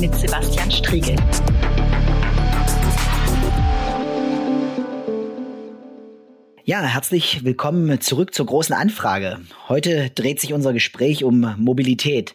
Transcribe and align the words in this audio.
mit 0.00 0.14
Sebastian 0.14 0.70
Striegel. 0.70 1.16
Ja, 6.64 6.82
herzlich 6.82 7.44
willkommen 7.44 8.00
zurück 8.00 8.34
zur 8.34 8.46
großen 8.46 8.74
Anfrage. 8.74 9.40
Heute 9.68 10.10
dreht 10.10 10.40
sich 10.40 10.52
unser 10.52 10.74
Gespräch 10.74 11.24
um 11.24 11.54
Mobilität. 11.58 12.34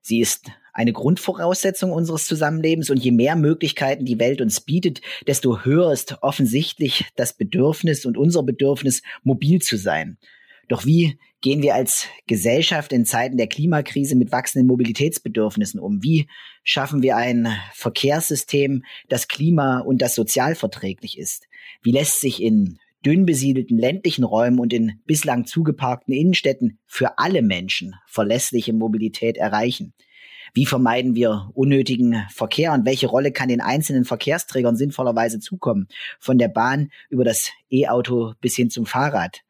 Sie 0.00 0.20
ist 0.20 0.50
eine 0.72 0.92
Grundvoraussetzung 0.92 1.92
unseres 1.92 2.26
Zusammenlebens 2.26 2.90
und 2.90 2.98
je 2.98 3.12
mehr 3.12 3.36
Möglichkeiten 3.36 4.04
die 4.04 4.18
Welt 4.18 4.40
uns 4.40 4.60
bietet, 4.60 5.00
desto 5.26 5.64
höher 5.64 5.92
ist 5.92 6.18
offensichtlich 6.22 7.04
das 7.14 7.34
Bedürfnis 7.34 8.04
und 8.04 8.18
unser 8.18 8.42
Bedürfnis, 8.42 9.02
mobil 9.22 9.60
zu 9.60 9.76
sein. 9.76 10.18
Doch 10.68 10.84
wie 10.84 11.18
gehen 11.40 11.62
wir 11.62 11.74
als 11.74 12.08
Gesellschaft 12.26 12.92
in 12.92 13.04
Zeiten 13.04 13.36
der 13.36 13.46
Klimakrise 13.46 14.16
mit 14.16 14.32
wachsenden 14.32 14.66
Mobilitätsbedürfnissen 14.66 15.78
um? 15.78 16.02
Wie 16.02 16.26
schaffen 16.64 17.02
wir 17.02 17.16
ein 17.16 17.48
Verkehrssystem, 17.72 18.84
das 19.08 19.28
klima- 19.28 19.80
und 19.80 20.02
das 20.02 20.14
sozialverträglich 20.14 21.18
ist? 21.18 21.46
Wie 21.82 21.92
lässt 21.92 22.20
sich 22.20 22.42
in 22.42 22.78
dünn 23.04 23.26
besiedelten 23.26 23.78
ländlichen 23.78 24.24
Räumen 24.24 24.58
und 24.58 24.72
in 24.72 25.00
bislang 25.06 25.46
zugeparkten 25.46 26.12
Innenstädten 26.12 26.78
für 26.86 27.18
alle 27.18 27.42
Menschen 27.42 27.94
verlässliche 28.06 28.72
Mobilität 28.72 29.36
erreichen? 29.36 29.94
Wie 30.52 30.66
vermeiden 30.66 31.14
wir 31.14 31.50
unnötigen 31.54 32.24
Verkehr 32.30 32.72
und 32.72 32.86
welche 32.86 33.06
Rolle 33.06 33.30
kann 33.30 33.48
den 33.48 33.60
einzelnen 33.60 34.04
Verkehrsträgern 34.04 34.76
sinnvollerweise 34.76 35.38
zukommen? 35.38 35.86
Von 36.18 36.38
der 36.38 36.48
Bahn 36.48 36.90
über 37.08 37.24
das 37.24 37.50
E-Auto 37.70 38.32
bis 38.40 38.56
hin 38.56 38.70
zum 38.70 38.86
Fahrrad. 38.86 39.42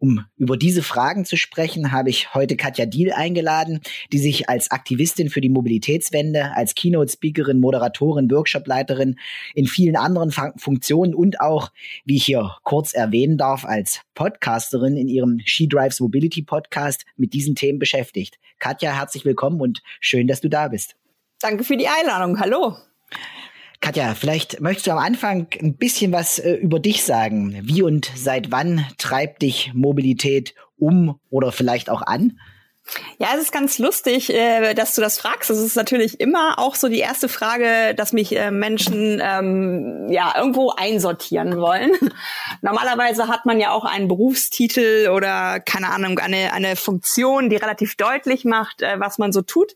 Um 0.00 0.24
über 0.36 0.56
diese 0.56 0.84
Fragen 0.84 1.24
zu 1.24 1.36
sprechen, 1.36 1.90
habe 1.90 2.10
ich 2.10 2.32
heute 2.32 2.56
Katja 2.56 2.86
Diel 2.86 3.12
eingeladen, 3.12 3.80
die 4.12 4.18
sich 4.18 4.48
als 4.48 4.70
Aktivistin 4.70 5.28
für 5.28 5.40
die 5.40 5.48
Mobilitätswende, 5.48 6.52
als 6.54 6.76
Keynote-Speakerin, 6.76 7.58
Moderatorin, 7.58 8.30
Workshopleiterin 8.30 9.18
in 9.54 9.66
vielen 9.66 9.96
anderen 9.96 10.32
Funktionen 10.56 11.14
und 11.14 11.40
auch, 11.40 11.70
wie 12.04 12.16
ich 12.16 12.26
hier 12.26 12.56
kurz 12.62 12.94
erwähnen 12.94 13.38
darf, 13.38 13.64
als 13.64 14.02
Podcasterin 14.14 14.96
in 14.96 15.08
ihrem 15.08 15.40
She 15.44 15.68
Drives 15.68 15.98
Mobility 15.98 16.42
Podcast 16.42 17.04
mit 17.16 17.32
diesen 17.32 17.56
Themen 17.56 17.80
beschäftigt. 17.80 18.38
Katja, 18.60 18.96
herzlich 18.96 19.24
willkommen 19.24 19.60
und 19.60 19.82
schön, 20.00 20.28
dass 20.28 20.40
du 20.40 20.48
da 20.48 20.68
bist. 20.68 20.94
Danke 21.40 21.64
für 21.64 21.76
die 21.76 21.88
Einladung. 21.88 22.38
Hallo. 22.38 22.76
Katja, 23.80 24.14
vielleicht 24.14 24.60
möchtest 24.60 24.86
du 24.88 24.90
am 24.90 24.98
Anfang 24.98 25.46
ein 25.60 25.76
bisschen 25.76 26.12
was 26.12 26.38
äh, 26.38 26.54
über 26.54 26.80
dich 26.80 27.04
sagen. 27.04 27.58
Wie 27.62 27.82
und 27.82 28.10
seit 28.16 28.50
wann 28.50 28.84
treibt 28.98 29.42
dich 29.42 29.72
Mobilität 29.72 30.54
um 30.78 31.18
oder 31.30 31.52
vielleicht 31.52 31.88
auch 31.88 32.02
an? 32.02 32.38
Ja, 33.18 33.28
es 33.34 33.42
ist 33.42 33.52
ganz 33.52 33.78
lustig, 33.78 34.32
äh, 34.32 34.74
dass 34.74 34.94
du 34.94 35.00
das 35.00 35.18
fragst. 35.18 35.50
Das 35.50 35.58
ist 35.58 35.76
natürlich 35.76 36.20
immer 36.20 36.58
auch 36.58 36.74
so 36.74 36.88
die 36.88 37.00
erste 37.00 37.28
Frage, 37.28 37.94
dass 37.94 38.12
mich 38.12 38.34
äh, 38.36 38.50
Menschen 38.50 39.20
ähm, 39.22 40.06
ja 40.08 40.34
irgendwo 40.36 40.70
einsortieren 40.70 41.60
wollen. 41.60 41.92
Normalerweise 42.62 43.28
hat 43.28 43.44
man 43.46 43.60
ja 43.60 43.72
auch 43.72 43.84
einen 43.84 44.08
Berufstitel 44.08 45.08
oder 45.08 45.60
keine 45.60 45.90
Ahnung 45.90 46.18
eine 46.18 46.52
eine 46.52 46.76
Funktion, 46.76 47.50
die 47.50 47.56
relativ 47.56 47.96
deutlich 47.96 48.44
macht, 48.44 48.82
äh, 48.82 48.98
was 48.98 49.18
man 49.18 49.32
so 49.32 49.42
tut. 49.42 49.74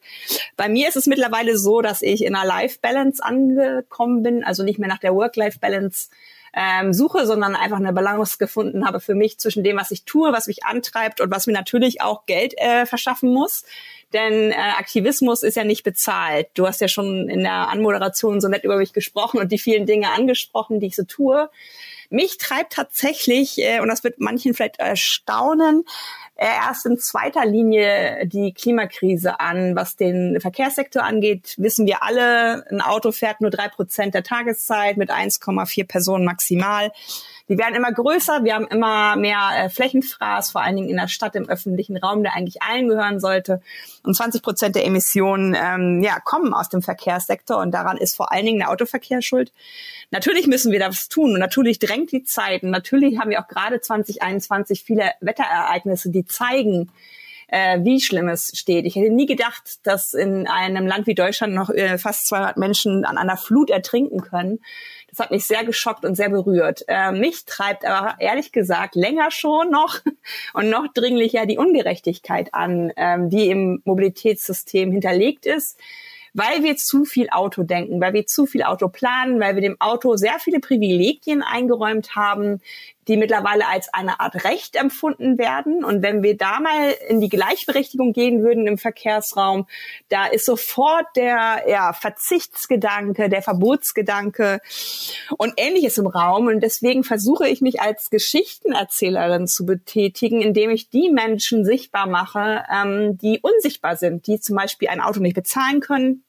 Bei 0.57 0.69
mir 0.69 0.89
ist 0.89 0.97
es 0.97 1.07
mittlerweile 1.07 1.59
so, 1.59 1.81
dass 1.81 2.03
ich 2.03 2.25
in 2.25 2.35
einer 2.35 2.47
Life 2.47 2.79
Balance 2.81 3.23
angekommen 3.23 4.23
bin, 4.23 4.45
also 4.45 4.63
nicht 4.63 4.79
mehr 4.79 4.89
nach 4.89 4.99
der 4.99 5.15
Work-Life 5.15 5.59
Balance 5.59 6.09
ähm, 6.55 6.93
suche, 6.93 7.27
sondern 7.27 7.57
einfach 7.57 7.79
eine 7.79 7.93
Balance 7.93 8.39
gefunden 8.39 8.87
habe 8.87 9.01
für 9.01 9.15
mich 9.15 9.39
zwischen 9.39 9.65
dem, 9.65 9.77
was 9.77 9.91
ich 9.91 10.05
tue, 10.05 10.33
was 10.33 10.47
mich 10.47 10.65
antreibt 10.65 11.21
und 11.21 11.31
was 11.31 11.47
mir 11.47 11.53
natürlich 11.53 12.03
auch 12.03 12.27
Geld 12.27 12.55
äh, 12.59 12.87
verschaffen 12.87 13.33
muss. 13.33 13.65
Denn 14.13 14.51
äh, 14.51 14.55
Aktivismus 14.55 15.43
ist 15.43 15.57
ja 15.57 15.65
nicht 15.65 15.85
bezahlt. 15.85 16.49
Du 16.55 16.67
hast 16.67 16.81
ja 16.81 16.89
schon 16.89 17.29
in 17.29 17.41
der 17.41 17.71
Anmoderation 17.71 18.41
so 18.41 18.49
nett 18.49 18.65
über 18.65 18.77
mich 18.77 18.93
gesprochen 18.93 19.41
und 19.41 19.51
die 19.51 19.59
vielen 19.59 19.87
Dinge 19.87 20.11
angesprochen, 20.11 20.81
die 20.81 20.89
ich 20.89 20.97
so 20.97 21.05
tue. 21.05 21.49
Mich 22.11 22.37
treibt 22.37 22.75
tatsächlich, 22.75 23.59
äh, 23.59 23.81
und 23.81 23.89
das 23.89 24.05
wird 24.05 24.21
manchen 24.21 24.53
vielleicht 24.53 24.79
erstaunen, 24.79 25.85
äh, 25.85 26.22
erst 26.35 26.87
in 26.87 26.99
zweiter 26.99 27.45
Linie 27.45 28.27
die 28.27 28.53
Klimakrise 28.53 29.41
an. 29.41 29.77
Was 29.77 29.97
den 29.97 30.41
Verkehrssektor 30.41 31.03
angeht, 31.03 31.55
wissen 31.59 31.87
wir 31.87 32.03
alle, 32.03 32.65
ein 32.71 32.81
Auto 32.81 33.13
fährt 33.13 33.41
nur 33.41 33.51
drei 33.51 33.69
Prozent 33.69 34.15
der 34.15 34.23
Tageszeit 34.23 34.97
mit 34.97 35.11
1,4 35.11 35.87
Personen 35.87 36.25
maximal. 36.25 36.93
Die 37.49 37.59
werden 37.59 37.75
immer 37.75 37.93
größer, 37.93 38.45
wir 38.45 38.55
haben 38.55 38.67
immer 38.67 39.17
mehr 39.17 39.51
äh, 39.57 39.69
Flächenfraß, 39.69 40.53
vor 40.53 40.63
allen 40.63 40.77
Dingen 40.77 40.89
in 40.89 40.97
der 40.97 41.09
Stadt, 41.09 41.35
im 41.35 41.49
öffentlichen 41.49 41.97
Raum, 41.97 42.23
der 42.23 42.35
eigentlich 42.35 42.63
allen 42.63 42.89
gehören 42.89 43.21
sollte. 43.21 43.61
Und 44.03 44.15
20 44.15 44.43
Prozent 44.43 44.77
der 44.77 44.85
Emissionen 44.85 45.57
ähm, 45.59 46.03
ja, 46.03 46.21
kommen 46.21 46.55
aus 46.55 46.69
dem 46.69 46.83
Verkehrssektor 46.83 47.59
und 47.59 47.73
daran 47.73 47.97
ist 47.97 48.17
vor 48.17 48.33
allen 48.33 48.47
Dingen 48.47 48.61
der 48.61 48.87
Verkehr 48.87 49.23
schuld. 49.23 49.53
Natürlich 50.11 50.47
müssen 50.47 50.73
wir 50.73 50.81
das 50.81 51.09
tun 51.09 51.33
und 51.33 51.39
natürlich 51.39 51.79
drängt 51.79 52.13
die 52.13 52.25
Zeit 52.25 52.63
und 52.63 52.71
natürlich 52.71 53.19
haben 53.19 53.31
wir 53.31 53.41
auch 53.41 53.49
gerade 53.49 53.81
2021 53.81 54.83
viele 54.83 55.13
Wetterereignisse, 55.21 56.11
die 56.11 56.27
zeigen, 56.27 56.91
äh, 57.53 57.81
wie 57.85 58.01
schlimm 58.01 58.29
es 58.29 58.53
steht. 58.55 58.87
Ich 58.87 58.97
hätte 58.97 59.13
nie 59.13 59.27
gedacht, 59.27 59.87
dass 59.87 60.15
in 60.15 60.49
einem 60.49 60.87
Land 60.87 61.07
wie 61.07 61.15
Deutschland 61.15 61.55
noch 61.55 61.71
äh, 61.71 61.99
fast 61.99 62.27
200 62.29 62.57
Menschen 62.57 63.05
an 63.05 63.19
einer 63.19 63.37
Flut 63.37 63.71
ertrinken 63.71 64.23
können. 64.23 64.61
Das 65.13 65.27
hat 65.27 65.31
mich 65.31 65.45
sehr 65.45 65.65
geschockt 65.65 66.07
und 66.07 66.15
sehr 66.15 66.31
berührt. 66.31 66.85
Äh, 66.89 67.13
mich 67.13 67.45
treibt 67.45 67.85
aber 67.85 68.15
ehrlich 68.19 68.51
gesagt 68.51 68.95
länger 68.95 69.31
schon 69.31 69.71
noch 69.71 70.01
und 70.55 70.71
noch 70.71 70.89
dringlicher 70.93 71.45
die 71.45 71.59
Ungerechtigkeit 71.59 72.55
an, 72.55 72.93
ähm, 72.97 73.29
die 73.29 73.51
im 73.51 73.83
Mobilitätssystem 73.85 74.91
hinterlegt 74.91 75.47
ist 75.47 75.79
weil 76.35 76.63
wir 76.63 76.77
zu 76.77 77.05
viel 77.05 77.29
Auto 77.31 77.63
denken, 77.63 78.01
weil 78.01 78.15
wir 78.15 78.27
zu 78.27 78.47
viel 78.47 78.63
Auto 78.63 78.89
planen, 78.89 79.41
weil 79.41 79.55
wir 79.55 79.63
dem 79.63 79.81
Auto 79.81 80.17
sehr 80.17 80.39
viele 80.39 80.61
Privilegien 80.61 81.43
eingeräumt 81.43 82.17
haben, 82.17 82.61
die 83.09 83.17
mittlerweile 83.17 83.67
als 83.67 83.93
eine 83.93 84.21
Art 84.21 84.45
Recht 84.45 84.77
empfunden 84.77 85.39
werden. 85.39 85.85
Und 85.85 86.03
wenn 86.03 86.23
wir 86.23 86.37
da 86.37 86.61
mal 86.61 86.95
in 87.09 87.21
die 87.21 87.29
Gleichberechtigung 87.29 88.13
gehen 88.13 88.43
würden 88.43 88.67
im 88.67 88.79
Verkehrsraum, 88.79 89.67
da 90.09 90.27
ist 90.27 90.47
sofort 90.47 91.07
der 91.17 91.65
ja, 91.67 91.93
Verzichtsgedanke, 91.93 93.29
der 93.29 93.43
Verbotsgedanke 93.43 94.61
und 95.37 95.55
ähnliches 95.57 95.99
im 95.99 96.07
Raum. 96.07 96.47
Und 96.47 96.61
deswegen 96.61 97.03
versuche 97.03 97.49
ich 97.49 97.61
mich 97.61 97.81
als 97.81 98.11
Geschichtenerzählerin 98.11 99.47
zu 99.47 99.67
betätigen, 99.67 100.41
indem 100.41 100.71
ich 100.71 100.89
die 100.89 101.11
Menschen 101.11 101.65
sichtbar 101.65 102.07
mache, 102.07 102.65
ähm, 102.73 103.19
die 103.19 103.41
unsichtbar 103.41 103.97
sind, 103.97 104.27
die 104.27 104.41
zum 104.41 104.57
Beispiel 104.57 104.89
ein 104.89 105.01
Auto 105.01 105.21
nicht 105.21 105.35
bezahlen 105.35 105.81
können, 105.81 106.25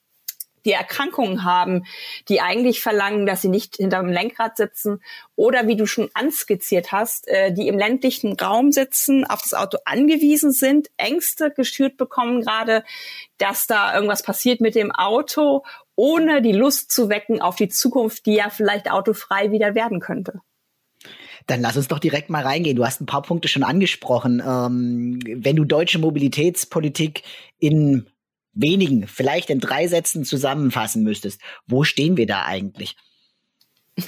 die 0.66 0.72
Erkrankungen 0.72 1.44
haben, 1.44 1.85
die 2.29 2.41
eigentlich 2.41 2.81
verlangen, 2.81 3.25
dass 3.25 3.41
sie 3.41 3.50
nicht 3.50 3.78
hinterm 3.78 4.07
Lenkrad 4.07 4.57
sitzen 4.57 5.01
oder 5.35 5.68
wie 5.68 5.75
du 5.75 5.85
schon 5.85 6.09
anskizziert 6.13 6.91
hast, 6.91 7.28
äh, 7.28 7.53
die 7.53 7.68
im 7.68 7.78
ländlichen 7.78 8.34
Raum 8.34 8.72
sitzen, 8.72 9.25
auf 9.25 9.41
das 9.41 9.53
Auto 9.53 9.78
angewiesen 9.85 10.52
sind, 10.52 10.90
Ängste 10.97 11.52
geschürt 11.52 11.97
bekommen 11.97 12.41
gerade, 12.41 12.84
dass 13.38 13.68
da 13.68 13.94
irgendwas 13.94 14.23
passiert 14.23 14.62
mit 14.62 14.75
dem 14.75 14.91
Auto, 14.91 15.63
ohne 15.96 16.41
die 16.41 16.53
Lust 16.53 16.91
zu 16.91 17.09
wecken 17.09 17.41
auf 17.41 17.56
die 17.56 17.69
Zukunft, 17.69 18.25
die 18.25 18.35
ja 18.35 18.50
vielleicht 18.50 18.90
autofrei 18.90 19.52
wieder 19.52 19.75
werden 19.75 20.00
könnte. 20.00 20.41
Dann 21.47 21.62
lass 21.62 21.75
uns 21.75 21.90
doch 21.90 22.00
direkt 22.00 22.29
mal 22.29 22.44
reingehen. 22.44 22.78
Du 22.78 22.85
hast 22.85 23.02
ein 23.02 23.06
paar 23.06 23.22
Punkte 23.22 23.47
schon 23.47 23.63
angesprochen. 23.63 24.41
Ähm, 24.46 25.19
wenn 25.25 25.56
du 25.56 25.66
deutsche 25.66 26.00
Mobilitätspolitik 26.00 27.23
in 27.59 28.07
wenigen, 28.53 29.08
vielleicht 29.08 29.50
in 29.50 29.59
drei 29.59 29.88
Sätzen 29.88 30.25
zusammenfassen 30.25 31.03
müsstest, 31.03 31.41
wo 31.68 31.84
stehen 31.84 32.18
wir 32.18 32.28
da 32.28 32.46
eigentlich? 32.46 32.96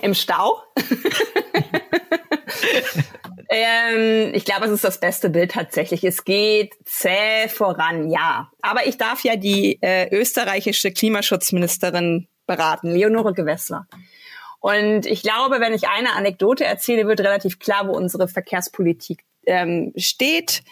Im 0.00 0.14
Stau? 0.14 0.60
ähm, 3.48 4.34
ich 4.34 4.44
glaube, 4.44 4.66
es 4.66 4.72
ist 4.72 4.84
das 4.84 5.00
beste 5.00 5.30
Bild 5.30 5.52
tatsächlich. 5.52 6.04
Es 6.04 6.24
geht 6.24 6.74
zäh 6.84 7.48
voran, 7.48 8.10
ja. 8.10 8.50
Aber 8.60 8.86
ich 8.86 8.96
darf 8.96 9.22
ja 9.24 9.36
die 9.36 9.78
äh, 9.80 10.08
österreichische 10.14 10.90
Klimaschutzministerin 10.90 12.28
beraten, 12.46 12.90
Leonore 12.90 13.32
Gewessler. 13.32 13.86
Und 14.60 15.06
ich 15.06 15.22
glaube, 15.22 15.60
wenn 15.60 15.74
ich 15.74 15.88
eine 15.88 16.14
Anekdote 16.14 16.64
erzähle, 16.64 17.06
wird 17.06 17.20
relativ 17.20 17.58
klar, 17.58 17.86
wo 17.88 17.92
unsere 17.92 18.26
Verkehrspolitik 18.26 19.24
ähm, 19.46 19.92
steht. 19.96 20.62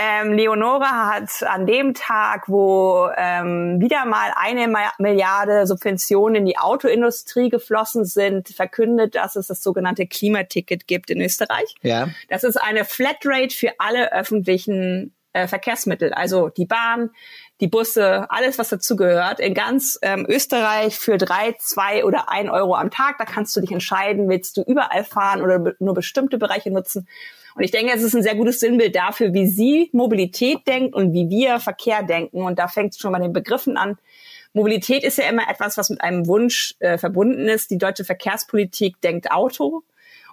Ähm, 0.00 0.32
Leonora 0.32 1.12
hat 1.12 1.42
an 1.42 1.66
dem 1.66 1.92
Tag, 1.92 2.44
wo 2.48 3.08
ähm, 3.16 3.80
wieder 3.80 4.04
mal 4.04 4.32
eine 4.36 4.72
Milliarde 4.98 5.66
Subventionen 5.66 6.36
in 6.36 6.46
die 6.46 6.56
Autoindustrie 6.56 7.48
geflossen 7.48 8.04
sind, 8.04 8.48
verkündet, 8.48 9.16
dass 9.16 9.34
es 9.34 9.48
das 9.48 9.60
sogenannte 9.60 10.06
Klimaticket 10.06 10.86
gibt 10.86 11.10
in 11.10 11.20
Österreich. 11.20 11.74
Ja. 11.82 12.10
Das 12.28 12.44
ist 12.44 12.56
eine 12.58 12.84
Flatrate 12.84 13.52
für 13.52 13.72
alle 13.78 14.12
öffentlichen 14.12 15.14
äh, 15.32 15.48
Verkehrsmittel, 15.48 16.12
also 16.12 16.48
die 16.48 16.66
Bahn, 16.66 17.10
die 17.60 17.66
Busse, 17.66 18.30
alles, 18.30 18.56
was 18.56 18.68
dazugehört, 18.68 19.40
in 19.40 19.52
ganz 19.52 19.98
ähm, 20.02 20.26
Österreich 20.28 20.96
für 20.96 21.18
drei, 21.18 21.56
zwei 21.58 22.04
oder 22.04 22.28
ein 22.30 22.48
Euro 22.48 22.76
am 22.76 22.92
Tag. 22.92 23.18
Da 23.18 23.24
kannst 23.24 23.56
du 23.56 23.60
dich 23.60 23.72
entscheiden, 23.72 24.28
willst 24.28 24.56
du 24.56 24.62
überall 24.62 25.02
fahren 25.02 25.42
oder 25.42 25.74
nur 25.80 25.94
bestimmte 25.94 26.38
Bereiche 26.38 26.70
nutzen. 26.70 27.08
Und 27.58 27.64
ich 27.64 27.72
denke, 27.72 27.92
es 27.92 28.04
ist 28.04 28.14
ein 28.14 28.22
sehr 28.22 28.36
gutes 28.36 28.60
Sinnbild 28.60 28.94
dafür, 28.94 29.34
wie 29.34 29.48
sie 29.48 29.90
Mobilität 29.92 30.64
denkt 30.68 30.94
und 30.94 31.12
wie 31.12 31.28
wir 31.28 31.58
Verkehr 31.58 32.04
denken. 32.04 32.42
Und 32.42 32.60
da 32.60 32.68
fängt 32.68 32.92
es 32.92 33.00
schon 33.00 33.10
bei 33.10 33.18
den 33.18 33.32
Begriffen 33.32 33.76
an. 33.76 33.98
Mobilität 34.52 35.02
ist 35.02 35.18
ja 35.18 35.28
immer 35.28 35.50
etwas, 35.50 35.76
was 35.76 35.90
mit 35.90 36.00
einem 36.00 36.28
Wunsch 36.28 36.76
äh, 36.78 36.98
verbunden 36.98 37.48
ist. 37.48 37.72
Die 37.72 37.76
deutsche 37.76 38.04
Verkehrspolitik 38.04 39.00
denkt 39.00 39.32
Auto 39.32 39.82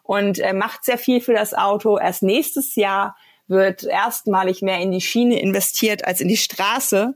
und 0.03 0.37
äh, 0.37 0.53
macht 0.53 0.85
sehr 0.85 0.99
viel 0.99 1.19
für 1.19 1.33
das 1.33 1.55
Auto. 1.55 1.97
Erst 1.97 2.21
nächstes 2.21 2.75
Jahr 2.75 3.17
wird 3.47 3.83
erstmalig 3.85 4.61
mehr 4.61 4.77
in 4.79 4.91
die 4.91 5.01
Schiene 5.01 5.39
investiert 5.41 6.05
als 6.05 6.21
in 6.21 6.27
die 6.27 6.37
Straße. 6.37 7.15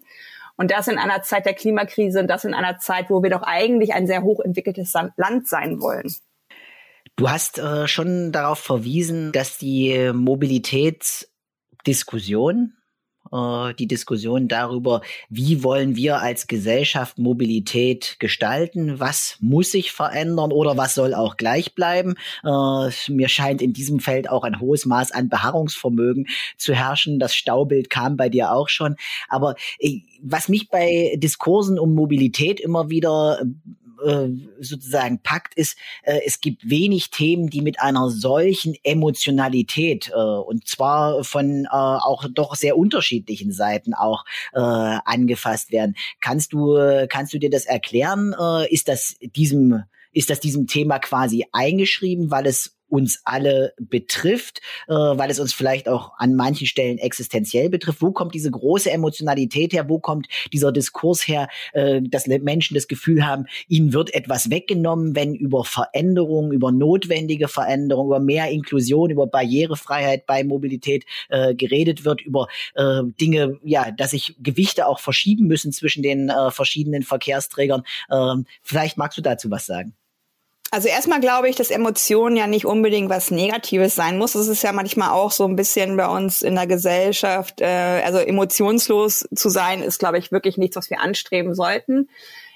Und 0.58 0.72
das 0.72 0.88
in 0.88 0.98
einer 0.98 1.22
Zeit 1.22 1.46
der 1.46 1.54
Klimakrise 1.54 2.20
und 2.20 2.28
das 2.28 2.46
in 2.46 2.56
einer 2.56 2.80
Zeit, 2.80 3.12
wo 3.12 3.22
wir 3.22 3.30
doch 3.30 3.44
eigentlich 3.44 3.94
ein 3.94 4.08
sehr 4.08 4.24
hochentwickeltes 4.24 4.92
Land 5.18 5.48
sein 5.48 5.80
wollen. 5.80 6.12
Du 7.19 7.30
hast 7.30 7.60
äh, 7.60 7.88
schon 7.89 8.31
darauf 8.31 8.60
verwiesen, 8.60 9.33
dass 9.33 9.57
die 9.57 10.12
Mobilitätsdiskussion 10.13 12.77
äh, 13.31 13.74
die 13.74 13.88
Diskussion 13.88 14.48
darüber, 14.48 15.01
wie 15.30 15.62
wollen 15.62 15.98
wir 15.98 16.21
als 16.21 16.48
Gesellschaft 16.48 17.18
Mobilität 17.18 18.16
gestalten, 18.19 19.01
was 19.01 19.36
muss 19.42 19.71
sich 19.71 19.92
verändern 19.92 20.54
oder 20.54 20.77
was 20.77 20.95
soll 20.95 21.13
auch 21.13 21.36
gleich 21.38 21.75
bleiben. 21.75 22.16
Äh, 22.44 23.12
mir 23.12 23.27
scheint 23.27 23.62
in 23.62 23.74
diesem 23.74 24.00
Feld 24.00 24.30
auch 24.30 24.45
ein 24.45 24.60
hohes 24.60 24.86
Maß 24.86 25.12
an 25.12 25.27
Beharrungsvermögen 25.27 26.27
zu 26.57 26.74
herrschen. 26.74 27.19
Das 27.19 27.36
Staubild 27.36 27.89
kam 27.89 28.15
bei 28.15 28.30
dir 28.30 28.54
auch 28.54 28.69
schon. 28.69 28.95
Aber 29.27 29.56
äh, 29.80 30.00
was 30.22 30.48
mich 30.48 30.69
bei 30.69 31.15
Diskursen 31.18 31.80
um 31.80 31.94
Mobilität 31.94 32.60
immer 32.60 32.89
wieder 32.89 33.42
äh, 34.06 34.30
sozusagen 34.60 35.22
packt, 35.22 35.56
ist, 35.56 35.78
äh, 36.04 36.19
es 36.25 36.42
gibt 36.42 36.69
wenig 36.69 37.12
Themen, 37.12 37.50
die 37.50 37.62
mit 37.62 37.80
einer 37.80 38.10
solchen 38.10 38.75
Emotionalität 38.84 40.12
äh, 40.13 40.16
und 40.16 40.68
zwar 40.68 41.24
von 41.24 41.66
äh, 41.66 41.69
auch 41.69 42.25
doch 42.34 42.56
sehr 42.56 42.78
unterschiedlichen 42.78 43.51
Seiten 43.51 43.94
auch 43.94 44.25
äh, 44.54 44.60
angefasst 44.60 45.72
werden. 45.72 45.96
Kannst 46.22 46.54
du, 46.54 47.07
kannst 47.10 47.34
du 47.34 47.40
dir 47.40 47.50
das 47.50 47.66
erklären? 47.66 48.36
Äh, 48.40 48.74
ist 48.74 48.88
das 48.88 49.16
diesem 49.22 49.84
ist 50.12 50.30
das 50.31 50.40
diesem 50.40 50.66
Thema 50.66 50.98
quasi 51.00 51.46
eingeschrieben, 51.51 52.31
weil 52.31 52.48
es 52.48 52.79
uns 52.89 53.21
alle 53.24 53.74
betrifft, 53.80 54.62
äh, 54.88 54.94
weil 54.94 55.30
es 55.30 55.39
uns 55.39 55.53
vielleicht 55.53 55.88
auch 55.88 56.13
an 56.18 56.36
manchen 56.36 56.68
Stellen 56.68 56.97
existenziell 56.97 57.69
betrifft. 57.69 58.01
Wo 58.01 58.12
kommt 58.12 58.33
diese 58.33 58.51
große 58.51 58.91
Emotionalität 58.91 59.74
her? 59.74 59.89
Wo 59.89 60.00
kommt 60.00 60.27
dieser 60.51 60.71
Diskurs 60.71 61.27
her, 61.27 61.47
äh, 61.74 62.01
dass 62.01 62.27
Menschen 62.27 62.75
das 62.75 62.88
Gefühl 62.88 63.25
haben, 63.25 63.45
ihnen 63.68 63.94
wird 63.94 64.13
etwas 64.13 64.50
weggenommen, 64.50 65.15
wenn 65.15 65.36
über 65.36 65.63
Veränderungen, 65.63 66.51
über 66.51 66.71
notwendige 66.71 67.47
Veränderungen, 67.47 68.09
über 68.09 68.19
mehr 68.19 68.50
Inklusion, 68.50 69.09
über 69.09 69.27
Barrierefreiheit 69.27 70.25
bei 70.25 70.44
Mobilität 70.44 71.06
äh, 71.30 71.56
geredet 71.56 72.06
wird, 72.06 72.21
über 72.21 72.47
äh, 72.75 73.01
Dinge, 73.19 73.59
ja, 73.63 73.91
dass 73.91 74.12
sich 74.12 74.36
Gewichte 74.39 74.88
auch 74.88 75.00
verschieben 75.00 75.47
müssen 75.47 75.71
zwischen 75.71 76.03
den 76.03 76.30
äh, 76.30 76.51
verschiedenen 76.51 77.03
Verkehrsträgern. 77.03 77.83
Ähm, 78.12 78.45
vielleicht 78.62 78.97
magst 78.97 79.18
du 79.18 79.21
dazu 79.21 79.50
was 79.51 79.65
sagen. 79.65 79.94
Also 80.71 80.88
erstmal 80.88 81.19
glaube 81.19 81.50
ich, 81.50 81.56
dass 81.56 81.71
Emotionen 81.71 82.38
ja 82.38 82.45
nicht 82.45 82.66
unbedingt 82.66 83.10
was 83.10 83.31
Negatives 83.31 83.95
sein 83.95 84.18
muss. 84.18 84.33
Das 84.33 84.48
ist 84.48 84.62
ja 84.62 84.71
manchmal 84.71 85.10
auch 85.10 85.31
so 85.31 85.45
ein 85.45 85.56
bisschen 85.56 85.98
bei 85.98 86.07
uns 86.07 86.44
in 86.44 86.56
der 86.56 86.68
Gesellschaft. 86.68 87.62
Äh, 87.62 88.01
also 88.06 88.19
emotionslos 88.19 89.27
zu 89.33 89.50
sein, 89.50 89.81
ist, 89.81 89.98
glaube 89.98 90.19
ich, 90.19 90.31
wirklich 90.31 90.57
nichts, 90.57 90.75
was 90.75 90.89
wir 90.89 91.01
anstreben 91.01 91.56
sollten. 91.56 92.10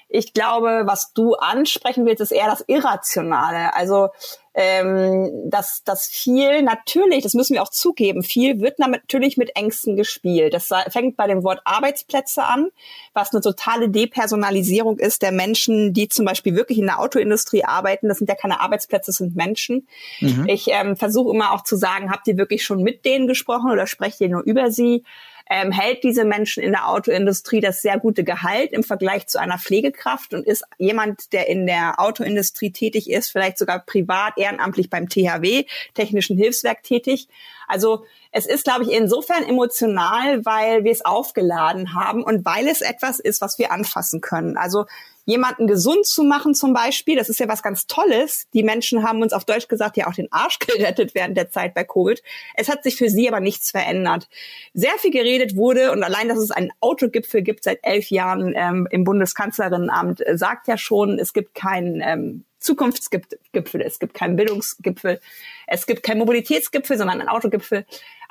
Ich 0.08 0.32
glaube, 0.32 0.82
was 0.84 1.12
du 1.12 1.34
ansprechen 1.34 2.06
willst, 2.06 2.20
ist 2.20 2.32
eher 2.32 2.46
das 2.46 2.64
Irrationale. 2.66 3.74
Also 3.74 4.10
ähm, 4.56 5.50
dass 5.50 5.82
das 5.84 6.06
viel 6.06 6.62
natürlich, 6.62 7.24
das 7.24 7.34
müssen 7.34 7.54
wir 7.54 7.62
auch 7.62 7.70
zugeben, 7.70 8.22
viel 8.22 8.60
wird 8.60 8.78
natürlich 8.78 9.36
mit 9.36 9.56
Ängsten 9.56 9.96
gespielt. 9.96 10.54
Das 10.54 10.70
fängt 10.90 11.16
bei 11.16 11.26
dem 11.26 11.42
Wort 11.42 11.60
Arbeitsplätze 11.64 12.44
an, 12.44 12.68
was 13.14 13.32
eine 13.32 13.40
totale 13.40 13.88
Depersonalisierung 13.88 14.98
ist 14.98 15.22
der 15.22 15.32
Menschen, 15.32 15.92
die 15.92 16.08
zum 16.08 16.24
Beispiel 16.24 16.54
wirklich 16.54 16.78
in 16.78 16.86
der 16.86 17.00
Autoindustrie 17.00 17.64
arbeiten. 17.64 18.08
Das 18.08 18.18
sind 18.18 18.28
ja 18.28 18.36
keine 18.36 18.60
Arbeitsplätze, 18.60 19.10
das 19.10 19.16
sind 19.16 19.34
Menschen. 19.34 19.88
Mhm. 20.20 20.46
Ich 20.46 20.68
ähm, 20.68 20.96
versuche 20.96 21.34
immer 21.34 21.52
auch 21.52 21.64
zu 21.64 21.74
sagen, 21.74 22.12
habt 22.12 22.28
ihr 22.28 22.36
wirklich 22.36 22.64
schon 22.64 22.80
mit 22.80 23.04
denen 23.04 23.26
gesprochen 23.26 23.72
oder 23.72 23.88
sprecht 23.88 24.20
ihr 24.20 24.28
nur 24.28 24.42
über 24.42 24.70
sie? 24.70 25.02
Ähm, 25.48 25.72
hält 25.72 26.02
diese 26.04 26.24
Menschen 26.24 26.62
in 26.62 26.72
der 26.72 26.88
Autoindustrie 26.88 27.60
das 27.60 27.82
sehr 27.82 27.98
gute 27.98 28.24
Gehalt 28.24 28.72
im 28.72 28.82
Vergleich 28.82 29.26
zu 29.26 29.38
einer 29.38 29.58
Pflegekraft 29.58 30.32
und 30.32 30.46
ist 30.46 30.64
jemand, 30.78 31.32
der 31.32 31.48
in 31.48 31.66
der 31.66 32.00
Autoindustrie 32.00 32.70
tätig 32.70 33.10
ist, 33.10 33.30
vielleicht 33.30 33.58
sogar 33.58 33.80
privat 33.80 34.38
ehrenamtlich 34.38 34.88
beim 34.88 35.08
THW, 35.08 35.64
Technischen 35.94 36.36
Hilfswerk 36.38 36.82
tätig. 36.82 37.28
Also 37.66 38.04
es 38.30 38.46
ist, 38.46 38.64
glaube 38.64 38.84
ich, 38.84 38.90
insofern 38.90 39.44
emotional, 39.44 40.44
weil 40.44 40.84
wir 40.84 40.92
es 40.92 41.04
aufgeladen 41.04 41.94
haben 41.94 42.22
und 42.22 42.44
weil 42.44 42.66
es 42.66 42.80
etwas 42.80 43.20
ist, 43.20 43.40
was 43.40 43.58
wir 43.58 43.70
anfassen 43.70 44.20
können. 44.20 44.56
Also 44.56 44.86
jemanden 45.24 45.66
gesund 45.66 46.06
zu 46.06 46.22
machen 46.22 46.54
zum 46.54 46.72
Beispiel, 46.72 47.16
das 47.16 47.28
ist 47.28 47.40
ja 47.40 47.48
was 47.48 47.62
ganz 47.62 47.86
Tolles. 47.86 48.46
Die 48.52 48.62
Menschen 48.62 49.02
haben 49.02 49.22
uns 49.22 49.32
auf 49.32 49.44
Deutsch 49.44 49.68
gesagt 49.68 49.96
ja 49.96 50.06
auch 50.06 50.14
den 50.14 50.30
Arsch 50.30 50.58
gerettet 50.60 51.14
während 51.14 51.36
der 51.36 51.50
Zeit 51.50 51.74
bei 51.74 51.84
Covid. 51.84 52.22
Es 52.54 52.68
hat 52.68 52.82
sich 52.82 52.96
für 52.96 53.08
sie 53.08 53.28
aber 53.28 53.40
nichts 53.40 53.70
verändert. 53.70 54.28
Sehr 54.74 54.96
viel 54.98 55.10
geredet 55.10 55.56
wurde 55.56 55.92
und 55.92 56.02
allein, 56.02 56.28
dass 56.28 56.38
es 56.38 56.50
einen 56.50 56.72
Autogipfel 56.80 57.42
gibt 57.42 57.64
seit 57.64 57.78
elf 57.82 58.10
Jahren 58.10 58.54
ähm, 58.56 58.86
im 58.90 59.04
Bundeskanzlerinnenamt, 59.04 60.26
äh, 60.26 60.36
sagt 60.36 60.68
ja 60.68 60.76
schon, 60.76 61.18
es 61.18 61.32
gibt 61.32 61.54
keinen 61.54 62.00
ähm, 62.00 62.44
Zukunftsgipfel, 62.64 63.82
es 63.82 63.98
gibt 63.98 64.14
keinen 64.14 64.36
Bildungsgipfel, 64.36 65.20
es 65.66 65.86
gibt 65.86 66.02
keinen 66.02 66.18
Mobilitätsgipfel, 66.18 66.96
sondern 66.98 67.20
einen 67.20 67.28
Autogipfel. 67.28 67.84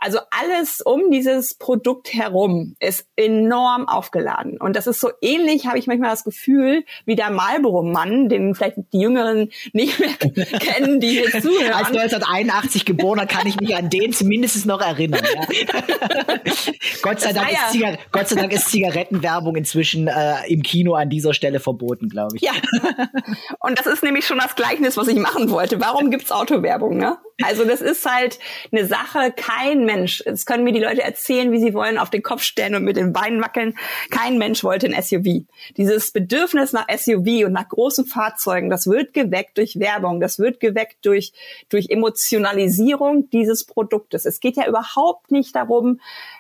Also 0.03 0.19
alles 0.31 0.81
um 0.81 1.12
dieses 1.12 1.53
Produkt 1.53 2.13
herum 2.13 2.75
ist 2.80 3.07
enorm 3.15 3.88
aufgeladen. 3.88 4.57
Und 4.59 4.75
das 4.75 4.85
ist 4.85 5.00
so 5.00 5.12
ähnlich, 5.21 5.65
habe 5.65 5.77
ich 5.77 5.88
manchmal 5.88 6.09
das 6.09 6.25
Gefühl, 6.25 6.83
wie 7.06 7.15
der 7.15 7.30
Marlboro-Mann, 7.30 8.27
den 8.27 8.53
vielleicht 8.53 8.75
die 8.91 9.00
Jüngeren 9.00 9.50
nicht 9.71 10.00
mehr 10.01 10.09
kennen, 10.59 11.00
die 11.00 11.07
hier 11.07 11.31
zuhören. 11.41 11.71
Als 11.71 11.88
1981 11.88 12.83
geborener 12.83 13.25
kann 13.25 13.47
ich 13.47 13.57
mich 13.62 13.77
an 13.77 13.89
den 13.89 14.12
zumindest 14.12 14.65
noch 14.65 14.81
erinnern. 14.81 15.24
Ja. 15.24 15.47
Gott, 17.01 17.21
sei 17.21 17.31
Dank 17.31 17.51
ist 17.51 17.79
Gott 18.12 18.27
sei 18.27 18.36
Dank 18.36 18.51
ist 18.51 18.69
Zigarettenwerbung 18.69 19.56
inzwischen 19.56 20.07
äh, 20.07 20.36
im 20.47 20.63
Kino 20.63 20.95
an 20.95 21.09
dieser 21.09 21.33
Stelle 21.33 21.62
verboten, 21.62 22.09
glaube 22.09 22.36
ich. 22.36 22.41
Ja. 22.41 22.51
Und 23.59 23.79
das 23.79 23.86
ist 23.86 24.03
nämlich 24.03 24.27
schon 24.27 24.39
das 24.39 24.56
Gleichnis, 24.56 24.97
was 24.97 25.07
ich 25.07 25.18
machen 25.18 25.50
wollte. 25.50 25.79
Warum 25.79 26.12
gibt's 26.12 26.31
Autowerbung, 26.31 26.97
ne? 26.97 27.18
Also 27.41 27.65
das 27.65 27.81
ist 27.81 28.06
halt 28.06 28.38
eine 28.71 28.85
Sache, 28.85 29.33
kein 29.35 29.86
Mensch, 29.86 30.22
es 30.25 30.46
können 30.46 30.63
mir 30.63 30.72
die 30.72 30.79
Leute 30.79 31.01
erzählen, 31.01 31.51
wie 31.51 31.60
sie 31.60 31.74
wollen, 31.74 31.98
auf 31.98 32.12
den 32.12 32.22
Kopf 32.22 32.43
stellen 32.43 32.75
und 32.75 32.84
mit 32.84 32.96
den 32.96 33.12
Beinen 33.12 33.41
wackeln. 33.41 33.75
Kein 34.12 34.38
Mensch 34.38 34.63
wollte 34.63 34.88
ein 34.88 35.01
SUV. 35.01 35.46
Dieses 35.75 36.12
Bedürfnis 36.12 36.74
nach 36.74 36.86
SUV 36.96 37.46
und 37.46 37.53
nach 37.53 37.67
großen 37.67 38.05
Fahrzeugen, 38.05 38.69
das 38.69 38.86
wird 38.86 39.13
geweckt 39.13 39.58
durch 39.58 39.79
Werbung, 39.79 40.19
das 40.19 40.38
wird 40.38 40.60
geweckt 40.60 40.98
durch, 41.03 41.34
durch 41.69 41.89
Emotionalisierung 41.89 43.29
dieses 43.31 43.65
Produktes. 43.65 44.25
Es 44.25 44.39
geht 44.39 44.55
ja 44.55 44.67
überhaupt 44.67 45.31
nicht 45.31 45.55
darum, 45.55 46.00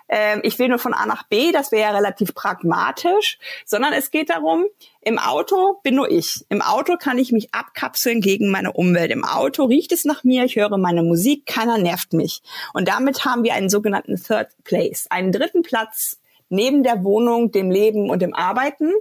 ähm, 0.09 0.41
ich 0.43 0.59
will 0.59 0.69
nur 0.69 0.79
von 0.79 0.93
A 0.93 1.05
nach 1.05 1.23
B, 1.23 1.51
das 1.51 1.71
wäre 1.71 1.91
ja 1.91 1.95
relativ 1.95 2.33
pragmatisch, 2.33 3.39
sondern 3.65 3.93
es 3.93 4.11
geht 4.11 4.29
darum, 4.29 4.65
im 5.01 5.19
Auto 5.19 5.79
bin 5.83 5.95
nur 5.95 6.09
ich. 6.11 6.45
Im 6.49 6.61
Auto 6.61 6.97
kann 6.97 7.17
ich 7.17 7.31
mich 7.31 7.53
abkapseln 7.53 8.21
gegen 8.21 8.49
meine 8.49 8.73
Umwelt. 8.73 9.11
Im 9.11 9.25
Auto 9.25 9.65
riecht 9.65 9.91
es 9.91 10.05
nach 10.05 10.23
mir, 10.23 10.45
ich 10.45 10.55
höre 10.55 10.77
meine 10.77 11.03
Musik, 11.03 11.45
keiner 11.45 11.77
nervt 11.77 12.13
mich. 12.13 12.41
Und 12.73 12.87
damit 12.87 13.25
haben 13.25 13.43
wir 13.43 13.53
einen 13.53 13.69
sogenannten 13.69 14.21
Third 14.21 14.49
Place, 14.63 15.07
einen 15.09 15.31
dritten 15.31 15.61
Platz 15.61 16.19
neben 16.49 16.83
der 16.83 17.03
Wohnung, 17.03 17.51
dem 17.51 17.71
Leben 17.71 18.09
und 18.09 18.21
dem 18.21 18.33
Arbeiten. 18.33 18.91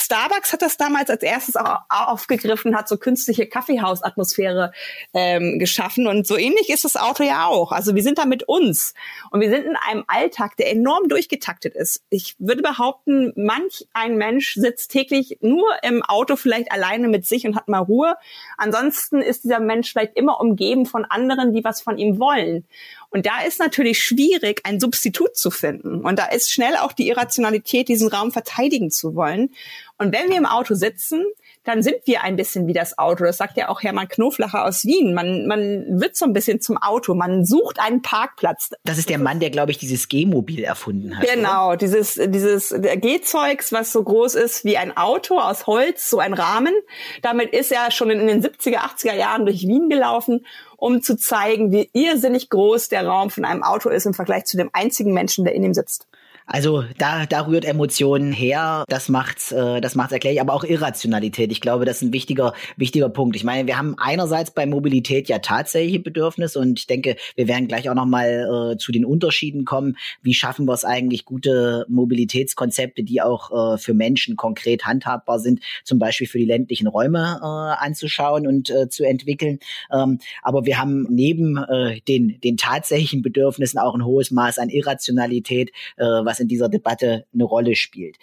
Starbucks 0.00 0.52
hat 0.52 0.62
das 0.62 0.76
damals 0.76 1.10
als 1.10 1.22
erstes 1.22 1.56
auch 1.56 1.80
aufgegriffen, 1.88 2.76
hat 2.76 2.88
so 2.88 2.96
künstliche 2.96 3.46
Kaffeehausatmosphäre 3.46 4.72
ähm, 5.12 5.58
geschaffen 5.58 6.06
und 6.06 6.26
so 6.26 6.36
ähnlich 6.36 6.70
ist 6.70 6.84
das 6.84 6.96
Auto 6.96 7.24
ja 7.24 7.46
auch. 7.46 7.72
Also 7.72 7.94
wir 7.94 8.02
sind 8.02 8.18
da 8.18 8.24
mit 8.24 8.44
uns 8.44 8.94
und 9.30 9.40
wir 9.40 9.50
sind 9.50 9.66
in 9.66 9.76
einem 9.76 10.04
Alltag, 10.06 10.56
der 10.56 10.70
enorm 10.70 11.08
durchgetaktet 11.08 11.74
ist. 11.74 12.02
Ich 12.10 12.36
würde 12.38 12.62
behaupten, 12.62 13.32
manch 13.36 13.86
ein 13.92 14.16
Mensch 14.16 14.54
sitzt 14.54 14.92
täglich 14.92 15.38
nur 15.40 15.66
im 15.82 16.02
Auto 16.02 16.36
vielleicht 16.36 16.70
alleine 16.70 17.08
mit 17.08 17.26
sich 17.26 17.46
und 17.46 17.56
hat 17.56 17.68
mal 17.68 17.80
Ruhe. 17.80 18.16
Ansonsten 18.56 19.20
ist 19.20 19.44
dieser 19.44 19.60
Mensch 19.60 19.90
vielleicht 19.90 20.16
immer 20.16 20.40
umgeben 20.40 20.86
von 20.86 21.04
anderen, 21.04 21.52
die 21.52 21.64
was 21.64 21.80
von 21.80 21.98
ihm 21.98 22.20
wollen. 22.20 22.64
Und 23.10 23.24
da 23.24 23.40
ist 23.46 23.58
natürlich 23.58 24.02
schwierig, 24.02 24.60
ein 24.64 24.80
Substitut 24.80 25.36
zu 25.36 25.50
finden. 25.50 26.02
Und 26.02 26.18
da 26.18 26.26
ist 26.26 26.52
schnell 26.52 26.76
auch 26.76 26.92
die 26.92 27.08
Irrationalität, 27.08 27.88
diesen 27.88 28.08
Raum 28.08 28.32
verteidigen 28.32 28.90
zu 28.90 29.14
wollen. 29.14 29.50
Und 29.98 30.14
wenn 30.14 30.30
wir 30.30 30.36
im 30.36 30.46
Auto 30.46 30.74
sitzen, 30.74 31.24
dann 31.64 31.82
sind 31.82 31.96
wir 32.04 32.22
ein 32.22 32.36
bisschen 32.36 32.66
wie 32.66 32.72
das 32.72 32.98
Auto. 32.98 33.24
Das 33.24 33.36
sagt 33.36 33.56
ja 33.56 33.68
auch 33.68 33.82
Hermann 33.82 34.08
Knoflacher 34.08 34.64
aus 34.64 34.84
Wien. 34.84 35.12
Man, 35.12 35.46
man 35.46 36.00
wird 36.00 36.16
so 36.16 36.24
ein 36.24 36.32
bisschen 36.32 36.60
zum 36.60 36.78
Auto. 36.78 37.14
Man 37.14 37.44
sucht 37.44 37.80
einen 37.80 38.00
Parkplatz. 38.00 38.70
Das 38.84 38.96
ist 38.96 39.10
der 39.10 39.18
Mann, 39.18 39.40
der, 39.40 39.50
glaube 39.50 39.72
ich, 39.72 39.78
dieses 39.78 40.08
G-Mobil 40.08 40.64
erfunden 40.64 41.18
hat. 41.18 41.26
Genau, 41.26 41.68
oder? 41.68 41.76
dieses, 41.76 42.14
dieses 42.14 42.74
G-Zeugs, 42.74 43.72
was 43.72 43.92
so 43.92 44.02
groß 44.02 44.36
ist 44.36 44.64
wie 44.64 44.76
ein 44.76 44.96
Auto 44.96 45.38
aus 45.38 45.66
Holz, 45.66 46.08
so 46.08 46.20
ein 46.20 46.32
Rahmen. 46.32 46.74
Damit 47.22 47.52
ist 47.52 47.72
er 47.72 47.90
schon 47.90 48.10
in 48.10 48.26
den 48.26 48.42
70er, 48.42 48.78
80er 48.78 49.14
Jahren 49.14 49.44
durch 49.44 49.66
Wien 49.66 49.88
gelaufen 49.88 50.46
um 50.80 51.02
zu 51.02 51.16
zeigen, 51.16 51.72
wie 51.72 51.90
irrsinnig 51.92 52.50
groß 52.50 52.88
der 52.88 53.04
Raum 53.04 53.30
von 53.30 53.44
einem 53.44 53.64
Auto 53.64 53.88
ist 53.88 54.06
im 54.06 54.14
Vergleich 54.14 54.44
zu 54.44 54.56
dem 54.56 54.70
einzigen 54.72 55.12
Menschen, 55.12 55.44
der 55.44 55.54
in 55.54 55.64
ihm 55.64 55.74
sitzt. 55.74 56.06
Also 56.50 56.82
da, 56.96 57.26
da 57.26 57.46
rührt 57.46 57.66
Emotionen 57.66 58.32
her. 58.32 58.84
Das 58.88 59.10
macht's, 59.10 59.52
äh, 59.52 59.82
das 59.82 59.94
macht's 59.94 60.12
erklärlich, 60.12 60.40
aber 60.40 60.54
auch 60.54 60.64
Irrationalität. 60.64 61.52
Ich 61.52 61.60
glaube, 61.60 61.84
das 61.84 61.98
ist 61.98 62.02
ein 62.02 62.12
wichtiger, 62.14 62.54
wichtiger 62.78 63.10
Punkt. 63.10 63.36
Ich 63.36 63.44
meine, 63.44 63.66
wir 63.66 63.76
haben 63.76 63.96
einerseits 63.98 64.50
bei 64.50 64.64
Mobilität 64.64 65.28
ja 65.28 65.40
tatsächliche 65.40 66.00
Bedürfnisse 66.00 66.58
und 66.58 66.78
ich 66.78 66.86
denke, 66.86 67.16
wir 67.36 67.48
werden 67.48 67.68
gleich 67.68 67.90
auch 67.90 67.94
noch 67.94 68.06
mal 68.06 68.72
äh, 68.72 68.78
zu 68.78 68.92
den 68.92 69.04
Unterschieden 69.04 69.66
kommen. 69.66 69.98
Wie 70.22 70.32
schaffen 70.32 70.64
wir 70.64 70.72
es 70.72 70.86
eigentlich, 70.86 71.26
gute 71.26 71.84
Mobilitätskonzepte, 71.90 73.02
die 73.02 73.20
auch 73.20 73.74
äh, 73.74 73.78
für 73.78 73.92
Menschen 73.92 74.36
konkret 74.36 74.86
handhabbar 74.86 75.40
sind, 75.40 75.60
zum 75.84 75.98
Beispiel 75.98 76.28
für 76.28 76.38
die 76.38 76.46
ländlichen 76.46 76.86
Räume 76.86 77.40
äh, 77.42 77.44
anzuschauen 77.44 78.46
und 78.46 78.70
äh, 78.70 78.88
zu 78.88 79.04
entwickeln. 79.04 79.58
Ähm, 79.92 80.18
aber 80.42 80.64
wir 80.64 80.78
haben 80.78 81.06
neben 81.10 81.58
äh, 81.58 82.00
den, 82.08 82.40
den 82.40 82.56
tatsächlichen 82.56 83.20
Bedürfnissen 83.20 83.78
auch 83.78 83.94
ein 83.94 84.06
hohes 84.06 84.30
Maß 84.30 84.56
an 84.58 84.70
Irrationalität, 84.70 85.72
äh, 85.98 86.04
was 86.04 86.37
was 86.38 86.40
in 86.40 86.48
dieser 86.48 86.68
Debatte 86.68 87.26
eine 87.34 87.44
Rolle 87.44 87.76
spielt. 87.76 88.16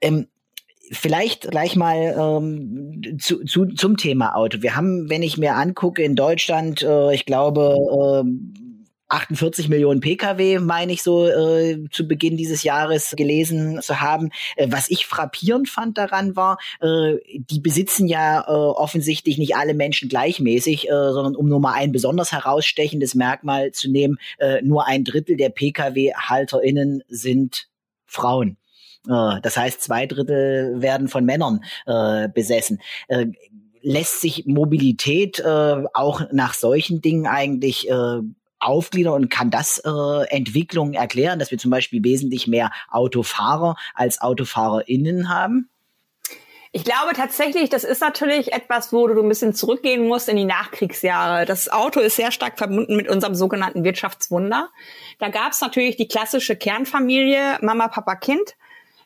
Ähm, 0.00 0.28
vielleicht 0.90 1.50
gleich 1.50 1.76
mal 1.76 2.14
ähm, 2.18 3.18
zu, 3.18 3.44
zu, 3.44 3.66
zum 3.66 3.96
Thema 3.96 4.36
Auto. 4.36 4.62
Wir 4.62 4.76
haben, 4.76 5.10
wenn 5.10 5.22
ich 5.22 5.36
mir 5.36 5.54
angucke, 5.54 6.02
in 6.02 6.14
Deutschland, 6.14 6.82
äh, 6.82 7.14
ich 7.14 7.26
glaube, 7.26 7.76
äh, 8.24 8.65
48 9.08 9.68
Millionen 9.68 10.00
Pkw, 10.00 10.58
meine 10.58 10.92
ich 10.92 11.02
so 11.02 11.28
äh, 11.28 11.84
zu 11.90 12.08
Beginn 12.08 12.36
dieses 12.36 12.62
Jahres 12.64 13.14
gelesen 13.16 13.80
zu 13.80 14.00
haben. 14.00 14.30
Äh, 14.56 14.68
was 14.70 14.90
ich 14.90 15.06
frappierend 15.06 15.68
fand 15.68 15.96
daran 15.96 16.34
war, 16.34 16.58
äh, 16.80 17.16
die 17.36 17.60
besitzen 17.60 18.08
ja 18.08 18.40
äh, 18.40 18.50
offensichtlich 18.50 19.38
nicht 19.38 19.56
alle 19.56 19.74
Menschen 19.74 20.08
gleichmäßig, 20.08 20.88
äh, 20.88 20.90
sondern 20.90 21.36
um 21.36 21.48
nur 21.48 21.60
mal 21.60 21.74
ein 21.74 21.92
besonders 21.92 22.32
herausstechendes 22.32 23.14
Merkmal 23.14 23.72
zu 23.72 23.90
nehmen, 23.90 24.18
nur 24.62 24.86
ein 24.86 25.04
Drittel 25.04 25.36
der 25.36 25.50
Pkw-HalterInnen 25.50 27.02
sind 27.08 27.68
Frauen. 28.06 28.56
Das 29.04 29.56
heißt, 29.56 29.80
zwei 29.82 30.06
Drittel 30.06 30.80
werden 30.80 31.08
von 31.08 31.24
Männern 31.24 31.64
besessen. 32.34 32.80
Lässt 33.82 34.20
sich 34.20 34.46
Mobilität 34.46 35.38
äh, 35.38 35.84
auch 35.94 36.22
nach 36.32 36.54
solchen 36.54 37.00
Dingen 37.00 37.26
eigentlich 37.26 37.88
äh, 37.88 38.20
aufgliedern 38.66 39.14
und 39.14 39.30
kann 39.30 39.50
das 39.50 39.78
äh, 39.78 39.90
Entwicklungen 40.28 40.94
erklären, 40.94 41.38
dass 41.38 41.50
wir 41.50 41.58
zum 41.58 41.70
Beispiel 41.70 42.02
wesentlich 42.02 42.46
mehr 42.46 42.70
Autofahrer 42.90 43.76
als 43.94 44.20
AutofahrerInnen 44.20 45.28
haben? 45.28 45.70
Ich 46.72 46.84
glaube 46.84 47.14
tatsächlich, 47.14 47.70
das 47.70 47.84
ist 47.84 48.02
natürlich 48.02 48.52
etwas, 48.52 48.92
wo 48.92 49.06
du 49.06 49.22
ein 49.22 49.28
bisschen 49.30 49.54
zurückgehen 49.54 50.06
musst 50.06 50.28
in 50.28 50.36
die 50.36 50.44
Nachkriegsjahre. 50.44 51.46
Das 51.46 51.70
Auto 51.70 52.00
ist 52.00 52.16
sehr 52.16 52.32
stark 52.32 52.58
verbunden 52.58 52.96
mit 52.96 53.08
unserem 53.08 53.34
sogenannten 53.34 53.82
Wirtschaftswunder. 53.82 54.68
Da 55.18 55.28
gab 55.30 55.52
es 55.52 55.62
natürlich 55.62 55.96
die 55.96 56.06
klassische 56.06 56.54
Kernfamilie, 56.54 57.58
Mama, 57.62 57.88
Papa, 57.88 58.16
Kind. 58.16 58.56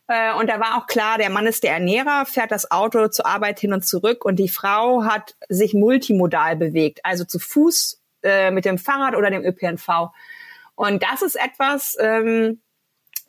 Äh, 0.09 0.35
und 0.35 0.49
da 0.49 0.59
war 0.59 0.79
auch 0.79 0.88
klar, 0.88 1.19
der 1.19 1.31
Mann 1.31 1.47
ist 1.47 1.62
der 1.62 1.75
Ernährer, 1.75 2.26
fährt 2.26 2.50
das 2.50 2.73
Auto 2.73 3.07
zur 3.07 3.26
Arbeit 3.26 3.61
hin 3.61 3.73
und 3.73 3.87
zurück 3.87 4.25
und 4.25 4.37
die 4.37 4.49
Frau 4.49 5.05
hat 5.05 5.37
sich 5.49 5.73
multimodal 5.73 6.57
bewegt, 6.57 7.00
also 7.05 7.25
zu 7.25 7.38
Fuß 7.38 8.00
äh, 8.22 8.50
mit 8.50 8.64
dem 8.64 8.78
Fahrrad 8.78 9.16
oder 9.16 9.30
dem 9.30 9.44
ÖPNV. 9.44 10.10
Und 10.74 11.02
das 11.02 11.22
ist 11.22 11.36
etwas, 11.36 11.96
ähm, 12.00 12.60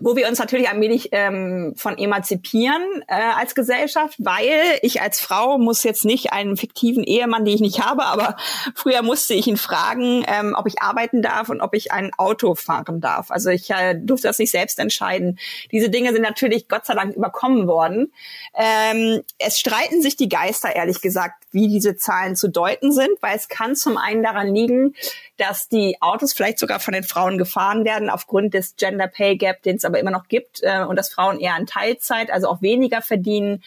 wo 0.02 0.16
wir 0.16 0.28
uns 0.28 0.40
natürlich 0.40 0.70
ein 0.70 0.82
wenig 0.82 1.10
ähm, 1.12 1.74
von 1.78 1.98
emanzipieren 1.98 2.82
äh, 3.08 3.14
als 3.38 3.56
Gesellschaft, 3.56 4.16
weil 4.20 4.50
ich 4.82 5.02
als 5.02 5.22
Frau 5.22 5.58
muss 5.58 5.84
jetzt 5.84 6.06
nicht 6.06 6.34
einen 6.34 6.58
fiktiven 6.58 7.04
Ehemann, 7.04 7.46
den 7.46 7.56
ich 7.56 7.62
nicht 7.62 7.86
habe, 7.86 8.06
aber 8.06 8.36
früher 8.76 9.04
musste 9.04 9.34
ich 9.34 9.48
ihn 9.48 9.58
fragen, 9.58 10.26
ähm, 10.28 10.56
ob 10.58 10.68
ich 10.68 10.82
arbeiten 10.82 11.22
darf 11.22 11.50
und 11.50 11.62
ob 11.62 11.74
ich 11.76 11.92
ein 11.92 12.12
Auto 12.18 12.56
fahren 12.56 13.00
darf. 13.00 13.32
Also 13.32 13.50
ich 13.50 13.70
äh, 13.70 13.96
durfte 13.96 14.28
das 14.28 14.40
nicht 14.40 14.52
selbst 14.52 14.80
entscheiden. 14.80 15.38
Diese 15.72 15.90
Dinge 15.90 16.12
sind 16.12 16.24
natürlich 16.24 16.68
Gott 16.68 16.86
sei 16.86 16.96
Dank 16.96 17.16
überkommen 17.16 17.68
worden. 17.68 18.12
Ähm, 18.56 19.22
es 19.38 19.60
streiten 19.60 20.02
sich 20.02 20.16
die 20.16 20.30
Geister, 20.30 20.76
ehrlich 20.76 21.02
gesagt, 21.02 21.44
wie 21.52 21.68
diese 21.68 21.96
Zahlen 21.96 22.36
zu 22.36 22.50
deuten 22.50 22.92
sind, 22.92 23.12
weil 23.22 23.36
es 23.36 23.48
kann 23.48 23.76
zum 23.76 23.98
einen 23.98 24.24
daran 24.24 24.54
liegen, 24.54 24.96
dass 25.42 25.68
die 25.68 25.98
Autos 26.02 26.34
vielleicht 26.34 26.60
sogar 26.60 26.80
von 26.80 26.94
den 26.94 27.04
Frauen 27.04 27.40
gefahren 27.40 27.84
werden 27.84 28.10
aufgrund 28.10 28.54
des 28.54 28.76
Gender 28.76 29.08
Pay 29.08 29.38
Gap, 29.38 29.64
den 29.64 29.78
es 29.78 29.86
aber 29.86 30.00
immer 30.00 30.12
noch 30.12 30.28
gibt 30.28 30.62
äh, 30.62 30.84
und 30.84 30.96
dass 30.96 31.12
Frauen 31.12 31.40
eher 31.40 31.58
in 31.58 31.66
Teilzeit, 31.66 32.30
also 32.32 32.48
auch 32.48 32.62
weniger 32.62 33.02
verdienen. 33.02 33.64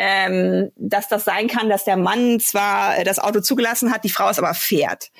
Ähm, 0.00 0.70
dass 0.76 1.08
das 1.08 1.24
sein 1.24 1.48
kann, 1.48 1.68
dass 1.68 1.82
der 1.82 1.96
Mann 1.96 2.38
zwar 2.38 2.98
äh, 2.98 3.04
das 3.04 3.18
Auto 3.18 3.40
zugelassen 3.40 3.92
hat, 3.92 4.04
die 4.04 4.10
Frau 4.10 4.28
es 4.28 4.38
aber 4.38 4.54
fährt. 4.54 5.10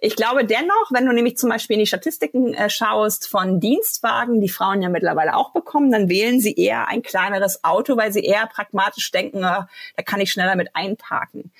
Ich 0.00 0.14
glaube 0.14 0.44
dennoch, 0.44 0.92
wenn 0.92 1.06
du 1.06 1.12
nämlich 1.12 1.36
zum 1.36 1.50
Beispiel 1.50 1.74
in 1.74 1.80
die 1.80 1.86
Statistiken 1.86 2.54
äh, 2.54 2.70
schaust 2.70 3.26
von 3.26 3.58
Dienstwagen, 3.58 4.40
die 4.40 4.48
Frauen 4.48 4.80
ja 4.80 4.88
mittlerweile 4.88 5.34
auch 5.34 5.50
bekommen, 5.50 5.90
dann 5.90 6.08
wählen 6.08 6.40
sie 6.40 6.54
eher 6.54 6.86
ein 6.86 7.02
kleineres 7.02 7.64
Auto, 7.64 7.96
weil 7.96 8.12
sie 8.12 8.24
eher 8.24 8.46
pragmatisch 8.46 9.10
denken, 9.10 9.38
äh, 9.38 9.62
da 9.96 10.02
kann 10.04 10.20
ich 10.20 10.30
schneller 10.30 10.54
mit 10.54 10.76
einparken. 10.76 11.50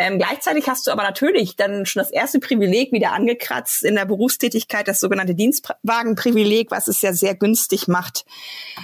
Ähm, 0.00 0.16
gleichzeitig 0.16 0.66
hast 0.66 0.86
du 0.86 0.92
aber 0.92 1.02
natürlich 1.02 1.56
dann 1.56 1.84
schon 1.84 2.00
das 2.00 2.10
erste 2.10 2.40
Privileg 2.40 2.90
wieder 2.90 3.12
angekratzt 3.12 3.84
in 3.84 3.96
der 3.96 4.06
Berufstätigkeit, 4.06 4.88
das 4.88 4.98
sogenannte 4.98 5.34
Dienstwagenprivileg, 5.34 6.70
was 6.70 6.88
es 6.88 7.02
ja 7.02 7.12
sehr 7.12 7.34
günstig 7.34 7.86
macht, 7.86 8.24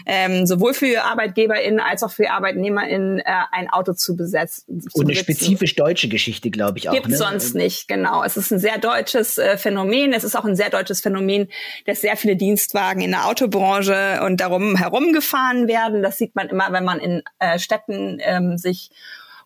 ähm, 0.05 0.47
sowohl 0.47 0.75
für 0.75 1.05
ArbeitgeberInnen 1.05 1.81
als 1.81 2.03
auch 2.03 2.13
für 2.13 2.31
ArbeitnehmerInnen 2.31 3.21
äh, 3.21 3.25
ein 3.51 3.71
Auto 3.71 3.95
zu 3.95 4.15
besetzen. 4.15 4.83
Und 4.93 5.07
eine 5.07 5.15
spezifisch 5.15 5.75
deutsche 5.75 6.09
Geschichte, 6.09 6.51
glaube 6.51 6.77
ich 6.77 6.91
auch. 6.91 6.93
Gibt 6.93 7.09
ne? 7.09 7.17
sonst 7.17 7.55
nicht, 7.55 7.89
genau. 7.89 8.23
Es 8.23 8.37
ist 8.37 8.51
ein 8.51 8.59
sehr 8.59 8.77
deutsches 8.77 9.39
äh, 9.39 9.57
Phänomen. 9.57 10.13
Es 10.13 10.23
ist 10.23 10.37
auch 10.37 10.45
ein 10.45 10.55
sehr 10.55 10.69
deutsches 10.69 11.01
Phänomen, 11.01 11.49
dass 11.87 12.03
sehr 12.03 12.19
viele 12.19 12.37
Dienstwagen 12.37 13.01
in 13.01 13.13
der 13.13 13.25
Autobranche 13.25 14.21
und 14.23 14.43
darum 14.43 14.77
herumgefahren 14.77 15.67
werden. 15.67 16.03
Das 16.03 16.19
sieht 16.19 16.35
man 16.35 16.51
immer, 16.51 16.73
wenn 16.73 16.85
man 16.85 17.01
in 17.01 17.23
äh, 17.39 17.59
Städten 17.59 18.19
ähm, 18.21 18.59
sich 18.59 18.91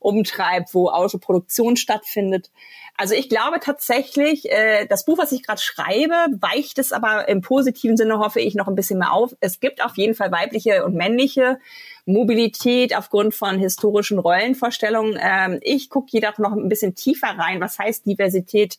umtreibt, 0.00 0.74
wo 0.74 0.88
Autoproduktion 0.88 1.76
stattfindet. 1.76 2.50
Also 2.96 3.14
ich 3.14 3.28
glaube 3.28 3.60
tatsächlich, 3.60 4.50
äh, 4.50 4.86
das 4.86 5.04
Buch, 5.04 5.16
was 5.16 5.32
ich 5.32 5.42
gerade 5.42 5.60
schreibe, 5.60 6.14
weicht 6.40 6.78
es 6.78 6.92
aber 6.92 7.28
im 7.28 7.40
positiven 7.40 7.96
Sinne, 7.96 8.18
hoffe 8.18 8.40
ich, 8.40 8.54
noch 8.54 8.68
ein 8.68 8.74
bisschen 8.74 8.98
mehr 8.98 9.12
auf. 9.12 9.36
Es 9.40 9.60
gibt 9.60 9.84
auf 9.84 9.96
jeden 9.96 10.14
Fall 10.14 10.32
weibliche 10.32 10.84
und 10.84 10.94
männliche 10.94 11.58
Mobilität 12.06 12.96
aufgrund 12.96 13.34
von 13.34 13.58
historischen 13.58 14.18
Rollenvorstellungen. 14.18 15.18
Ähm, 15.20 15.58
ich 15.62 15.90
gucke 15.90 16.08
jedoch 16.10 16.38
noch 16.38 16.52
ein 16.52 16.68
bisschen 16.68 16.94
tiefer 16.94 17.28
rein. 17.28 17.60
Was 17.60 17.78
heißt 17.78 18.06
Diversität 18.06 18.78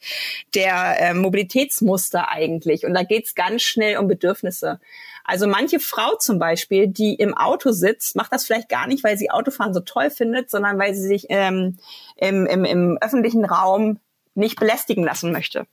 der 0.55 0.99
äh, 0.99 1.13
Mobilitätsmuster 1.13 2.29
eigentlich? 2.29 2.85
Und 2.85 2.93
da 2.93 3.03
geht 3.03 3.25
es 3.25 3.35
ganz 3.35 3.61
schnell 3.61 3.97
um 3.97 4.07
Bedürfnisse. 4.07 4.79
Also 5.23 5.47
manche 5.47 5.79
Frau 5.79 6.15
zum 6.17 6.39
Beispiel, 6.39 6.87
die 6.87 7.15
im 7.15 7.35
Auto 7.35 7.71
sitzt, 7.71 8.15
macht 8.15 8.33
das 8.33 8.45
vielleicht 8.45 8.69
gar 8.69 8.87
nicht, 8.87 9.03
weil 9.03 9.17
sie 9.17 9.29
Autofahren 9.29 9.73
so 9.73 9.79
toll 9.79 10.09
findet, 10.09 10.49
sondern 10.49 10.79
weil 10.79 10.93
sie 10.93 11.07
sich 11.07 11.27
ähm, 11.29 11.77
im, 12.17 12.45
im, 12.47 12.65
im 12.65 12.97
öffentlichen 12.99 13.45
Raum 13.45 13.99
nicht 14.33 14.59
belästigen 14.59 15.03
lassen 15.03 15.31
möchte. 15.31 15.67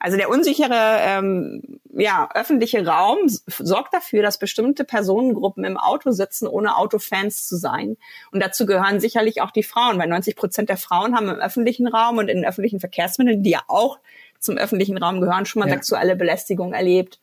Also 0.00 0.16
der 0.16 0.30
unsichere 0.30 0.98
ähm, 1.00 1.62
ja, 1.92 2.30
öffentliche 2.34 2.86
Raum 2.86 3.18
sorgt 3.26 3.92
dafür, 3.92 4.22
dass 4.22 4.38
bestimmte 4.38 4.84
Personengruppen 4.84 5.62
im 5.64 5.76
Auto 5.76 6.10
sitzen, 6.10 6.48
ohne 6.48 6.76
Autofans 6.76 7.46
zu 7.46 7.56
sein. 7.56 7.98
Und 8.32 8.42
dazu 8.42 8.64
gehören 8.64 8.98
sicherlich 8.98 9.42
auch 9.42 9.50
die 9.50 9.62
Frauen, 9.62 9.98
weil 9.98 10.08
90 10.08 10.36
Prozent 10.36 10.70
der 10.70 10.78
Frauen 10.78 11.14
haben 11.14 11.28
im 11.28 11.36
öffentlichen 11.36 11.86
Raum 11.86 12.16
und 12.16 12.28
in 12.28 12.46
öffentlichen 12.46 12.80
Verkehrsmitteln, 12.80 13.42
die 13.42 13.50
ja 13.50 13.60
auch 13.68 13.98
zum 14.38 14.56
öffentlichen 14.56 14.96
Raum 14.96 15.20
gehören, 15.20 15.44
schon 15.44 15.60
mal 15.60 15.68
ja. 15.68 15.74
sexuelle 15.74 16.16
Belästigung 16.16 16.72
erlebt. 16.72 17.20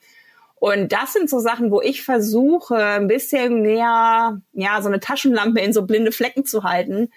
Und 0.59 0.91
das 0.91 1.13
sind 1.13 1.31
so 1.31 1.39
Sachen, 1.39 1.71
wo 1.71 1.81
ich 1.81 2.03
versuche, 2.03 2.75
ein 2.75 3.07
bisschen 3.07 3.63
mehr, 3.63 4.39
ja, 4.53 4.81
so 4.81 4.87
eine 4.87 4.99
Taschenlampe 4.99 5.61
in 5.61 5.73
so 5.73 5.83
blinde 5.83 6.11
Flecken 6.11 6.45
zu 6.45 6.63
halten, 6.63 7.09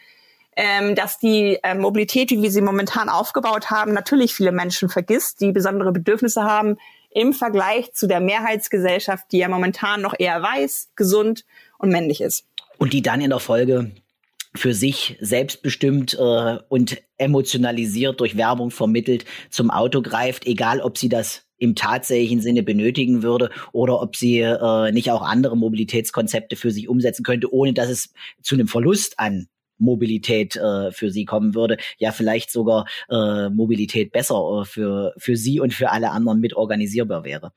ähm, 0.56 0.94
dass 0.94 1.18
die 1.18 1.58
äh, 1.62 1.74
Mobilität, 1.74 2.30
wie 2.30 2.42
wir 2.42 2.50
sie 2.50 2.60
momentan 2.60 3.08
aufgebaut 3.08 3.70
haben, 3.70 3.92
natürlich 3.92 4.34
viele 4.34 4.52
Menschen 4.52 4.88
vergisst, 4.88 5.40
die 5.40 5.52
besondere 5.52 5.92
Bedürfnisse 5.92 6.42
haben 6.42 6.76
im 7.10 7.32
Vergleich 7.32 7.92
zu 7.92 8.06
der 8.06 8.20
Mehrheitsgesellschaft, 8.20 9.26
die 9.32 9.38
ja 9.38 9.48
momentan 9.48 10.00
noch 10.00 10.14
eher 10.18 10.40
weiß, 10.42 10.90
gesund 10.96 11.44
und 11.78 11.90
männlich 11.90 12.20
ist. 12.20 12.46
Und 12.78 12.92
die 12.92 13.02
dann 13.02 13.20
in 13.20 13.30
der 13.30 13.40
Folge 13.40 13.90
für 14.54 14.74
sich 14.74 15.16
selbstbestimmt 15.20 16.14
äh, 16.14 16.58
und 16.68 17.02
emotionalisiert 17.18 18.20
durch 18.20 18.36
Werbung 18.36 18.70
vermittelt 18.70 19.24
zum 19.48 19.70
Auto 19.70 20.02
greift, 20.02 20.46
egal 20.46 20.80
ob 20.80 20.98
sie 20.98 21.08
das 21.08 21.42
im 21.58 21.74
tatsächlichen 21.74 22.40
Sinne 22.40 22.62
benötigen 22.62 23.22
würde 23.22 23.50
oder 23.72 24.00
ob 24.00 24.16
sie 24.16 24.40
äh, 24.40 24.92
nicht 24.92 25.10
auch 25.10 25.22
andere 25.22 25.56
Mobilitätskonzepte 25.56 26.56
für 26.56 26.70
sich 26.70 26.88
umsetzen 26.88 27.22
könnte, 27.22 27.52
ohne 27.52 27.74
dass 27.74 27.90
es 27.90 28.12
zu 28.42 28.54
einem 28.54 28.66
Verlust 28.66 29.18
an 29.18 29.48
Mobilität 29.80 30.56
äh, 30.56 30.92
für 30.92 31.10
sie 31.10 31.24
kommen 31.24 31.54
würde. 31.54 31.76
Ja, 31.98 32.12
vielleicht 32.12 32.50
sogar 32.50 32.86
äh, 33.08 33.48
Mobilität 33.48 34.12
besser 34.12 34.62
äh, 34.62 34.64
für, 34.64 35.12
für 35.16 35.36
sie 35.36 35.60
und 35.60 35.74
für 35.74 35.90
alle 35.90 36.10
anderen 36.10 36.40
mit 36.40 36.54
organisierbar 36.54 37.24
wäre. 37.24 37.52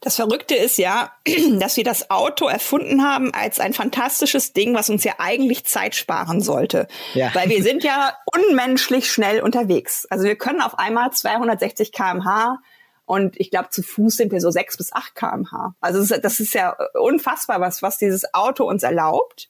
Das 0.00 0.16
Verrückte 0.16 0.56
ist 0.56 0.76
ja, 0.78 1.12
dass 1.60 1.76
wir 1.76 1.84
das 1.84 2.10
Auto 2.10 2.48
erfunden 2.48 3.02
haben 3.02 3.32
als 3.32 3.60
ein 3.60 3.74
fantastisches 3.74 4.52
Ding, 4.52 4.74
was 4.74 4.90
uns 4.90 5.04
ja 5.04 5.14
eigentlich 5.18 5.64
Zeit 5.64 5.94
sparen 5.94 6.40
sollte. 6.40 6.88
Ja. 7.14 7.34
Weil 7.34 7.48
wir 7.48 7.62
sind 7.62 7.84
ja 7.84 8.16
unmenschlich 8.34 9.10
schnell 9.10 9.40
unterwegs. 9.40 10.06
Also 10.10 10.24
wir 10.24 10.36
können 10.36 10.60
auf 10.60 10.78
einmal 10.78 11.12
260 11.12 11.92
kmh 11.92 12.58
und 13.04 13.40
ich 13.40 13.50
glaube, 13.50 13.70
zu 13.70 13.82
Fuß 13.82 14.16
sind 14.16 14.32
wir 14.32 14.40
so 14.40 14.50
6 14.50 14.76
bis 14.76 14.92
8 14.92 15.14
kmh. 15.14 15.74
Also 15.80 16.16
das 16.16 16.40
ist, 16.40 16.54
ja 16.54 16.76
unfassbar, 16.94 17.60
was, 17.60 17.82
was 17.82 17.96
dieses 17.98 18.34
Auto 18.34 18.64
uns 18.64 18.82
erlaubt. 18.82 19.48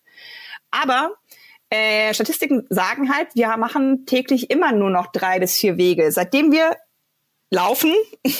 Aber 0.70 1.12
äh, 1.70 2.14
Statistiken 2.14 2.66
sagen 2.70 3.14
halt, 3.14 3.28
wir 3.34 3.56
machen 3.56 4.06
täglich 4.06 4.50
immer 4.50 4.72
nur 4.72 4.90
noch 4.90 5.12
drei 5.12 5.38
bis 5.38 5.56
vier 5.56 5.76
Wege. 5.76 6.10
Seitdem 6.12 6.52
wir 6.52 6.76
laufen, 7.50 7.94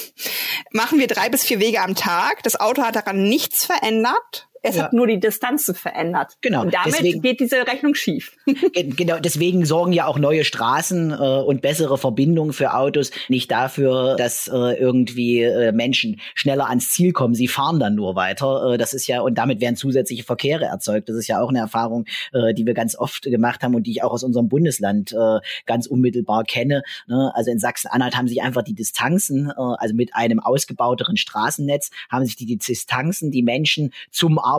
machen 0.72 0.98
wir 0.98 1.06
drei 1.06 1.28
bis 1.28 1.44
vier 1.44 1.60
Wege 1.60 1.80
am 1.80 1.94
Tag. 1.94 2.42
Das 2.42 2.58
Auto 2.58 2.82
hat 2.82 2.96
daran 2.96 3.22
nichts 3.22 3.64
verändert. 3.64 4.48
Es 4.68 4.76
ja. 4.76 4.84
hat 4.84 4.92
nur 4.92 5.06
die 5.06 5.18
Distanzen 5.18 5.74
verändert. 5.74 6.34
Genau. 6.40 6.62
Und 6.62 6.74
damit 6.74 6.98
deswegen, 6.98 7.22
geht 7.22 7.40
diese 7.40 7.66
Rechnung 7.66 7.94
schief. 7.94 8.36
genau, 8.74 9.18
deswegen 9.18 9.64
sorgen 9.64 9.92
ja 9.92 10.06
auch 10.06 10.18
neue 10.18 10.44
Straßen 10.44 11.10
äh, 11.10 11.14
und 11.14 11.62
bessere 11.62 11.96
Verbindungen 11.96 12.52
für 12.52 12.74
Autos 12.74 13.10
nicht 13.28 13.50
dafür, 13.50 14.16
dass 14.16 14.48
äh, 14.48 14.74
irgendwie 14.78 15.42
äh, 15.42 15.72
Menschen 15.72 16.20
schneller 16.34 16.68
ans 16.68 16.90
Ziel 16.90 17.12
kommen. 17.12 17.34
Sie 17.34 17.48
fahren 17.48 17.80
dann 17.80 17.94
nur 17.94 18.14
weiter. 18.14 18.74
Äh, 18.74 18.78
das 18.78 18.92
ist 18.92 19.06
ja, 19.06 19.22
und 19.22 19.36
damit 19.36 19.60
werden 19.60 19.76
zusätzliche 19.76 20.24
Verkehre 20.24 20.66
erzeugt. 20.66 21.08
Das 21.08 21.16
ist 21.16 21.28
ja 21.28 21.40
auch 21.40 21.48
eine 21.48 21.60
Erfahrung, 21.60 22.04
äh, 22.32 22.52
die 22.52 22.66
wir 22.66 22.74
ganz 22.74 22.96
oft 22.96 23.22
gemacht 23.22 23.62
haben 23.62 23.74
und 23.74 23.84
die 23.84 23.92
ich 23.92 24.02
auch 24.02 24.12
aus 24.12 24.24
unserem 24.24 24.48
Bundesland 24.48 25.12
äh, 25.12 25.38
ganz 25.64 25.86
unmittelbar 25.86 26.44
kenne. 26.44 26.82
Ne? 27.06 27.32
Also 27.34 27.50
in 27.50 27.58
Sachsen-Anhalt 27.58 28.16
haben 28.16 28.28
sich 28.28 28.42
einfach 28.42 28.62
die 28.62 28.74
Distanzen, 28.74 29.50
äh, 29.50 29.54
also 29.56 29.94
mit 29.94 30.14
einem 30.14 30.40
ausgebauteren 30.40 31.16
Straßennetz, 31.16 31.90
haben 32.10 32.24
sich 32.24 32.36
die, 32.36 32.46
die 32.46 32.58
Distanzen, 32.58 33.30
die 33.30 33.42
Menschen 33.42 33.92
zum 34.10 34.38
Arbeitsplatz 34.38 34.57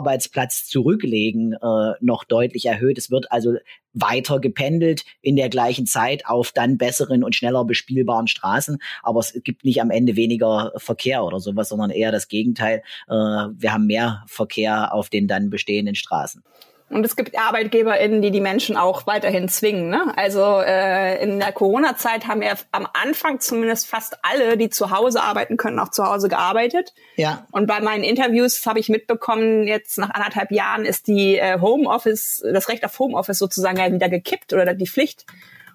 zurücklegen, 0.66 1.54
äh, 1.54 1.92
noch 2.00 2.24
deutlich 2.24 2.66
erhöht. 2.66 2.98
Es 2.98 3.10
wird 3.10 3.30
also 3.32 3.54
weiter 3.92 4.38
gependelt 4.40 5.04
in 5.20 5.36
der 5.36 5.48
gleichen 5.48 5.86
Zeit 5.86 6.26
auf 6.26 6.52
dann 6.52 6.78
besseren 6.78 7.24
und 7.24 7.34
schneller 7.34 7.64
bespielbaren 7.64 8.26
Straßen. 8.26 8.78
Aber 9.02 9.20
es 9.20 9.38
gibt 9.42 9.64
nicht 9.64 9.80
am 9.80 9.90
Ende 9.90 10.16
weniger 10.16 10.72
Verkehr 10.76 11.24
oder 11.24 11.40
sowas, 11.40 11.68
sondern 11.68 11.90
eher 11.90 12.12
das 12.12 12.28
Gegenteil. 12.28 12.82
Äh, 13.08 13.12
wir 13.12 13.72
haben 13.72 13.86
mehr 13.86 14.24
Verkehr 14.26 14.94
auf 14.94 15.08
den 15.08 15.26
dann 15.26 15.50
bestehenden 15.50 15.94
Straßen. 15.94 16.42
Und 16.90 17.06
es 17.06 17.14
gibt 17.14 17.38
ArbeitgeberInnen, 17.38 18.20
die 18.20 18.32
die 18.32 18.40
Menschen 18.40 18.76
auch 18.76 19.06
weiterhin 19.06 19.48
zwingen. 19.48 19.90
Ne? 19.90 20.12
Also 20.16 20.60
äh, 20.60 21.22
in 21.22 21.38
der 21.38 21.52
Corona-Zeit 21.52 22.26
haben 22.26 22.42
ja 22.42 22.54
am 22.72 22.88
Anfang 22.92 23.38
zumindest 23.38 23.86
fast 23.86 24.18
alle, 24.22 24.56
die 24.56 24.70
zu 24.70 24.90
Hause 24.90 25.22
arbeiten 25.22 25.56
können, 25.56 25.78
auch 25.78 25.90
zu 25.90 26.04
Hause 26.04 26.28
gearbeitet. 26.28 26.92
Ja. 27.14 27.46
Und 27.52 27.68
bei 27.68 27.80
meinen 27.80 28.02
Interviews 28.02 28.66
habe 28.66 28.80
ich 28.80 28.88
mitbekommen, 28.88 29.68
jetzt 29.68 29.98
nach 29.98 30.10
anderthalb 30.10 30.50
Jahren 30.50 30.84
ist 30.84 31.06
die 31.06 31.38
äh, 31.38 31.60
Homeoffice, 31.60 32.42
das 32.52 32.68
Recht 32.68 32.84
auf 32.84 32.98
Homeoffice 32.98 33.38
sozusagen 33.38 33.78
ja 33.78 33.92
wieder 33.92 34.08
gekippt 34.08 34.52
oder 34.52 34.74
die 34.74 34.88
Pflicht. 34.88 35.26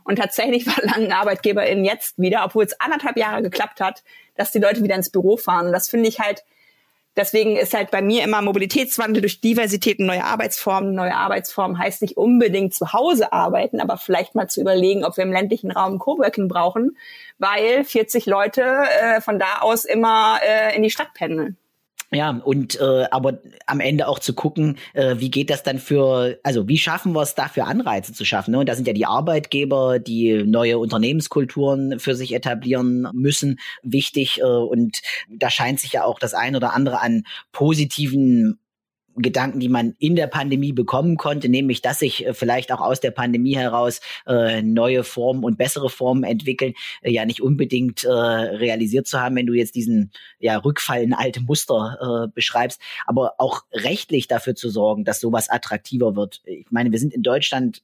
Und 0.04 0.18
tatsächlich 0.18 0.66
verlangen 0.70 1.14
ArbeitgeberInnen 1.14 1.86
jetzt 1.86 2.20
wieder, 2.20 2.44
obwohl 2.44 2.66
es 2.66 2.78
anderthalb 2.82 3.16
Jahre 3.16 3.42
geklappt 3.42 3.80
hat, 3.80 4.04
dass 4.36 4.52
die 4.52 4.60
Leute 4.60 4.84
wieder 4.84 4.96
ins 4.96 5.12
Büro 5.12 5.38
fahren. 5.38 5.68
Und 5.68 5.72
das 5.72 5.90
finde 5.90 6.10
ich 6.10 6.20
halt 6.20 6.44
Deswegen 7.16 7.56
ist 7.56 7.74
halt 7.74 7.92
bei 7.92 8.02
mir 8.02 8.24
immer 8.24 8.42
Mobilitätswandel 8.42 9.22
durch 9.22 9.40
Diversität 9.40 10.00
und 10.00 10.06
neue 10.06 10.26
Arbeitsformen. 10.26 10.94
Neue 10.94 11.16
Arbeitsformen 11.16 11.80
heißt 11.80 12.02
nicht 12.02 12.18
unbedingt 12.18 12.74
zu 12.74 12.92
Hause 12.92 13.32
arbeiten, 13.32 13.80
aber 13.80 13.98
vielleicht 13.98 14.36
mal 14.36 14.50
zu 14.50 14.60
überlegen, 14.60 15.06
ob 15.06 15.16
wir 15.16 15.24
im 15.24 15.32
ländlichen 15.32 15.72
Raum 15.72 15.98
Coworking 15.98 16.50
brauchen, 16.50 16.98
weil 17.38 17.86
40 17.86 18.26
Leute 18.26 18.64
äh, 18.64 19.22
von 19.22 19.40
da 19.40 19.60
aus 19.62 19.86
immer 19.86 20.40
äh, 20.46 20.76
in 20.76 20.84
die 20.84 20.90
Stadt 20.90 21.14
pendeln. 21.14 21.58
Ja, 22.16 22.30
und 22.30 22.80
äh, 22.80 23.08
aber 23.12 23.40
am 23.66 23.82
Ende 23.82 24.08
auch 24.08 24.20
zu 24.20 24.34
gucken, 24.34 24.78
äh, 24.94 25.16
wie 25.18 25.30
geht 25.30 25.50
das 25.50 25.64
dann 25.64 25.80
für, 25.80 26.40
also 26.44 26.66
wie 26.70 26.78
schaffen 26.78 27.12
wir 27.12 27.22
es 27.22 27.36
da 27.36 27.50
für 27.50 27.66
Anreize 27.66 28.14
zu 28.14 28.24
schaffen? 28.24 28.52
Ne? 28.52 28.60
Und 28.60 28.70
da 28.70 28.76
sind 28.76 28.88
ja 28.88 28.94
die 28.94 29.06
Arbeitgeber, 29.06 30.00
die 30.00 30.44
neue 30.44 30.80
Unternehmenskulturen 30.80 32.00
für 32.00 32.16
sich 32.16 32.34
etablieren 32.34 33.10
müssen, 33.12 33.60
wichtig. 33.84 34.40
Äh, 34.40 34.44
und 34.44 35.02
da 35.30 35.50
scheint 35.50 35.82
sich 35.82 35.92
ja 35.92 36.06
auch 36.06 36.18
das 36.18 36.34
ein 36.34 36.56
oder 36.56 36.74
andere 36.74 37.02
an 37.02 37.24
positiven 37.52 38.60
Gedanken, 39.18 39.60
die 39.60 39.70
man 39.70 39.96
in 40.00 40.16
der 40.16 40.28
Pandemie 40.28 40.74
bekommen 40.74 41.18
konnte, 41.18 41.50
nämlich 41.50 41.82
dass 41.82 42.00
sich 42.00 42.26
äh, 42.26 42.34
vielleicht 42.34 42.72
auch 42.72 42.82
aus 42.82 43.00
der 43.00 43.12
Pandemie 43.12 43.56
heraus 43.56 44.02
äh, 44.28 44.62
neue 44.62 45.04
Formen 45.04 45.44
und 45.44 45.58
bessere 45.58 45.90
Formen 45.90 46.24
entwickeln, 46.24 46.74
äh, 47.02 47.12
ja 47.12 47.26
nicht 47.26 47.42
unbedingt 47.42 48.04
äh, 48.04 48.10
realisiert 48.10 49.08
zu 49.08 49.20
haben, 49.20 49.36
wenn 49.36 49.48
du 49.48 49.54
jetzt 49.54 49.76
diesen 49.76 50.12
ja, 50.40 50.58
Rückfall 50.58 51.02
in 51.02 51.14
alte 51.14 51.42
Muster 51.42 52.26
äh, 52.26 52.32
beschreibst, 52.34 52.82
aber 53.06 53.36
auch 53.38 53.64
rechtlich 53.72 54.28
dafür 54.28 54.56
zu 54.56 54.70
sorgen, 54.70 55.06
dass 55.06 55.20
sowas 55.20 55.50
attraktiver 55.50 56.16
wird. 56.16 56.42
Ich 56.46 56.72
meine, 56.72 56.92
wir 56.92 57.00
sind 57.00 57.14
in 57.14 57.24
Deutschland 57.24 57.82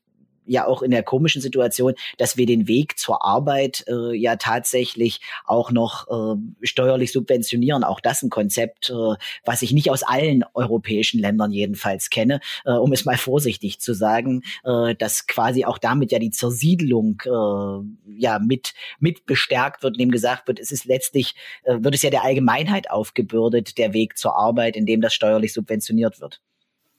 ja 0.51 0.67
auch 0.67 0.81
in 0.81 0.91
der 0.91 1.01
komischen 1.01 1.41
Situation, 1.41 1.93
dass 2.17 2.35
wir 2.35 2.45
den 2.45 2.67
Weg 2.67 2.99
zur 2.99 3.25
Arbeit 3.25 3.85
äh, 3.87 4.13
ja 4.15 4.35
tatsächlich 4.35 5.21
auch 5.45 5.71
noch 5.71 6.07
äh, 6.09 6.65
steuerlich 6.65 7.13
subventionieren. 7.13 7.83
Auch 7.83 8.01
das 8.01 8.21
ein 8.21 8.29
Konzept, 8.29 8.89
äh, 8.89 9.15
was 9.45 9.61
ich 9.61 9.71
nicht 9.71 9.89
aus 9.89 10.03
allen 10.03 10.43
europäischen 10.53 11.19
Ländern 11.19 11.51
jedenfalls 11.51 12.09
kenne, 12.09 12.41
äh, 12.65 12.71
um 12.71 12.91
es 12.91 13.05
mal 13.05 13.17
vorsichtig 13.17 13.79
zu 13.79 13.93
sagen, 13.93 14.43
äh, 14.65 14.93
dass 14.95 15.25
quasi 15.25 15.63
auch 15.63 15.77
damit 15.77 16.11
ja 16.11 16.19
die 16.19 16.31
Zersiedelung 16.31 17.21
äh, 17.25 18.19
ja 18.19 18.39
mit 18.39 18.73
mit 18.99 19.25
bestärkt 19.25 19.83
wird, 19.83 19.95
indem 19.95 20.11
gesagt 20.11 20.47
wird, 20.47 20.59
es 20.59 20.71
ist 20.71 20.85
letztlich 20.85 21.35
äh, 21.63 21.77
wird 21.79 21.95
es 21.95 22.01
ja 22.01 22.09
der 22.09 22.25
Allgemeinheit 22.25 22.91
aufgebürdet, 22.91 23.77
der 23.77 23.93
Weg 23.93 24.17
zur 24.17 24.35
Arbeit, 24.35 24.75
indem 24.75 24.99
das 24.99 25.13
steuerlich 25.13 25.53
subventioniert 25.53 26.19
wird. 26.19 26.41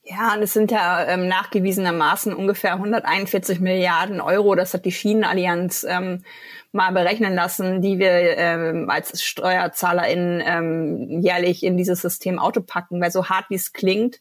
Ja, 0.05 0.35
und 0.35 0.43
es 0.43 0.53
sind 0.53 0.73
ja 0.73 1.07
ähm, 1.07 1.29
nachgewiesenermaßen 1.29 2.35
ungefähr 2.35 2.75
141 2.75 3.61
Milliarden 3.61 4.21
Euro. 4.21 4.57
Das 4.57 4.75
hat 4.75 4.85
die 4.85 4.91
Schienenallianz 4.91 5.87
ähm, 5.89 6.25
mal 6.73 6.91
berechnen 6.91 7.35
lassen, 7.35 7.81
die 7.83 8.01
wir 8.01 8.11
ähm, 8.37 8.91
als 8.91 9.23
SteuerzahlerInnen 9.23 10.43
ähm, 10.45 11.21
jährlich 11.21 11.63
in 11.63 11.77
dieses 11.77 12.03
System 12.03 12.41
Auto 12.41 12.63
packen. 12.63 13.01
Weil 13.01 13.13
so 13.13 13.29
hart 13.29 13.47
wie 13.49 13.55
es 13.55 13.73
klingt, 13.73 14.21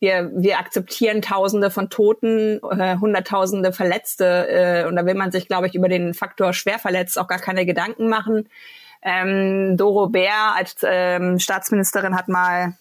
wir, 0.00 0.30
wir 0.34 0.58
akzeptieren 0.58 1.22
Tausende 1.22 1.70
von 1.70 1.88
Toten, 1.88 2.60
äh, 2.70 2.98
Hunderttausende 2.98 3.72
Verletzte. 3.72 4.48
Äh, 4.48 4.86
und 4.86 4.96
da 4.96 5.06
will 5.06 5.14
man 5.14 5.32
sich, 5.32 5.48
glaube 5.48 5.66
ich, 5.66 5.74
über 5.74 5.88
den 5.88 6.12
Faktor 6.12 6.52
schwer 6.52 6.78
verletzt 6.78 7.18
auch 7.18 7.28
gar 7.28 7.40
keine 7.40 7.64
Gedanken 7.64 8.10
machen. 8.10 8.50
Ähm, 9.00 9.78
Doro 9.78 10.08
Bär 10.08 10.54
als 10.54 10.76
ähm, 10.82 11.38
Staatsministerin 11.38 12.16
hat 12.16 12.28
mal 12.28 12.74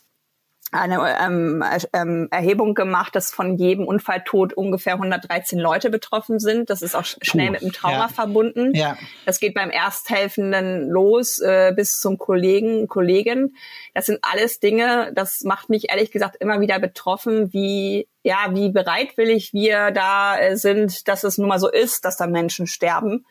eine 0.76 1.18
ähm, 1.20 1.64
ähm, 1.94 2.28
Erhebung 2.32 2.74
gemacht, 2.74 3.16
dass 3.16 3.32
von 3.32 3.58
jedem 3.58 3.86
Unfalltod 3.86 4.54
ungefähr 4.54 4.94
113 4.94 5.60
Leute 5.60 5.90
betroffen 5.90 6.40
sind. 6.40 6.70
Das 6.70 6.82
ist 6.82 6.96
auch 6.96 7.06
schnell 7.06 7.48
Puh, 7.48 7.54
mit 7.54 7.62
dem 7.62 7.72
Trauma 7.72 7.98
ja. 7.98 8.08
verbunden. 8.08 8.74
Ja. 8.76 8.98
Das 9.26 9.40
geht 9.40 9.54
beim 9.54 9.70
Ersthelfenden 9.70 10.90
los 10.90 11.40
äh, 11.40 11.74
bis 11.76 12.00
zum 12.00 12.18
Kollegen, 12.18 12.88
Kollegin. 12.88 13.56
Das 13.94 14.06
sind 14.06 14.20
alles 14.22 14.60
Dinge, 14.60 15.12
das 15.14 15.42
macht 15.42 15.70
mich 15.70 15.90
ehrlich 15.90 16.12
gesagt 16.12 16.38
immer 16.40 16.60
wieder 16.62 16.80
betroffen, 16.80 17.54
wie 17.54 18.08
ja, 18.24 18.48
wie 18.54 18.70
bereitwillig 18.70 19.54
wir 19.54 19.92
da 19.92 20.40
äh, 20.40 20.58
sind, 20.58 21.08
dass 21.08 21.24
es 21.24 21.38
nun 21.38 21.48
mal 21.48 21.60
so 21.60 21.70
ist, 21.70 22.06
dass 22.06 22.18
da 22.18 22.26
Menschen 22.26 22.66
sterben. 22.66 23.24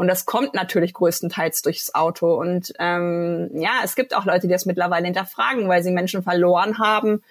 Und 0.00 0.08
das 0.08 0.24
kommt 0.24 0.54
natürlich 0.54 0.94
größtenteils 0.94 1.60
durchs 1.60 1.94
Auto. 1.94 2.32
Und 2.32 2.72
ähm, 2.78 3.50
ja, 3.52 3.82
es 3.84 3.94
gibt 3.94 4.16
auch 4.16 4.24
Leute, 4.24 4.46
die 4.46 4.52
das 4.54 4.64
mittlerweile 4.64 5.04
hinterfragen, 5.04 5.68
weil 5.68 5.82
sie 5.82 5.90
Menschen 5.90 6.22
verloren 6.22 6.78
haben. 6.78 7.22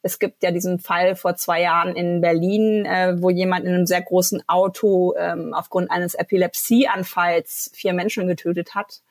Es 0.00 0.18
gibt 0.18 0.42
ja 0.42 0.50
diesen 0.50 0.78
Fall 0.78 1.16
vor 1.16 1.36
zwei 1.36 1.60
Jahren 1.60 1.94
in 1.94 2.22
Berlin, 2.22 2.86
äh, 2.86 3.20
wo 3.20 3.28
jemand 3.28 3.66
in 3.66 3.74
einem 3.74 3.84
sehr 3.84 4.00
großen 4.00 4.42
Auto 4.46 5.14
ähm, 5.18 5.52
aufgrund 5.52 5.90
eines 5.90 6.14
Epilepsieanfalls 6.14 7.70
vier 7.74 7.92
Menschen 7.92 8.26
getötet 8.26 8.74
hat. 8.74 9.02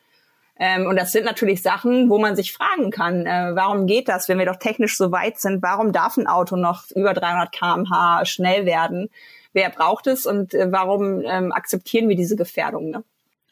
Ähm, 0.60 0.88
und 0.88 0.95
das 0.95 1.12
sind 1.12 1.26
natürlich 1.26 1.62
Sachen, 1.62 2.10
wo 2.10 2.17
man 2.17 2.36
sich 2.36 2.52
fragen 2.52 2.89
kann, 2.89 3.28
äh, 3.28 3.52
warum 3.54 3.86
geht 3.86 4.08
das, 4.08 4.28
wenn 4.28 4.39
wir 4.39 4.47
doch 4.47 4.58
technisch 4.58 4.97
so 4.97 5.12
weit 5.12 5.39
sind? 5.39 5.62
Warum 5.62 5.91
darf 5.91 6.17
ein 6.17 6.26
Auto 6.26 6.56
noch 6.56 6.89
über 6.95 7.13
300 7.13 7.52
kmh 7.52 8.26
schnell 8.26 8.65
werden? 8.65 9.12
Wer 9.54 9.70
braucht 9.70 10.08
es 10.08 10.26
und 10.26 10.54
äh, 10.54 10.72
warum 10.72 11.22
ähm, 11.22 11.52
akzeptieren 11.52 12.10
wir 12.10 12.16
diese 12.16 12.36
Gefährdung? 12.36 12.89
Ne? 12.89 13.04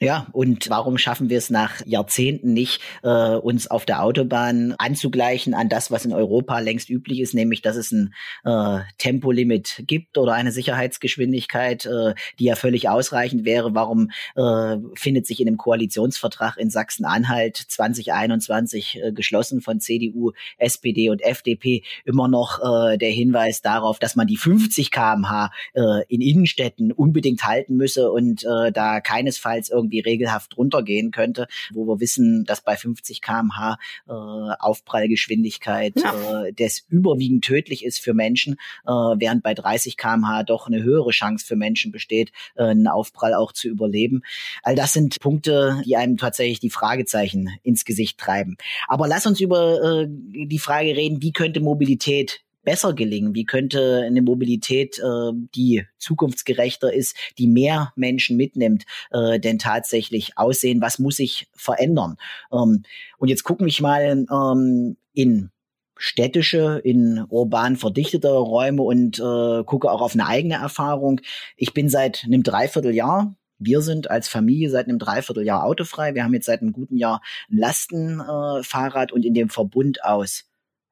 Ja, 0.03 0.25
und 0.31 0.67
warum 0.71 0.97
schaffen 0.97 1.29
wir 1.29 1.37
es 1.37 1.51
nach 1.51 1.85
Jahrzehnten 1.85 2.53
nicht, 2.53 2.81
äh, 3.03 3.35
uns 3.35 3.69
auf 3.69 3.85
der 3.85 4.01
Autobahn 4.01 4.73
anzugleichen 4.79 5.53
an 5.53 5.69
das, 5.69 5.91
was 5.91 6.05
in 6.05 6.11
Europa 6.11 6.57
längst 6.57 6.89
üblich 6.89 7.19
ist, 7.19 7.35
nämlich 7.35 7.61
dass 7.61 7.75
es 7.75 7.91
ein 7.91 8.15
äh, 8.43 8.79
Tempolimit 8.97 9.83
gibt 9.85 10.17
oder 10.17 10.33
eine 10.33 10.51
Sicherheitsgeschwindigkeit, 10.51 11.85
äh, 11.85 12.15
die 12.39 12.45
ja 12.45 12.55
völlig 12.55 12.89
ausreichend 12.89 13.45
wäre. 13.45 13.75
Warum 13.75 14.09
äh, 14.35 14.77
findet 14.95 15.27
sich 15.27 15.39
in 15.39 15.45
dem 15.45 15.57
Koalitionsvertrag 15.57 16.57
in 16.57 16.71
Sachsen-Anhalt 16.71 17.57
2021 17.57 19.03
äh, 19.03 19.11
geschlossen 19.11 19.61
von 19.61 19.79
CDU, 19.79 20.31
SPD 20.57 21.11
und 21.11 21.21
FDP 21.21 21.83
immer 22.05 22.27
noch 22.27 22.59
äh, 22.59 22.97
der 22.97 23.11
Hinweis 23.11 23.61
darauf, 23.61 23.99
dass 23.99 24.15
man 24.15 24.25
die 24.25 24.37
50 24.37 24.89
kmh 24.89 25.51
äh, 25.75 26.03
in 26.07 26.21
Innenstädten 26.21 26.91
unbedingt 26.91 27.43
halten 27.43 27.75
müsse 27.75 28.11
und 28.11 28.43
äh, 28.45 28.71
da 28.71 28.99
keinesfalls 28.99 29.69
irgendwie 29.69 29.90
irgendwie 29.91 29.99
regelhaft 29.99 30.57
runtergehen 30.57 31.11
könnte, 31.11 31.47
wo 31.73 31.85
wir 31.85 31.99
wissen, 31.99 32.45
dass 32.45 32.61
bei 32.61 32.75
50 32.75 33.21
kmh 33.21 33.77
äh, 34.07 34.11
Aufprallgeschwindigkeit 34.11 35.93
ja. 35.97 36.45
äh, 36.45 36.53
das 36.53 36.83
überwiegend 36.89 37.43
tödlich 37.43 37.85
ist 37.85 37.99
für 37.99 38.13
Menschen, 38.13 38.53
äh, 38.85 38.91
während 38.91 39.43
bei 39.43 39.53
30 39.53 39.97
kmh 39.97 40.43
doch 40.43 40.67
eine 40.67 40.83
höhere 40.83 41.11
Chance 41.11 41.45
für 41.45 41.55
Menschen 41.55 41.91
besteht, 41.91 42.31
äh, 42.55 42.63
einen 42.63 42.87
Aufprall 42.87 43.33
auch 43.33 43.51
zu 43.51 43.67
überleben. 43.67 44.21
All 44.63 44.75
das 44.75 44.93
sind 44.93 45.19
Punkte, 45.19 45.81
die 45.85 45.97
einem 45.97 46.17
tatsächlich 46.17 46.59
die 46.59 46.69
Fragezeichen 46.69 47.49
ins 47.63 47.85
Gesicht 47.85 48.17
treiben. 48.17 48.57
Aber 48.87 49.07
lass 49.07 49.25
uns 49.25 49.39
über 49.39 50.03
äh, 50.03 50.07
die 50.09 50.59
Frage 50.59 50.95
reden, 50.95 51.21
wie 51.21 51.33
könnte 51.33 51.59
Mobilität 51.59 52.41
besser 52.63 52.93
gelingen? 52.93 53.35
Wie 53.35 53.45
könnte 53.45 54.03
eine 54.05 54.21
Mobilität, 54.21 54.99
äh, 54.99 55.31
die 55.55 55.85
zukunftsgerechter 55.97 56.93
ist, 56.93 57.15
die 57.37 57.47
mehr 57.47 57.93
Menschen 57.95 58.37
mitnimmt, 58.37 58.85
äh, 59.11 59.39
denn 59.39 59.59
tatsächlich 59.59 60.37
aussehen? 60.37 60.81
Was 60.81 60.99
muss 60.99 61.17
sich 61.17 61.47
verändern? 61.55 62.17
Ähm, 62.51 62.83
und 63.17 63.27
jetzt 63.27 63.43
gucken 63.43 63.65
wir 63.65 63.81
mal 63.81 64.25
ähm, 64.31 64.97
in 65.13 65.49
städtische, 65.97 66.81
in 66.83 67.23
urban 67.29 67.75
verdichtete 67.75 68.29
Räume 68.29 68.81
und 68.81 69.19
äh, 69.19 69.63
gucke 69.63 69.91
auch 69.91 70.01
auf 70.01 70.13
eine 70.13 70.27
eigene 70.27 70.55
Erfahrung. 70.55 71.21
Ich 71.57 71.73
bin 71.73 71.89
seit 71.89 72.23
einem 72.25 72.43
Dreivierteljahr 72.43 73.35
wir 73.63 73.81
sind 73.81 74.09
als 74.09 74.27
Familie 74.27 74.71
seit 74.71 74.87
einem 74.87 74.97
Dreivierteljahr 74.97 75.63
autofrei. 75.63 76.15
Wir 76.15 76.23
haben 76.23 76.33
jetzt 76.33 76.47
seit 76.47 76.61
einem 76.61 76.73
guten 76.73 76.97
Jahr 76.97 77.21
ein 77.49 77.57
Lastenfahrrad 77.57 79.11
äh, 79.11 79.13
und 79.13 79.23
in 79.23 79.35
dem 79.35 79.49
Verbund 79.49 80.03
aus 80.03 80.50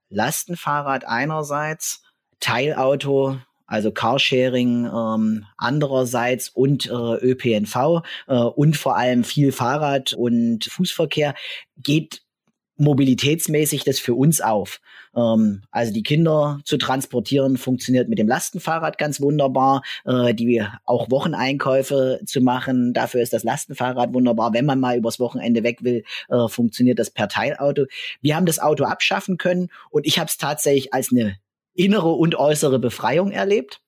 Lastenfahrrad 0.10 1.06
einerseits, 1.06 2.04
Teilauto, 2.39 3.39
also 3.69 3.91
Carsharing 3.91 4.86
ähm, 4.86 5.45
andererseits 5.58 6.50
und 6.50 6.88
äh, 6.88 6.89
ÖPNV 6.91 8.02
äh, 8.28 8.36
und 8.36 8.76
vor 8.78 8.98
allem 8.98 9.24
viel 9.24 9.52
Fahrrad 9.52 10.13
und 10.13 10.65
Fußverkehr 10.65 11.36
geht 11.78 12.24
mobilitätsmäßig 12.79 13.83
das 13.83 13.99
für 13.99 14.15
uns 14.15 14.41
auf. 14.41 14.81
Ähm, 15.15 15.61
also 15.71 15.93
die 15.93 16.03
Kinder 16.03 16.59
zu 16.63 16.77
transportieren 16.77 17.57
funktioniert 17.57 18.09
mit 18.09 18.19
dem 18.19 18.27
Lastenfahrrad 18.27 18.97
ganz 18.97 19.21
wunderbar. 19.21 19.83
Äh, 20.05 20.33
die 20.33 20.63
auch 20.85 21.09
Wocheneinkäufe 21.11 22.21
zu 22.25 22.41
machen, 22.41 22.93
dafür 22.93 23.21
ist 23.21 23.33
das 23.33 23.43
Lastenfahrrad 23.43 24.13
wunderbar. 24.13 24.53
Wenn 24.53 24.65
man 24.65 24.79
mal 24.79 24.97
übers 24.97 25.19
Wochenende 25.19 25.63
weg 25.63 25.83
will, 25.83 26.03
äh, 26.29 26.47
funktioniert 26.47 26.99
das 26.99 27.11
per 27.11 27.27
Teilauto. 27.27 27.85
Wir 28.21 28.35
haben 28.35 28.45
das 28.45 28.59
Auto 28.59 28.85
abschaffen 28.85 29.37
können 29.37 29.69
und 29.89 30.05
ich 30.05 30.19
habe 30.19 30.27
es 30.27 30.37
tatsächlich 30.37 30.93
als 30.93 31.11
eine 31.11 31.37
innere 31.73 32.11
und 32.11 32.35
äußere 32.35 32.79
Befreiung 32.79 33.31
erlebt 33.31 33.81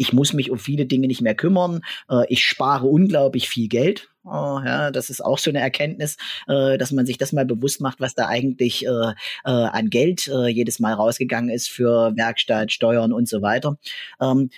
ich 0.00 0.14
muss 0.14 0.32
mich 0.32 0.50
um 0.50 0.58
viele 0.58 0.86
Dinge 0.86 1.08
nicht 1.08 1.20
mehr 1.20 1.34
kümmern. 1.34 1.82
Äh, 2.08 2.24
ich 2.30 2.42
spare 2.46 2.86
unglaublich 2.86 3.50
viel 3.50 3.68
Geld. 3.68 4.08
Oh, 4.32 4.60
ja, 4.64 4.92
das 4.92 5.10
ist 5.10 5.24
auch 5.24 5.38
so 5.38 5.50
eine 5.50 5.58
Erkenntnis, 5.58 6.16
äh, 6.46 6.78
dass 6.78 6.92
man 6.92 7.04
sich 7.04 7.18
das 7.18 7.32
mal 7.32 7.44
bewusst 7.44 7.80
macht, 7.80 7.98
was 7.98 8.14
da 8.14 8.28
eigentlich 8.28 8.86
äh, 8.86 8.88
äh, 8.88 9.14
an 9.44 9.90
Geld 9.90 10.28
äh, 10.28 10.46
jedes 10.46 10.78
Mal 10.78 10.94
rausgegangen 10.94 11.50
ist 11.50 11.68
für 11.68 12.16
Werkstatt, 12.16 12.70
Steuern 12.70 13.12
und 13.12 13.28
so 13.28 13.42
weiter. 13.42 13.76
Ähm, 14.20 14.50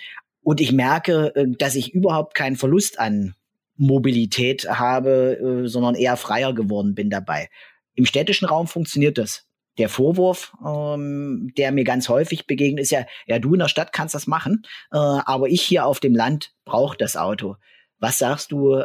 und 0.43 0.61
ich 0.61 0.73
merke, 0.73 1.35
äh, 1.35 1.45
dass 1.57 1.73
ich 1.73 1.91
überhaupt 1.91 2.35
keinen 2.35 2.55
Verlust 2.55 2.99
an 2.99 3.33
Mobilität 3.75 4.69
habe, 4.69 5.63
äh, 5.63 5.67
sondern 5.67 5.95
eher 5.95 6.17
freier 6.17 6.53
geworden 6.53 6.93
bin 6.93 7.09
dabei. 7.09 7.49
Im 7.95 8.05
städtischen 8.05 8.47
Raum 8.47 8.67
funktioniert 8.67 9.17
das 9.17 9.47
der 9.79 9.89
Vorwurf, 9.89 10.53
ähm, 10.63 11.51
der 11.57 11.71
mir 11.71 11.83
ganz 11.83 12.09
häufig 12.09 12.45
begegnet, 12.45 12.83
ist 12.83 12.91
ja, 12.91 13.07
ja, 13.25 13.39
du 13.39 13.53
in 13.53 13.59
der 13.59 13.67
Stadt 13.69 13.91
kannst 13.91 14.13
das 14.13 14.27
machen, 14.27 14.61
aber 14.91 15.47
ich 15.47 15.63
hier 15.63 15.87
auf 15.87 15.99
dem 15.99 16.13
Land 16.13 16.53
brauche 16.63 16.95
das 16.95 17.17
Auto. 17.17 17.55
Was 17.97 18.19
sagst 18.19 18.51
du 18.51 18.83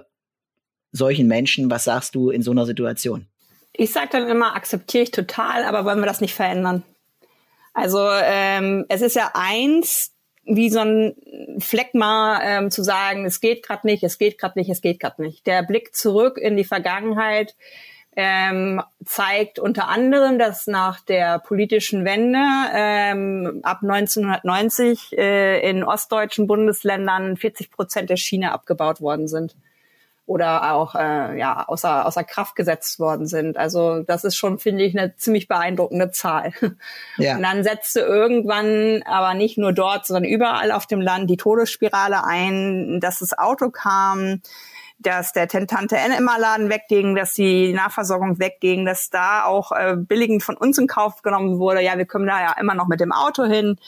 solchen 0.92 1.29
Menschen, 1.29 1.70
was 1.70 1.85
sagst 1.85 2.14
du 2.14 2.31
in 2.31 2.42
so 2.42 2.51
einer 2.51 2.66
Situation? 2.66 3.27
Ich 3.72 3.92
sage 3.92 4.09
dann 4.12 4.29
immer, 4.29 4.57
akzeptiere 4.57 5.05
ich 5.05 5.11
total, 5.11 5.64
aber 5.64 5.85
wollen 5.85 6.01
wir 6.01 6.07
das 6.07 6.20
nicht 6.20 6.35
verändern? 6.35 6.83
Also 7.74 8.01
ähm, 8.11 8.87
es 8.88 9.03
ist 9.03 9.14
ja 9.14 9.31
eins, 9.35 10.12
wie 10.44 10.70
so 10.70 10.81
ein 10.81 11.14
Fleck 11.61 11.94
mal 11.94 12.40
ähm, 12.42 12.70
zu 12.70 12.83
sagen, 12.83 13.24
es 13.24 13.40
geht 13.40 13.62
gerade 13.62 13.87
nicht, 13.87 14.03
es 14.03 14.18
geht 14.18 14.38
gerade 14.38 14.59
nicht, 14.59 14.70
es 14.70 14.81
geht 14.81 14.98
gerade 14.98 15.22
nicht. 15.22 15.46
Der 15.46 15.62
Blick 15.62 15.94
zurück 15.94 16.38
in 16.38 16.57
die 16.57 16.64
Vergangenheit, 16.64 17.55
ähm, 18.16 18.83
zeigt 19.05 19.61
unter 19.61 19.87
anderem, 19.87 20.40
dass 20.40 20.66
nach 20.66 20.98
der 21.01 21.38
politischen 21.38 22.05
Wende 22.05 22.40
ähm, 22.74 23.61
ab 23.62 23.79
1990 23.83 25.16
äh, 25.16 25.70
in 25.70 25.85
ostdeutschen 25.85 26.48
Bundesländern 26.48 27.37
40 27.37 27.70
Prozent 27.70 28.11
der 28.11 28.16
Schiene 28.16 28.51
abgebaut 28.51 29.01
worden 29.01 29.29
sind 29.29 29.55
oder 30.29 30.75
auch 30.75 30.95
äh, 30.95 31.38
ja 31.38 31.64
außer 31.67 32.05
außer 32.05 32.23
Kraft 32.23 32.55
gesetzt 32.55 33.01
worden 33.01 33.27
sind. 33.27 33.57
Also 33.57 34.03
das 34.03 34.25
ist 34.25 34.37
schon 34.37 34.59
finde 34.59 34.85
ich 34.85 34.97
eine 34.97 35.17
ziemlich 35.17 35.49
beeindruckende 35.49 36.11
Zahl. 36.11 36.53
Ja. 37.17 37.37
Und 37.37 37.43
dann 37.43 37.64
setzte 37.64 38.01
irgendwann 38.01 39.03
aber 39.05 39.35
nicht 39.35 39.59
nur 39.59 39.73
dort, 39.73 40.07
sondern 40.07 40.25
überall 40.25 40.71
auf 40.71 40.87
dem 40.87 41.01
Land 41.01 41.29
die 41.31 41.37
Todesspirale 41.37 42.25
ein, 42.25 43.01
dass 43.01 43.21
das 43.21 43.37
Auto 43.37 43.71
kam, 43.71 44.41
dass 44.99 45.33
der 45.33 45.49
Tante 45.49 45.97
Emma-Laden 45.97 46.69
wegging, 46.69 47.14
dass 47.14 47.35
die 47.35 47.73
Nahversorgung 47.73 48.38
wegging, 48.38 48.85
dass 48.85 49.11
da 49.11 49.45
auch 49.45 49.73
äh, 49.73 49.97
billigend 49.97 50.43
von 50.43 50.57
uns 50.57 50.79
in 50.79 50.87
Kauf 50.87 51.23
genommen 51.23 51.59
wurde. 51.59 51.83
Ja, 51.83 51.97
wir 51.97 52.07
kommen 52.07 52.27
da 52.27 52.41
ja 52.41 52.55
immer 52.61 52.75
noch 52.75 52.88
mit 52.88 53.01
dem 53.01 53.12
Auto 53.12 53.45
hin. 53.45 53.79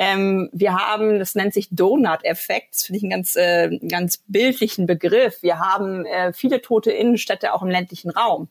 Ähm, 0.00 0.48
wir 0.52 0.74
haben, 0.74 1.18
das 1.18 1.34
nennt 1.34 1.52
sich 1.52 1.68
Donut-Effekt, 1.72 2.68
das 2.72 2.82
finde 2.84 2.98
ich 2.98 3.02
einen 3.02 3.10
ganz, 3.10 3.34
äh, 3.34 3.78
ganz 3.88 4.22
bildlichen 4.28 4.86
Begriff. 4.86 5.42
Wir 5.42 5.58
haben 5.58 6.06
äh, 6.06 6.32
viele 6.32 6.62
tote 6.62 6.92
Innenstädte 6.92 7.52
auch 7.52 7.62
im 7.62 7.68
ländlichen 7.68 8.10
Raum. 8.10 8.46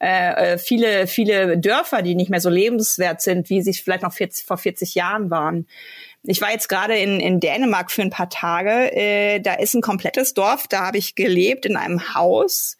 Äh, 0.00 0.54
äh 0.54 0.58
viele, 0.58 1.06
viele 1.06 1.58
Dörfer, 1.58 2.00
die 2.00 2.14
nicht 2.14 2.30
mehr 2.30 2.40
so 2.40 2.48
lebenswert 2.48 3.20
sind, 3.20 3.50
wie 3.50 3.60
sie 3.60 3.74
vielleicht 3.74 4.04
noch 4.04 4.14
40, 4.14 4.46
vor 4.46 4.56
40 4.56 4.94
Jahren 4.94 5.30
waren. 5.30 5.66
Ich 6.22 6.40
war 6.40 6.50
jetzt 6.50 6.70
gerade 6.70 6.96
in, 6.96 7.20
in 7.20 7.40
Dänemark 7.40 7.90
für 7.90 8.00
ein 8.00 8.08
paar 8.08 8.30
Tage. 8.30 8.90
Äh, 8.96 9.40
da 9.40 9.54
ist 9.54 9.74
ein 9.74 9.82
komplettes 9.82 10.32
Dorf, 10.32 10.66
da 10.66 10.86
habe 10.86 10.96
ich 10.96 11.14
gelebt 11.14 11.66
in 11.66 11.76
einem 11.76 12.14
Haus. 12.14 12.78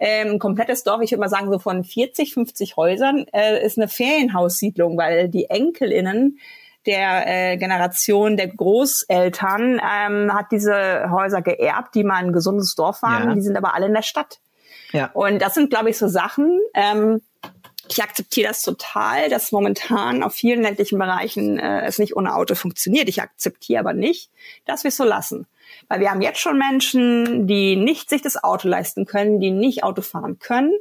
Ähm, 0.00 0.32
ein 0.32 0.38
komplettes 0.38 0.82
Dorf, 0.82 1.02
ich 1.02 1.10
würde 1.10 1.20
mal 1.20 1.28
sagen, 1.28 1.52
so 1.52 1.58
von 1.58 1.84
40, 1.84 2.32
50 2.32 2.76
Häusern, 2.76 3.26
äh, 3.34 3.62
ist 3.62 3.76
eine 3.76 3.88
Ferienhaussiedlung, 3.88 4.96
weil 4.96 5.28
die 5.28 5.50
EnkelInnen 5.50 6.38
der 6.86 7.26
äh, 7.26 7.56
Generation 7.56 8.36
der 8.36 8.48
Großeltern 8.48 9.80
ähm, 9.80 10.32
hat 10.34 10.46
diese 10.50 11.10
Häuser 11.10 11.42
geerbt, 11.42 11.94
die 11.94 12.04
mal 12.04 12.16
ein 12.16 12.32
gesundes 12.32 12.74
Dorf 12.74 13.02
waren. 13.02 13.28
Ja. 13.28 13.34
Die 13.34 13.40
sind 13.40 13.56
aber 13.56 13.74
alle 13.74 13.86
in 13.86 13.94
der 13.94 14.02
Stadt. 14.02 14.40
Ja. 14.92 15.10
Und 15.12 15.40
das 15.40 15.54
sind, 15.54 15.70
glaube 15.70 15.90
ich, 15.90 15.98
so 15.98 16.08
Sachen, 16.08 16.60
ähm, 16.74 17.20
ich 17.88 18.02
akzeptiere 18.02 18.48
das 18.48 18.62
total, 18.62 19.28
dass 19.28 19.52
momentan 19.52 20.22
auf 20.22 20.34
vielen 20.34 20.62
ländlichen 20.62 20.98
Bereichen 20.98 21.58
äh, 21.58 21.84
es 21.84 21.98
nicht 21.98 22.16
ohne 22.16 22.34
Auto 22.34 22.54
funktioniert. 22.54 23.08
Ich 23.08 23.20
akzeptiere 23.20 23.80
aber 23.80 23.92
nicht, 23.92 24.30
dass 24.64 24.84
wir 24.84 24.88
es 24.88 24.96
so 24.96 25.04
lassen. 25.04 25.46
Weil 25.88 26.00
wir 26.00 26.10
haben 26.10 26.22
jetzt 26.22 26.40
schon 26.40 26.58
Menschen, 26.58 27.46
die 27.46 27.76
nicht 27.76 28.08
sich 28.08 28.22
das 28.22 28.42
Auto 28.42 28.68
leisten 28.68 29.04
können, 29.04 29.40
die 29.40 29.50
nicht 29.50 29.84
Auto 29.84 30.02
fahren 30.02 30.38
können, 30.38 30.72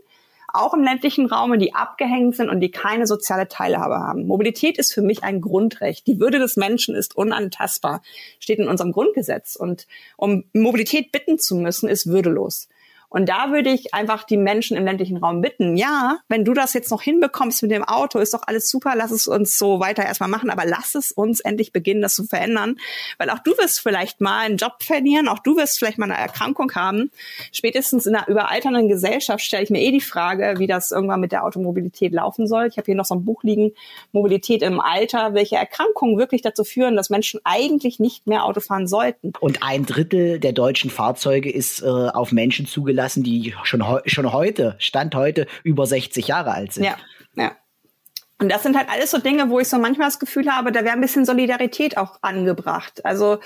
auch 0.53 0.73
im 0.73 0.83
ländlichen 0.83 1.25
Raum, 1.25 1.57
die 1.57 1.73
abgehängt 1.73 2.35
sind 2.35 2.49
und 2.49 2.59
die 2.59 2.71
keine 2.71 3.07
soziale 3.07 3.47
Teilhabe 3.47 3.95
haben. 3.95 4.27
Mobilität 4.27 4.77
ist 4.77 4.93
für 4.93 5.01
mich 5.01 5.23
ein 5.23 5.41
Grundrecht. 5.41 6.05
Die 6.07 6.19
Würde 6.19 6.39
des 6.39 6.55
Menschen 6.55 6.95
ist 6.95 7.17
unantastbar, 7.17 8.01
steht 8.39 8.59
in 8.59 8.67
unserem 8.67 8.91
Grundgesetz. 8.91 9.55
Und 9.55 9.87
um 10.15 10.43
Mobilität 10.53 11.11
bitten 11.11 11.39
zu 11.39 11.55
müssen, 11.55 11.89
ist 11.89 12.07
würdelos. 12.07 12.69
Und 13.13 13.29
da 13.29 13.51
würde 13.51 13.69
ich 13.69 13.93
einfach 13.93 14.23
die 14.23 14.37
Menschen 14.37 14.75
im 14.75 14.85
ländlichen 14.85 15.17
Raum 15.17 15.41
bitten, 15.41 15.77
ja, 15.77 16.17
wenn 16.29 16.43
du 16.43 16.53
das 16.53 16.73
jetzt 16.73 16.89
noch 16.89 17.03
hinbekommst 17.03 17.61
mit 17.61 17.69
dem 17.69 17.83
Auto, 17.83 18.17
ist 18.17 18.33
doch 18.33 18.41
alles 18.47 18.71
super, 18.71 18.93
lass 18.95 19.11
es 19.11 19.27
uns 19.27 19.55
so 19.55 19.79
weiter 19.79 20.03
erstmal 20.03 20.29
machen, 20.29 20.49
aber 20.49 20.65
lass 20.65 20.95
es 20.95 21.11
uns 21.11 21.39
endlich 21.39 21.71
beginnen, 21.71 22.01
das 22.01 22.15
zu 22.15 22.23
verändern, 22.23 22.77
weil 23.19 23.29
auch 23.29 23.37
du 23.37 23.51
wirst 23.51 23.81
vielleicht 23.81 24.19
mal 24.19 24.39
einen 24.39 24.57
Job 24.57 24.81
verlieren, 24.81 25.27
auch 25.27 25.37
du 25.37 25.55
wirst 25.57 25.77
vielleicht 25.77 25.99
mal 25.99 26.09
eine 26.09 26.19
Erkrankung 26.19 26.71
haben. 26.73 27.11
Spätestens 27.51 28.07
in 28.07 28.15
einer 28.15 28.27
überalternden 28.27 28.87
Gesellschaft 28.87 29.45
stelle 29.45 29.61
ich 29.61 29.69
mir 29.69 29.81
eh 29.81 29.91
die 29.91 30.01
Frage, 30.01 30.55
wie 30.57 30.65
das 30.65 30.89
irgendwann 30.89 31.19
mit 31.19 31.31
der 31.31 31.45
Automobilität 31.45 32.13
laufen 32.13 32.47
soll. 32.47 32.65
Ich 32.65 32.77
habe 32.77 32.85
hier 32.85 32.95
noch 32.95 33.05
so 33.05 33.13
ein 33.13 33.25
Buch 33.25 33.43
liegen, 33.43 33.73
Mobilität 34.11 34.63
im 34.63 34.79
Alter, 34.79 35.35
welche 35.35 35.57
Erkrankungen 35.57 36.17
wirklich 36.17 36.41
dazu 36.41 36.63
führen, 36.63 36.95
dass 36.95 37.11
Menschen 37.11 37.39
eigentlich 37.43 37.99
nicht 37.99 38.25
mehr 38.25 38.43
Auto 38.43 38.59
fahren 38.59 38.87
sollten. 38.87 39.33
Und 39.39 39.61
ein 39.61 39.85
Drittel 39.85 40.39
der 40.39 40.53
deutschen 40.53 40.89
Fahrzeuge 40.89 41.51
ist 41.51 41.83
äh, 41.83 41.85
auf 41.85 42.31
Menschen 42.31 42.65
zugelassen, 42.65 43.02
zulassen, 43.03 43.23
die 43.23 43.53
schon, 43.63 43.83
schon 44.05 44.31
heute, 44.31 44.75
Stand 44.79 45.15
heute, 45.15 45.47
über 45.63 45.85
60 45.85 46.27
Jahre 46.27 46.51
alt 46.51 46.73
sind. 46.73 46.85
Ja, 46.85 46.97
ja. 47.35 47.51
Und 48.39 48.49
das 48.49 48.63
sind 48.63 48.75
halt 48.75 48.89
alles 48.89 49.11
so 49.11 49.19
Dinge, 49.19 49.49
wo 49.49 49.59
ich 49.59 49.69
so 49.69 49.77
manchmal 49.77 50.07
das 50.07 50.19
Gefühl 50.19 50.49
habe, 50.49 50.71
da 50.71 50.83
wäre 50.83 50.93
ein 50.93 51.01
bisschen 51.01 51.25
Solidarität 51.25 51.97
auch 51.97 52.19
angebracht. 52.21 53.05
Also 53.05 53.39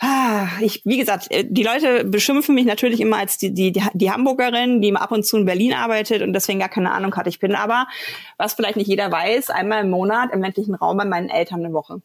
Ah, 0.00 0.46
ich, 0.60 0.82
wie 0.84 0.96
gesagt, 0.96 1.26
äh, 1.32 1.44
die 1.44 1.64
Leute 1.64 2.04
beschimpfen 2.04 2.54
mich 2.54 2.66
natürlich 2.66 3.00
immer 3.00 3.16
als 3.16 3.36
die, 3.36 3.52
die, 3.52 3.72
die 3.72 4.10
Hamburgerin, 4.12 4.80
die 4.80 4.94
ab 4.94 5.10
und 5.10 5.26
zu 5.26 5.36
in 5.36 5.44
Berlin 5.44 5.72
arbeitet 5.72 6.22
und 6.22 6.32
deswegen 6.34 6.60
gar 6.60 6.68
keine 6.68 6.92
Ahnung 6.92 7.16
hat. 7.16 7.26
Ich 7.26 7.40
bin 7.40 7.56
aber, 7.56 7.88
was 8.36 8.54
vielleicht 8.54 8.76
nicht 8.76 8.86
jeder 8.86 9.10
weiß, 9.10 9.50
einmal 9.50 9.82
im 9.82 9.90
Monat 9.90 10.32
im 10.32 10.40
ländlichen 10.40 10.76
Raum 10.76 10.98
bei 10.98 11.04
meinen 11.04 11.28
Eltern 11.28 11.64
eine 11.64 11.74
Woche. 11.74 12.00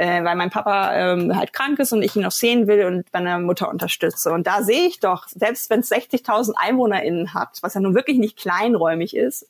Äh, 0.00 0.24
weil 0.24 0.34
mein 0.34 0.48
Papa 0.48 0.94
ähm, 0.94 1.36
halt 1.36 1.52
krank 1.52 1.78
ist 1.78 1.92
und 1.92 2.00
ich 2.00 2.16
ihn 2.16 2.22
noch 2.22 2.30
sehen 2.30 2.66
will 2.66 2.86
und 2.86 3.12
meine 3.12 3.38
Mutter 3.38 3.68
unterstütze. 3.68 4.32
Und 4.32 4.46
da 4.46 4.62
sehe 4.62 4.86
ich 4.86 4.98
doch, 4.98 5.28
selbst 5.28 5.68
wenn 5.68 5.80
es 5.80 5.92
60.000 5.92 6.54
EinwohnerInnen 6.56 7.34
hat, 7.34 7.58
was 7.60 7.74
ja 7.74 7.82
nun 7.82 7.94
wirklich 7.94 8.16
nicht 8.16 8.38
kleinräumig 8.38 9.14
ist, 9.14 9.46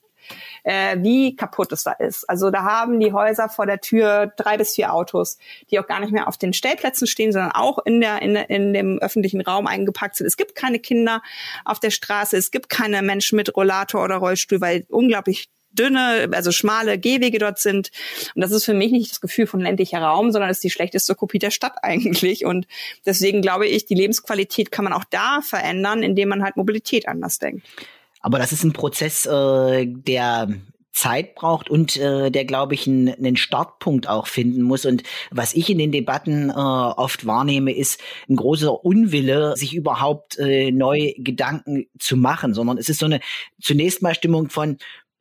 äh, 0.65 0.97
wie 0.99 1.37
kaputt 1.37 1.71
es 1.71 1.85
da 1.85 1.93
ist. 1.93 2.29
Also 2.29 2.51
da 2.51 2.65
haben 2.65 2.99
die 2.99 3.13
Häuser 3.13 3.49
vor 3.49 3.65
der 3.65 3.81
Tür 3.81 4.33
drei 4.37 4.57
bis 4.57 4.75
vier 4.75 4.93
Autos, 4.93 5.39
die 5.71 5.79
auch 5.79 5.87
gar 5.87 6.01
nicht 6.01 6.13
mehr 6.13 6.27
auf 6.27 6.37
den 6.37 6.53
Stellplätzen 6.53 7.07
stehen, 7.07 7.31
sondern 7.31 7.53
auch 7.53 7.79
in 7.85 8.01
der 8.01 8.21
in, 8.21 8.35
in 8.35 8.73
dem 8.73 8.99
öffentlichen 8.99 9.43
Raum 9.43 9.69
eingepackt 9.69 10.17
sind. 10.17 10.27
Es 10.27 10.37
gibt 10.37 10.57
keine 10.57 10.81
Kinder 10.81 11.23
auf 11.65 11.79
der 11.79 11.91
Straße, 11.91 12.37
es 12.37 12.51
gibt 12.51 12.69
keine 12.69 13.03
Menschen 13.03 13.37
mit 13.37 13.55
Rollator 13.57 14.03
oder 14.03 14.17
Rollstuhl, 14.17 14.61
weil 14.61 14.85
unglaublich 14.89 15.49
dünne, 15.73 16.29
also 16.33 16.53
schmale 16.53 16.99
Gehwege 16.99 17.39
dort 17.39 17.59
sind. 17.59 17.91
Und 18.35 18.43
das 18.43 18.53
ist 18.53 18.65
für 18.65 18.75
mich 18.75 18.93
nicht 18.93 19.11
das 19.11 19.21
Gefühl 19.21 19.47
von 19.47 19.61
ländlicher 19.61 20.01
Raum, 20.01 20.33
sondern 20.33 20.51
ist 20.51 20.65
die 20.65 20.71
schlechteste 20.71 21.15
Kopie 21.15 21.39
der 21.39 21.51
Stadt 21.51 21.75
eigentlich. 21.83 22.45
Und 22.45 22.67
deswegen 23.07 23.43
glaube 23.43 23.67
ich, 23.67 23.87
die 23.87 23.95
Lebensqualität 23.95 24.71
kann 24.71 24.85
man 24.85 24.93
auch 24.93 25.05
da 25.05 25.41
verändern, 25.43 26.03
indem 26.03 26.29
man 26.29 26.43
halt 26.43 26.57
Mobilität 26.57 27.09
anders 27.09 27.39
denkt. 27.39 27.67
Aber 28.21 28.39
das 28.39 28.53
ist 28.53 28.65
ein 28.65 28.73
Prozess, 28.73 29.25
äh, 29.25 29.87
der 29.87 30.49
Zeit 30.93 31.35
braucht 31.35 31.71
und 31.71 31.97
äh, 31.97 32.31
der, 32.31 32.45
glaube 32.45 32.75
ich, 32.75 32.87
einen 32.87 33.37
Startpunkt 33.37 34.09
auch 34.09 34.27
finden 34.27 34.63
muss. 34.63 34.85
Und 34.85 35.03
was 35.31 35.55
ich 35.55 35.71
in 35.71 35.79
den 35.79 35.93
Debatten 35.93 36.51
äh, 36.51 36.53
oft 36.53 37.27
wahrnehme, 37.27 37.73
ist 37.73 38.01
ein 38.29 38.37
großer 38.37 38.85
Unwille, 38.85 39.57
sich 39.57 39.75
überhaupt 39.75 40.39
äh, 40.39 40.73
neue 40.73 41.15
Gedanken 41.15 41.87
zu 41.99 42.17
machen, 42.17 42.55
sondern 42.55 42.77
es 42.77 42.89
ist 42.89 42.99
so 42.99 43.07
eine 43.07 43.21
zunächst 43.61 44.03
mal 44.03 44.15
Stimmung 44.15 44.51
von, 44.51 44.79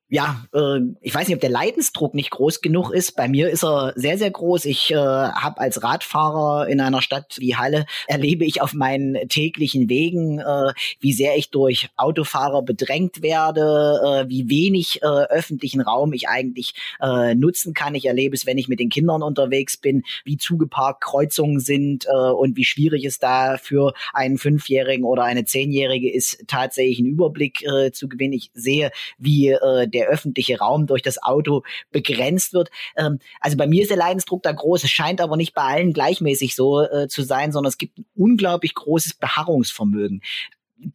ja, 0.09 0.43
äh, 0.53 0.79
ich 1.01 1.13
weiß 1.13 1.27
nicht, 1.27 1.35
ob 1.35 1.41
der 1.41 1.51
Leidensdruck 1.51 2.15
nicht 2.15 2.31
groß 2.31 2.61
genug 2.61 2.89
ist. 2.91 3.15
Bei 3.15 3.27
mir 3.27 3.49
ist 3.49 3.63
er 3.63 3.93
sehr, 3.95 4.17
sehr 4.17 4.31
groß. 4.31 4.65
Ich 4.65 4.89
äh, 4.89 4.95
habe 4.95 5.59
als 5.59 5.83
Radfahrer 5.83 6.67
in 6.67 6.81
einer 6.81 7.03
Stadt 7.03 7.37
wie 7.39 7.55
Halle 7.55 7.85
erlebe 8.07 8.43
ich 8.43 8.61
auf 8.61 8.73
meinen 8.73 9.29
täglichen 9.29 9.87
Wegen, 9.87 10.39
äh, 10.39 10.73
wie 10.99 11.13
sehr 11.13 11.37
ich 11.37 11.51
durch 11.51 11.89
Autofahrer 11.95 12.63
bedrängt 12.63 13.21
werde, 13.21 14.25
äh, 14.25 14.29
wie 14.29 14.49
wenig 14.49 15.03
äh, 15.03 15.05
öffentlichen 15.05 15.81
Raum 15.81 16.11
ich 16.13 16.27
eigentlich 16.27 16.73
äh, 16.99 17.35
nutzen 17.35 17.75
kann. 17.75 17.93
Ich 17.93 18.05
erlebe 18.05 18.35
es, 18.35 18.47
wenn 18.47 18.57
ich 18.57 18.67
mit 18.67 18.79
den 18.79 18.89
Kindern 18.89 19.21
unterwegs 19.21 19.77
bin, 19.77 20.03
wie 20.25 20.37
zugeparkt 20.37 21.01
Kreuzungen 21.01 21.59
sind 21.59 22.07
äh, 22.07 22.31
und 22.31 22.57
wie 22.57 22.65
schwierig 22.65 23.05
es 23.05 23.19
da 23.19 23.57
für 23.57 23.93
einen 24.13 24.39
Fünfjährigen 24.39 25.05
oder 25.05 25.23
eine 25.23 25.45
Zehnjährige 25.45 26.11
ist, 26.11 26.47
tatsächlich 26.47 26.97
einen 26.97 27.09
Überblick 27.09 27.63
äh, 27.63 27.91
zu 27.91 28.09
gewinnen. 28.09 28.33
Ich 28.33 28.49
sehe, 28.55 28.89
wie 29.19 29.49
äh, 29.49 29.87
der 29.87 29.98
der 29.99 30.07
öffentliche 30.07 30.59
Raum 30.59 30.87
durch 30.87 31.01
das 31.01 31.21
Auto 31.21 31.63
begrenzt 31.91 32.53
wird. 32.53 32.69
Ähm, 32.97 33.19
also 33.39 33.57
bei 33.57 33.67
mir 33.67 33.81
ist 33.81 33.91
der 33.91 33.97
Leidensdruck 33.97 34.43
da 34.43 34.51
groß. 34.51 34.83
Es 34.83 34.89
scheint 34.89 35.21
aber 35.21 35.37
nicht 35.37 35.53
bei 35.53 35.61
allen 35.61 35.93
gleichmäßig 35.93 36.55
so 36.55 36.81
äh, 36.81 37.07
zu 37.07 37.23
sein, 37.23 37.51
sondern 37.51 37.69
es 37.69 37.77
gibt 37.77 37.97
ein 37.99 38.05
unglaublich 38.15 38.73
großes 38.75 39.15
Beharrungsvermögen. 39.15 40.21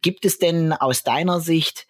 Gibt 0.01 0.25
es 0.25 0.39
denn 0.39 0.73
aus 0.73 1.03
deiner 1.03 1.39
Sicht 1.39 1.87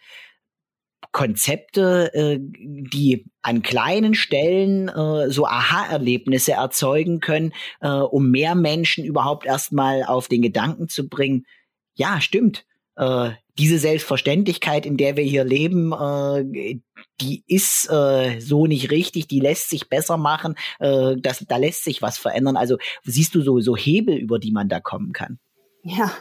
Konzepte, 1.11 2.13
äh, 2.13 2.39
die 2.41 3.25
an 3.41 3.61
kleinen 3.61 4.15
Stellen 4.15 4.89
äh, 4.89 5.29
so 5.29 5.45
Aha-Erlebnisse 5.45 6.53
erzeugen 6.53 7.21
können, 7.21 7.53
äh, 7.79 7.87
um 7.87 8.31
mehr 8.31 8.53
Menschen 8.53 9.05
überhaupt 9.05 9.45
erstmal 9.45 10.03
auf 10.03 10.27
den 10.27 10.41
Gedanken 10.41 10.89
zu 10.89 11.07
bringen, 11.07 11.45
ja, 11.93 12.19
stimmt, 12.19 12.65
äh, 12.97 13.31
diese 13.57 13.79
Selbstverständlichkeit, 13.79 14.85
in 14.85 14.97
der 14.97 15.15
wir 15.15 15.23
hier 15.23 15.43
leben, 15.43 15.93
äh, 15.93 16.79
die 17.21 17.43
ist 17.47 17.89
äh, 17.89 18.39
so 18.39 18.67
nicht 18.67 18.91
richtig, 18.91 19.27
die 19.27 19.39
lässt 19.39 19.69
sich 19.69 19.89
besser 19.89 20.17
machen, 20.17 20.55
äh, 20.79 21.15
das, 21.17 21.45
da 21.47 21.57
lässt 21.57 21.83
sich 21.83 22.01
was 22.01 22.17
verändern. 22.17 22.57
Also 22.57 22.77
siehst 23.03 23.35
du 23.35 23.41
so, 23.41 23.59
so 23.61 23.75
Hebel, 23.75 24.17
über 24.17 24.39
die 24.39 24.51
man 24.51 24.67
da 24.67 24.79
kommen 24.79 25.13
kann? 25.13 25.39
Ja, 25.83 26.11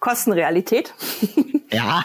Kostenrealität. 0.00 0.94
Ja. 1.70 2.04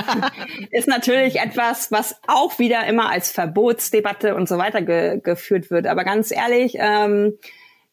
ist 0.70 0.88
natürlich 0.88 1.40
etwas, 1.40 1.92
was 1.92 2.16
auch 2.26 2.58
wieder 2.58 2.86
immer 2.86 3.10
als 3.10 3.30
Verbotsdebatte 3.30 4.34
und 4.34 4.48
so 4.48 4.58
weiter 4.58 4.82
ge 4.82 5.20
geführt 5.22 5.70
wird. 5.70 5.86
Aber 5.86 6.04
ganz 6.04 6.30
ehrlich, 6.30 6.74
ähm, 6.78 7.38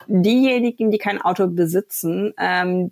diejenigen, 0.07 0.91
die 0.91 0.97
kein 0.97 1.21
Auto 1.21 1.47
besitzen, 1.47 2.33
ähm, 2.39 2.91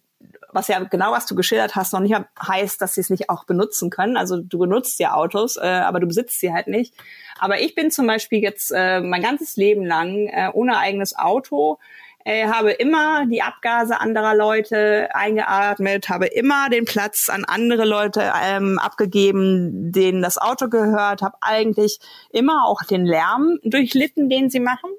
was 0.58 0.68
ja 0.68 0.80
genau, 0.80 1.12
was 1.12 1.28
du 1.28 1.36
geschildert 1.36 1.76
hast, 1.76 1.94
noch 1.94 2.00
nicht 2.00 2.16
heißt, 2.42 2.82
dass 2.82 2.96
sie 2.96 3.02
es 3.02 3.10
nicht 3.10 3.30
auch 3.30 3.46
benutzen 3.46 3.90
können. 3.90 4.18
Also 4.18 4.38
du 4.42 4.58
benutzt 4.58 5.00
ja 5.00 5.14
Autos, 5.14 5.56
äh, 5.56 5.68
aber 5.68 6.00
du 6.00 6.08
besitzt 6.08 6.40
sie 6.40 6.52
halt 6.52 6.68
nicht. 6.68 6.96
Aber 7.40 7.62
ich 7.62 7.76
bin 7.76 7.92
zum 7.92 8.08
Beispiel 8.08 8.42
jetzt 8.42 8.72
äh, 8.72 9.00
mein 9.00 9.22
ganzes 9.22 9.56
Leben 9.56 9.86
lang 9.86 10.28
äh, 10.28 10.50
ohne 10.52 10.78
eigenes 10.78 11.16
Auto, 11.18 11.78
äh, 12.26 12.48
habe 12.48 12.72
immer 12.72 13.26
die 13.28 13.44
Abgase 13.44 14.02
anderer 14.02 14.36
Leute 14.36 15.10
eingeatmet, 15.14 16.10
habe 16.10 16.26
immer 16.26 16.70
den 16.70 16.86
Platz 16.86 17.30
an 17.30 17.46
andere 17.46 17.86
Leute 17.86 18.34
ähm, 18.44 18.80
abgegeben, 18.80 19.92
denen 19.92 20.22
das 20.24 20.38
Auto 20.38 20.70
gehört, 20.70 21.22
habe 21.22 21.38
eigentlich 21.40 22.00
immer 22.32 22.66
auch 22.66 22.82
den 22.84 23.06
Lärm 23.06 23.60
durchlitten, 23.64 24.28
den 24.28 24.50
sie 24.50 24.60
machen. 24.60 24.90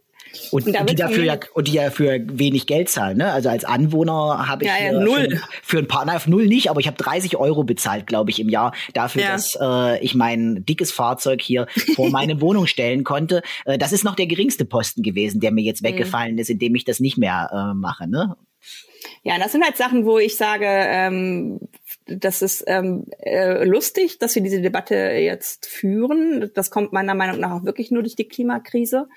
Und, 0.50 0.66
und 0.66 0.90
die 0.90 0.94
dafür 0.94 1.24
ja, 1.24 1.38
und 1.54 1.68
die 1.68 1.72
ja 1.72 1.90
für 1.90 2.20
wenig 2.24 2.66
Geld 2.66 2.88
zahlen, 2.88 3.18
ne? 3.18 3.32
Also 3.32 3.48
als 3.48 3.64
Anwohner 3.64 4.48
habe 4.48 4.64
ich 4.64 4.70
ja, 4.70 4.92
ja, 4.92 5.00
null. 5.00 5.28
Für, 5.30 5.48
für, 5.62 5.78
ein 5.78 5.88
paar, 5.88 6.04
nein, 6.04 6.20
null 6.26 6.46
nicht, 6.46 6.70
aber 6.70 6.80
ich 6.80 6.86
habe 6.86 6.96
30 6.96 7.36
Euro 7.36 7.64
bezahlt, 7.64 8.06
glaube 8.06 8.30
ich, 8.30 8.40
im 8.40 8.48
Jahr 8.48 8.72
dafür, 8.94 9.22
ja. 9.22 9.32
dass 9.32 9.58
äh, 9.60 10.02
ich 10.02 10.14
mein 10.14 10.64
dickes 10.64 10.92
Fahrzeug 10.92 11.42
hier 11.42 11.66
vor 11.94 12.10
meine 12.10 12.40
Wohnung 12.40 12.66
stellen 12.66 13.04
konnte. 13.04 13.42
Äh, 13.64 13.78
das 13.78 13.92
ist 13.92 14.04
noch 14.04 14.16
der 14.16 14.26
geringste 14.26 14.64
Posten 14.64 15.02
gewesen, 15.02 15.40
der 15.40 15.52
mir 15.52 15.62
jetzt 15.62 15.82
mhm. 15.82 15.88
weggefallen 15.88 16.34
mhm. 16.34 16.38
ist, 16.38 16.50
indem 16.50 16.74
ich 16.74 16.84
das 16.84 17.00
nicht 17.00 17.18
mehr 17.18 17.50
äh, 17.52 17.74
mache, 17.74 18.08
ne? 18.08 18.36
Ja, 19.22 19.38
das 19.38 19.52
sind 19.52 19.64
halt 19.64 19.76
Sachen, 19.76 20.04
wo 20.04 20.18
ich 20.18 20.36
sage, 20.36 20.66
ähm, 20.66 21.60
das 22.06 22.42
ist 22.42 22.64
ähm, 22.66 23.04
äh, 23.18 23.64
lustig, 23.64 24.18
dass 24.18 24.34
wir 24.34 24.42
diese 24.42 24.60
Debatte 24.60 24.94
jetzt 24.94 25.66
führen. 25.66 26.50
Das 26.54 26.70
kommt 26.70 26.92
meiner 26.92 27.14
Meinung 27.14 27.40
nach 27.40 27.50
auch 27.52 27.64
wirklich 27.64 27.90
nur 27.90 28.02
durch 28.02 28.16
die 28.16 28.28
Klimakrise. 28.28 29.08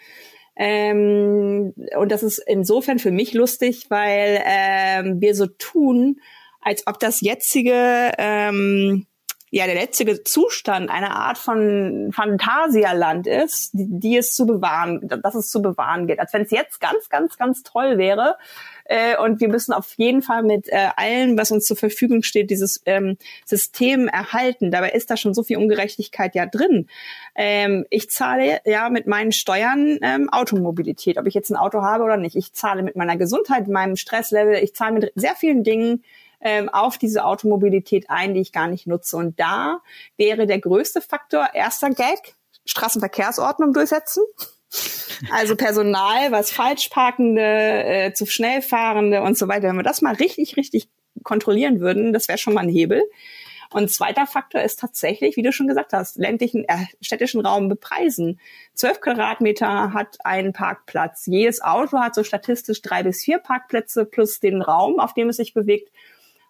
Ähm, 0.56 1.74
und 1.98 2.12
das 2.12 2.24
ist 2.24 2.40
insofern 2.46 3.00
für 3.00 3.12
mich 3.12 3.34
lustig, 3.34 3.86
weil 3.90 4.42
ähm, 4.46 5.22
wir 5.22 5.36
so 5.36 5.48
tun, 5.48 6.20
als 6.62 6.86
ob 6.88 7.00
das 7.00 7.22
jetzige, 7.22 8.12
ähm, 8.18 9.08
ja, 9.50 9.66
der 9.66 9.76
jetzige 9.76 10.24
Zustand 10.24 10.90
eine 10.90 11.12
Art 11.12 11.38
von 11.38 12.12
Phantasialand 12.14 13.28
ist, 13.28 13.72
die, 13.74 13.88
die 13.90 14.18
es 14.18 14.34
zu 14.34 14.46
bewahren, 14.46 15.08
dass 15.24 15.36
es 15.36 15.50
zu 15.50 15.62
bewahren 15.62 16.08
geht. 16.08 16.20
Als 16.20 16.34
wenn 16.34 16.44
es 16.44 16.52
jetzt 16.52 16.80
ganz, 16.80 17.10
ganz, 17.10 17.38
ganz 17.38 17.64
toll 17.64 17.98
wäre, 17.98 18.38
äh, 18.91 19.15
und 19.17 19.39
wir 19.39 19.47
müssen 19.47 19.71
auf 19.71 19.93
jeden 19.95 20.21
Fall 20.21 20.43
mit 20.43 20.67
äh, 20.67 20.89
allem, 20.97 21.38
was 21.38 21.49
uns 21.51 21.65
zur 21.65 21.77
Verfügung 21.77 22.23
steht, 22.23 22.49
dieses 22.49 22.82
ähm, 22.86 23.17
System 23.45 24.10
erhalten. 24.10 24.69
Dabei 24.69 24.89
ist 24.91 25.10
da 25.10 25.15
schon 25.15 25.34
so 25.34 25.43
viel 25.43 25.56
Ungerechtigkeit 25.56 26.36
ja 26.36 26.45
drin. 26.45 26.88
Ähm, 27.34 27.86
ich 27.89 28.10
zahle 28.10 28.60
ja 28.65 28.89
mit 28.89 29.08
meinen 29.08 29.32
Steuern 29.32 29.97
ähm, 30.01 30.27
Automobilität, 30.30 31.17
ob 31.17 31.25
ich 31.25 31.34
jetzt 31.34 31.49
ein 31.51 31.56
Auto 31.56 31.82
habe 31.84 32.04
oder 32.04 32.17
nicht. 32.17 32.36
Ich 32.36 32.51
zahle 32.51 32.84
mit 32.84 32.97
meiner 32.97 33.15
Gesundheit, 33.15 33.69
meinem 33.69 33.95
Stresslevel, 33.95 34.56
ich 34.56 34.75
zahle 34.75 34.91
mit 34.91 35.13
sehr 35.15 35.36
vielen 35.36 35.63
Dingen 35.63 36.04
ähm, 36.41 36.67
auf 36.67 36.97
diese 36.97 37.23
Automobilität 37.23 38.10
ein, 38.10 38.34
die 38.34 38.41
ich 38.41 38.51
gar 38.51 38.67
nicht 38.67 38.88
nutze. 38.88 39.15
Und 39.15 39.39
da 39.39 39.80
wäre 40.17 40.47
der 40.47 40.60
größte 40.60 40.99
Faktor, 40.99 41.47
erster 41.54 41.91
Gag, 41.91 42.36
Straßenverkehrsordnung 42.65 43.71
durchsetzen. 43.71 44.23
Also 45.31 45.55
Personal, 45.55 46.31
was 46.31 46.51
Falschparkende, 46.51 47.41
äh, 47.41 48.13
zu 48.13 48.25
schnell 48.25 48.62
fahrende 48.62 49.21
und 49.21 49.38
so 49.38 49.47
weiter. 49.47 49.67
Wenn 49.67 49.75
wir 49.75 49.84
das 49.84 50.01
mal 50.01 50.15
richtig, 50.15 50.57
richtig 50.57 50.89
kontrollieren 51.23 51.79
würden, 51.79 52.13
das 52.13 52.27
wäre 52.27 52.38
schon 52.38 52.53
mal 52.53 52.62
ein 52.62 52.69
Hebel. 52.69 53.03
Und 53.73 53.89
zweiter 53.89 54.27
Faktor 54.27 54.62
ist 54.62 54.79
tatsächlich, 54.79 55.38
wie 55.38 55.43
du 55.43 55.53
schon 55.53 55.67
gesagt 55.67 55.93
hast, 55.93 56.17
ländlichen, 56.17 56.65
äh, 56.67 56.88
städtischen 56.99 57.39
Raum 57.39 57.69
bepreisen. 57.69 58.39
Zwölf 58.73 58.99
Quadratmeter 58.99 59.93
hat 59.93 60.17
ein 60.25 60.51
Parkplatz. 60.51 61.25
Jedes 61.25 61.62
Auto 61.62 61.99
hat 61.99 62.13
so 62.13 62.23
statistisch 62.23 62.81
drei 62.81 63.03
bis 63.03 63.23
vier 63.23 63.39
Parkplätze 63.39 64.05
plus 64.05 64.41
den 64.41 64.62
Raum, 64.62 64.99
auf 64.99 65.13
dem 65.13 65.29
es 65.29 65.38
sich 65.38 65.53
bewegt. 65.53 65.89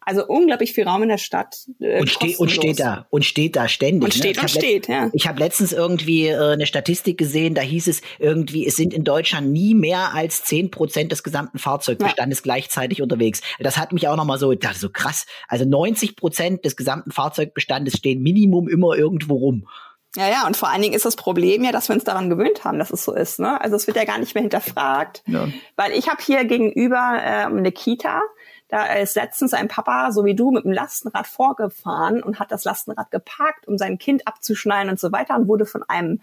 Also 0.03 0.25
unglaublich 0.25 0.73
viel 0.73 0.87
Raum 0.87 1.03
in 1.03 1.09
der 1.09 1.19
Stadt. 1.19 1.57
Äh, 1.79 1.99
und, 1.99 2.09
ste 2.09 2.35
und 2.37 2.51
steht 2.51 2.79
da 2.79 3.05
und 3.09 3.23
steht 3.23 3.55
da 3.55 3.67
ständig. 3.67 4.03
Und 4.03 4.13
steht 4.13 4.37
ne? 4.37 4.41
und 4.41 4.49
steht, 4.49 4.87
ja. 4.87 5.09
Ich 5.13 5.27
habe 5.27 5.39
letztens 5.39 5.71
irgendwie 5.71 6.27
äh, 6.27 6.53
eine 6.53 6.65
Statistik 6.65 7.17
gesehen, 7.17 7.53
da 7.53 7.61
hieß 7.61 7.87
es 7.87 8.01
irgendwie, 8.17 8.65
es 8.65 8.75
sind 8.75 8.93
in 8.93 9.03
Deutschland 9.03 9.51
nie 9.51 9.75
mehr 9.75 10.13
als 10.13 10.43
zehn 10.43 10.71
Prozent 10.71 11.11
des 11.11 11.21
gesamten 11.21 11.59
Fahrzeugbestandes 11.59 12.39
ja. 12.39 12.43
gleichzeitig 12.43 13.01
unterwegs. 13.01 13.41
Das 13.59 13.77
hat 13.77 13.93
mich 13.93 14.07
auch 14.07 14.15
nochmal 14.15 14.39
so, 14.39 14.53
das 14.53 14.79
so 14.79 14.89
krass. 14.89 15.27
Also 15.47 15.65
90 15.65 16.15
Prozent 16.15 16.65
des 16.65 16.75
gesamten 16.75 17.11
Fahrzeugbestandes 17.11 17.95
stehen 17.97 18.23
Minimum 18.23 18.67
immer 18.67 18.95
irgendwo 18.95 19.35
rum. 19.35 19.67
Ja, 20.15 20.27
ja, 20.27 20.45
und 20.45 20.57
vor 20.57 20.69
allen 20.69 20.81
Dingen 20.81 20.93
ist 20.93 21.05
das 21.05 21.15
Problem 21.15 21.63
ja, 21.63 21.71
dass 21.71 21.87
wir 21.87 21.95
uns 21.95 22.03
daran 22.03 22.29
gewöhnt 22.29 22.65
haben, 22.65 22.79
dass 22.79 22.91
es 22.91 23.05
so 23.05 23.13
ist. 23.13 23.39
Ne? 23.39 23.61
Also 23.61 23.77
es 23.77 23.87
wird 23.87 23.95
ja 23.95 24.03
gar 24.03 24.17
nicht 24.17 24.35
mehr 24.35 24.41
hinterfragt. 24.41 25.23
Ja. 25.25 25.47
Weil 25.77 25.93
ich 25.93 26.09
habe 26.09 26.21
hier 26.21 26.43
gegenüber 26.43 27.21
ähm, 27.23 27.57
eine 27.57 27.71
Kita, 27.71 28.21
da 28.71 28.85
ist 28.85 29.15
letztens 29.17 29.53
ein 29.53 29.67
Papa, 29.67 30.13
so 30.13 30.23
wie 30.23 30.33
du, 30.33 30.49
mit 30.49 30.63
dem 30.63 30.71
Lastenrad 30.71 31.27
vorgefahren 31.27 32.23
und 32.23 32.39
hat 32.39 32.51
das 32.51 32.63
Lastenrad 32.63 33.11
geparkt, 33.11 33.67
um 33.67 33.77
sein 33.77 33.97
Kind 33.97 34.25
abzuschneiden 34.27 34.89
und 34.89 34.99
so 34.99 35.11
weiter 35.11 35.35
und 35.35 35.49
wurde 35.49 35.65
von 35.65 35.83
einem 35.89 36.21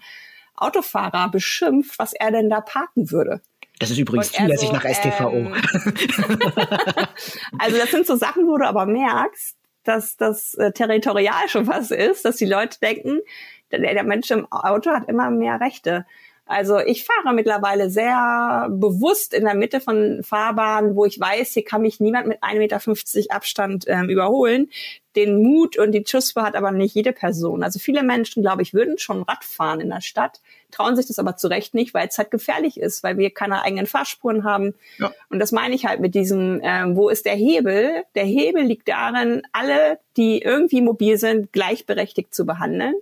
Autofahrer 0.55 1.29
beschimpft, 1.29 1.99
was 1.99 2.13
er 2.13 2.31
denn 2.31 2.49
da 2.49 2.59
parken 2.59 3.11
würde. 3.11 3.41
Das 3.77 3.91
ist 3.91 3.99
übrigens 3.99 4.31
zulässig 4.31 4.69
so, 4.69 4.73
nach 4.73 4.83
STVO. 4.83 5.31
Ähm, 5.31 5.53
also 7.59 7.77
das 7.77 7.91
sind 7.91 8.07
so 8.07 8.15
Sachen, 8.15 8.47
wo 8.47 8.57
du 8.57 8.67
aber 8.67 8.87
merkst, 8.87 9.55
dass 9.83 10.17
das 10.17 10.55
äh, 10.55 10.71
territorial 10.71 11.47
schon 11.49 11.67
was 11.67 11.91
ist, 11.91 12.25
dass 12.25 12.37
die 12.37 12.45
Leute 12.45 12.79
denken, 12.79 13.19
der, 13.71 13.79
der 13.79 14.03
Mensch 14.03 14.31
im 14.31 14.51
Auto 14.51 14.89
hat 14.89 15.07
immer 15.07 15.29
mehr 15.29 15.61
Rechte. 15.61 16.07
Also 16.49 16.79
ich 16.79 17.05
fahre 17.05 17.35
mittlerweile 17.35 17.91
sehr 17.91 18.69
bewusst 18.71 19.35
in 19.35 19.43
der 19.45 19.53
Mitte 19.53 19.79
von 19.79 20.23
Fahrbahnen, 20.23 20.95
wo 20.95 21.05
ich 21.05 21.19
weiß, 21.19 21.51
hier 21.53 21.63
kann 21.63 21.83
mich 21.83 21.99
niemand 21.99 22.25
mit 22.25 22.41
1,50 22.41 22.57
Meter 22.57 23.35
Abstand 23.35 23.85
ähm, 23.87 24.09
überholen. 24.09 24.71
Den 25.15 25.43
Mut 25.43 25.77
und 25.77 25.91
die 25.91 26.03
Schussbe 26.07 26.41
hat 26.41 26.55
aber 26.55 26.71
nicht 26.71 26.95
jede 26.95 27.13
Person. 27.13 27.61
Also 27.61 27.77
viele 27.77 28.01
Menschen, 28.01 28.41
glaube 28.41 28.63
ich, 28.63 28.73
würden 28.73 28.97
schon 28.97 29.21
Rad 29.21 29.43
fahren 29.43 29.79
in 29.79 29.89
der 29.89 30.01
Stadt, 30.01 30.41
trauen 30.71 30.95
sich 30.95 31.05
das 31.05 31.19
aber 31.19 31.37
zu 31.37 31.49
Recht 31.49 31.75
nicht, 31.75 31.93
weil 31.93 32.07
es 32.07 32.17
halt 32.17 32.31
gefährlich 32.31 32.79
ist, 32.79 33.03
weil 33.03 33.19
wir 33.19 33.29
keine 33.29 33.61
eigenen 33.61 33.85
Fahrspuren 33.85 34.43
haben. 34.43 34.73
Ja. 34.97 35.11
Und 35.29 35.37
das 35.37 35.51
meine 35.51 35.75
ich 35.75 35.85
halt 35.85 35.99
mit 35.99 36.15
diesem, 36.15 36.61
ähm, 36.63 36.95
wo 36.95 37.09
ist 37.09 37.27
der 37.27 37.35
Hebel? 37.35 38.05
Der 38.15 38.25
Hebel 38.25 38.63
liegt 38.63 38.87
darin, 38.87 39.43
alle, 39.51 39.99
die 40.17 40.41
irgendwie 40.41 40.81
mobil 40.81 41.19
sind, 41.19 41.53
gleichberechtigt 41.53 42.33
zu 42.33 42.47
behandeln. 42.47 42.95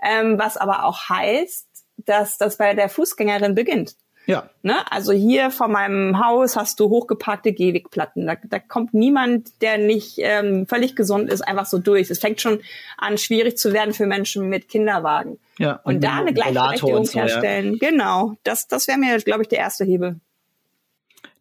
Ähm, 0.00 0.38
was 0.38 0.56
aber 0.56 0.84
auch 0.84 1.08
heißt, 1.08 1.67
dass 2.04 2.38
das 2.38 2.56
bei 2.56 2.74
der 2.74 2.88
Fußgängerin 2.88 3.54
beginnt. 3.54 3.96
Ja. 4.28 4.50
Ne? 4.62 4.74
Also 4.92 5.12
hier 5.12 5.50
vor 5.50 5.68
meinem 5.68 6.22
Haus 6.22 6.54
hast 6.54 6.78
du 6.80 6.90
hochgeparkte 6.90 7.52
Gehwegplatten. 7.54 8.26
Da, 8.26 8.36
da 8.44 8.58
kommt 8.58 8.92
niemand, 8.92 9.62
der 9.62 9.78
nicht 9.78 10.16
ähm, 10.18 10.66
völlig 10.66 10.94
gesund 10.94 11.32
ist, 11.32 11.40
einfach 11.40 11.64
so 11.64 11.78
durch. 11.78 12.10
Es 12.10 12.18
fängt 12.18 12.42
schon 12.42 12.60
an, 12.98 13.16
schwierig 13.16 13.56
zu 13.56 13.72
werden 13.72 13.94
für 13.94 14.04
Menschen 14.04 14.50
mit 14.50 14.68
Kinderwagen. 14.68 15.38
Ja, 15.58 15.80
und, 15.82 15.94
und 15.94 16.04
da 16.04 16.18
eine 16.18 16.34
Gleichberechtigung 16.34 17.06
so, 17.06 17.18
herstellen. 17.18 17.78
Ja. 17.80 17.88
Genau. 17.88 18.34
Das, 18.44 18.68
das 18.68 18.86
wäre 18.86 18.98
mir, 18.98 19.16
glaube 19.18 19.42
ich, 19.42 19.48
der 19.48 19.60
erste 19.60 19.86
Hebel. 19.86 20.20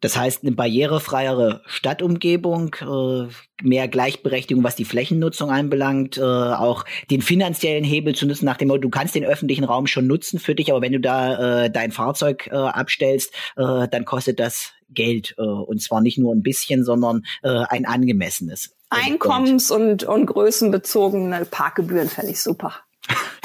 Das 0.01 0.17
heißt, 0.17 0.43
eine 0.43 0.51
barrierefreiere 0.51 1.61
Stadtumgebung, 1.65 2.75
äh, 2.81 3.27
mehr 3.63 3.87
Gleichberechtigung, 3.87 4.63
was 4.63 4.75
die 4.75 4.85
Flächennutzung 4.85 5.49
anbelangt, 5.49 6.17
äh, 6.17 6.21
auch 6.21 6.85
den 7.09 7.21
finanziellen 7.21 7.83
Hebel 7.83 8.13
zu 8.13 8.27
nutzen, 8.27 8.45
nach 8.45 8.57
dem 8.57 8.67
Motto, 8.67 8.81
du 8.81 8.89
kannst 8.89 9.15
den 9.15 9.25
öffentlichen 9.25 9.63
Raum 9.63 9.87
schon 9.87 10.07
nutzen 10.07 10.39
für 10.39 10.55
dich, 10.55 10.71
aber 10.71 10.81
wenn 10.81 10.93
du 10.93 10.99
da 10.99 11.63
äh, 11.63 11.71
dein 11.71 11.91
Fahrzeug 11.91 12.49
abstellst, 12.51 13.33
dann 13.55 14.05
kostet 14.05 14.39
das 14.39 14.71
Geld. 14.89 15.37
Und 15.37 15.81
zwar 15.81 16.01
nicht 16.01 16.17
nur 16.17 16.33
ein 16.33 16.43
bisschen, 16.43 16.83
sondern 16.83 17.23
ein 17.41 17.85
angemessenes. 17.85 18.75
Einkommens- 18.89 19.71
und, 19.71 20.03
und 20.03 20.25
größenbezogene 20.25 21.45
Parkgebühren 21.45 22.09
fände 22.09 22.31
ich 22.31 22.41
super. 22.41 22.73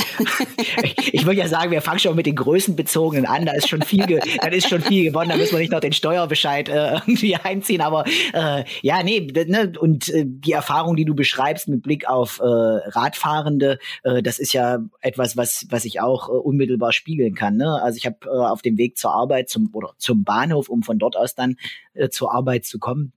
ich 1.13 1.25
würde 1.25 1.41
ja 1.41 1.49
sagen, 1.49 1.71
wir 1.71 1.83
fangen 1.83 1.99
schon 1.99 2.17
mit 2.17 2.27
den 2.27 2.37
Größenbezogenen 2.37 3.27
an. 3.27 3.47
Da 3.47 3.53
ist 3.53 3.69
schon 3.69 3.83
viel, 3.83 4.07
da 4.07 4.49
ist 4.49 4.69
schon 4.69 4.83
viel 4.83 5.05
gewonnen. 5.05 5.31
Da 5.31 5.37
müssen 5.37 5.53
wir 5.53 5.59
nicht 5.59 5.73
noch 5.73 5.81
den 5.81 5.93
Steuerbescheid 5.93 6.69
äh, 6.69 6.93
irgendwie 7.07 7.37
einziehen. 7.37 7.81
Aber 7.81 8.05
äh, 8.33 8.65
ja, 8.83 9.03
nee, 9.03 9.27
ne, 9.47 9.73
und 9.79 10.09
äh, 10.09 10.25
die 10.27 10.53
Erfahrung, 10.53 10.97
die 10.97 11.05
du 11.05 11.15
beschreibst 11.15 11.69
mit 11.69 11.83
Blick 11.83 12.09
auf 12.09 12.41
äh, 12.41 12.45
Radfahrende, 12.45 13.79
äh, 14.03 14.23
das 14.23 14.39
ist 14.39 14.53
ja 14.53 14.79
etwas, 15.01 15.37
was 15.37 15.67
was 15.71 15.85
ich 15.85 16.01
auch 16.01 16.29
äh, 16.29 16.33
unmittelbar 16.33 16.93
spiegeln 16.93 17.35
kann. 17.35 17.57
Ne? 17.57 17.81
Also 17.83 17.97
ich 17.97 18.07
habe 18.07 18.17
äh, 18.25 18.29
auf 18.29 18.63
dem 18.63 18.79
Weg 18.79 18.97
zur 18.97 19.13
Arbeit 19.13 19.49
zum 19.49 19.71
oder 19.73 19.95
zum 19.99 20.25
Bahnhof, 20.25 20.69
um 20.69 20.83
von 20.83 20.99
dort 20.99 21.17
aus 21.17 21.35
dann 21.35 21.57
äh, 21.95 22.09
zur 22.09 22.35
Arbeit 22.35 22.65
zu 22.65 22.79
kommen 22.79 23.13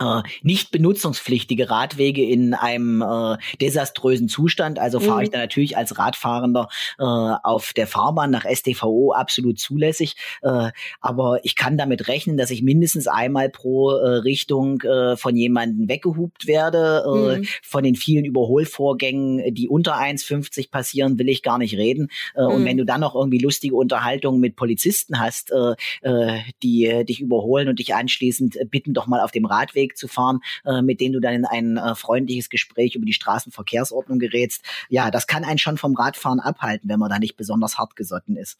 äh, 0.00 0.22
nicht 0.42 0.70
benutzungspflichtige 0.70 1.70
Radwege 1.70 2.24
in 2.24 2.54
einem 2.54 3.02
äh, 3.02 3.36
desaströsen 3.60 4.28
Zustand. 4.28 4.78
Also 4.78 5.00
fahre 5.00 5.22
ich 5.22 5.28
mhm. 5.30 5.32
da 5.32 5.38
natürlich 5.38 5.76
als 5.76 5.98
Radfahrender 5.98 6.68
äh, 6.98 7.02
auf 7.02 7.72
der 7.72 7.86
Fahrbahn 7.86 8.30
nach 8.30 8.44
STVO 8.44 9.12
absolut 9.12 9.58
zulässig. 9.58 10.16
Äh, 10.42 10.70
aber 11.00 11.40
ich 11.44 11.56
kann 11.56 11.76
damit 11.76 12.08
rechnen, 12.08 12.36
dass 12.36 12.50
ich 12.50 12.62
mindestens 12.62 13.08
einmal 13.08 13.48
pro 13.48 13.90
äh, 13.90 14.08
Richtung 14.18 14.80
äh, 14.82 15.16
von 15.16 15.36
jemandem 15.36 15.88
weggehupt 15.88 16.46
werde. 16.46 17.04
Äh, 17.04 17.38
mhm. 17.38 17.46
Von 17.62 17.84
den 17.84 17.94
vielen 17.94 18.24
Überholvorgängen, 18.24 19.54
die 19.54 19.68
unter 19.68 19.96
1,50 19.98 20.70
passieren, 20.70 21.18
will 21.18 21.28
ich 21.28 21.42
gar 21.42 21.58
nicht 21.58 21.76
reden. 21.76 22.08
Äh, 22.34 22.42
mhm. 22.42 22.48
Und 22.48 22.64
wenn 22.64 22.76
du 22.76 22.84
dann 22.84 23.00
noch 23.00 23.14
irgendwie 23.14 23.38
lustige 23.38 23.74
Unterhaltungen 23.74 24.40
mit 24.40 24.56
Polizisten 24.56 25.18
hast, 25.20 25.52
äh, 25.52 25.74
äh, 26.02 26.40
die 26.62 27.04
dich 27.04 27.20
überholen 27.20 27.68
und 27.68 27.78
dich 27.78 27.94
anschließend 27.94 28.58
bitten, 28.70 28.94
doch 28.94 29.06
mal 29.06 29.20
auf 29.20 29.30
dem 29.30 29.44
Radweg 29.44 29.87
Radweg 29.88 29.96
zu 29.96 30.08
fahren, 30.08 30.40
äh, 30.64 30.82
mit 30.82 31.00
denen 31.00 31.14
du 31.14 31.20
dann 31.20 31.34
in 31.34 31.44
ein 31.44 31.76
äh, 31.76 31.94
freundliches 31.94 32.48
Gespräch 32.48 32.94
über 32.94 33.06
die 33.06 33.12
Straßenverkehrsordnung 33.12 34.18
gerätst. 34.18 34.62
Ja, 34.88 35.10
das 35.10 35.26
kann 35.26 35.44
einen 35.44 35.58
schon 35.58 35.78
vom 35.78 35.94
Radfahren 35.94 36.40
abhalten, 36.40 36.88
wenn 36.88 36.98
man 36.98 37.10
da 37.10 37.18
nicht 37.18 37.36
besonders 37.36 37.78
hart 37.78 37.96
gesotten 37.96 38.36
ist. 38.36 38.58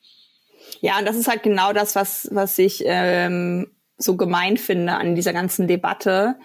Ja, 0.80 0.98
und 0.98 1.06
das 1.06 1.16
ist 1.16 1.28
halt 1.28 1.42
genau 1.42 1.72
das, 1.72 1.94
was, 1.94 2.28
was 2.32 2.58
ich 2.58 2.82
ähm, 2.84 3.70
so 3.96 4.16
gemein 4.16 4.56
finde 4.56 4.94
an 4.94 5.14
dieser 5.14 5.32
ganzen 5.32 5.66
Debatte 5.66 6.36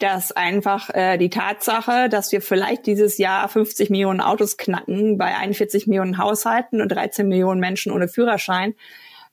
dass 0.00 0.32
einfach 0.32 0.90
äh, 0.90 1.18
die 1.18 1.30
Tatsache, 1.30 2.08
dass 2.08 2.32
wir 2.32 2.42
vielleicht 2.42 2.84
dieses 2.86 3.16
Jahr 3.16 3.48
50 3.48 3.90
Millionen 3.90 4.20
Autos 4.20 4.56
knacken 4.56 5.18
bei 5.18 5.36
41 5.36 5.86
Millionen 5.86 6.18
Haushalten 6.18 6.80
und 6.80 6.90
13 6.90 7.28
Millionen 7.28 7.60
Menschen 7.60 7.92
ohne 7.92 8.08
Führerschein, 8.08 8.74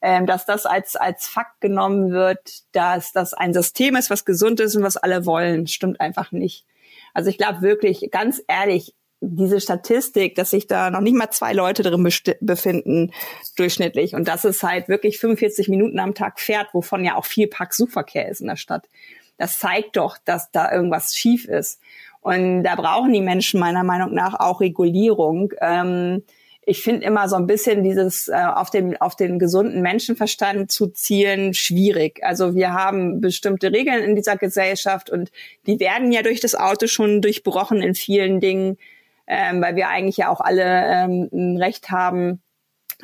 ähm, 0.01 0.25
dass 0.25 0.45
das 0.45 0.65
als, 0.65 0.95
als 0.95 1.27
Fakt 1.27 1.61
genommen 1.61 2.11
wird, 2.11 2.63
dass 2.71 3.11
das 3.11 3.33
ein 3.33 3.53
System 3.53 3.95
ist, 3.95 4.09
was 4.09 4.25
gesund 4.25 4.59
ist 4.59 4.75
und 4.75 4.83
was 4.83 4.97
alle 4.97 5.25
wollen, 5.25 5.67
stimmt 5.67 6.01
einfach 6.01 6.31
nicht. 6.31 6.65
Also 7.13 7.29
ich 7.29 7.37
glaube 7.37 7.61
wirklich, 7.61 8.09
ganz 8.11 8.41
ehrlich, 8.47 8.95
diese 9.21 9.61
Statistik, 9.61 10.33
dass 10.33 10.49
sich 10.49 10.65
da 10.65 10.89
noch 10.89 11.01
nicht 11.01 11.15
mal 11.15 11.29
zwei 11.29 11.53
Leute 11.53 11.83
drin 11.83 12.09
befinden, 12.41 13.11
durchschnittlich. 13.55 14.15
Und 14.15 14.27
dass 14.27 14.43
es 14.45 14.63
halt 14.63 14.87
wirklich 14.89 15.19
45 15.19 15.69
Minuten 15.69 15.99
am 15.99 16.15
Tag 16.15 16.39
fährt, 16.39 16.73
wovon 16.73 17.05
ja 17.05 17.15
auch 17.15 17.25
viel 17.25 17.47
Parksuchverkehr 17.47 18.27
ist 18.27 18.41
in 18.41 18.47
der 18.47 18.55
Stadt. 18.55 18.89
Das 19.37 19.59
zeigt 19.59 19.97
doch, 19.97 20.17
dass 20.25 20.51
da 20.51 20.71
irgendwas 20.71 21.15
schief 21.15 21.45
ist. 21.45 21.79
Und 22.21 22.63
da 22.63 22.75
brauchen 22.75 23.13
die 23.13 23.21
Menschen 23.21 23.59
meiner 23.59 23.83
Meinung 23.83 24.13
nach 24.13 24.39
auch 24.39 24.59
Regulierung. 24.59 25.53
Ähm, 25.61 26.23
ich 26.63 26.84
finde 26.84 27.06
immer 27.06 27.28
so 27.28 27.36
ein 27.36 27.47
bisschen 27.47 27.84
dieses 27.84 28.28
äh, 28.28 28.34
auf 28.34 28.69
den 28.69 29.00
auf 29.02 29.15
den 29.15 29.39
gesunden 29.39 29.82
Menschenverstand 29.82 30.71
zu 30.71 30.88
zielen 30.88 31.54
schwierig. 31.54 32.24
Also 32.24 32.56
wir 32.56 32.74
haben 32.74 33.19
bestimmte 33.19 33.71
Regeln 33.71 34.04
in 34.04 34.15
dieser 34.15 34.38
Gesellschaft 34.38 35.10
und 35.10 35.32
die 35.65 35.80
werden 35.80 36.12
ja 36.12 36.21
durch 36.21 36.39
das 36.39 36.56
Auto 36.56 36.88
schon 36.88 37.21
durchbrochen 37.21 37.82
in 37.82 37.95
vielen 37.95 38.39
Dingen, 38.39 38.78
ähm, 39.26 39.62
weil 39.62 39.76
wir 39.76 39.89
eigentlich 39.89 40.17
ja 40.17 40.30
auch 40.30 40.39
alle 40.39 40.63
ähm, 40.63 41.30
ein 41.34 41.58
Recht 41.58 41.89
haben 41.89 42.41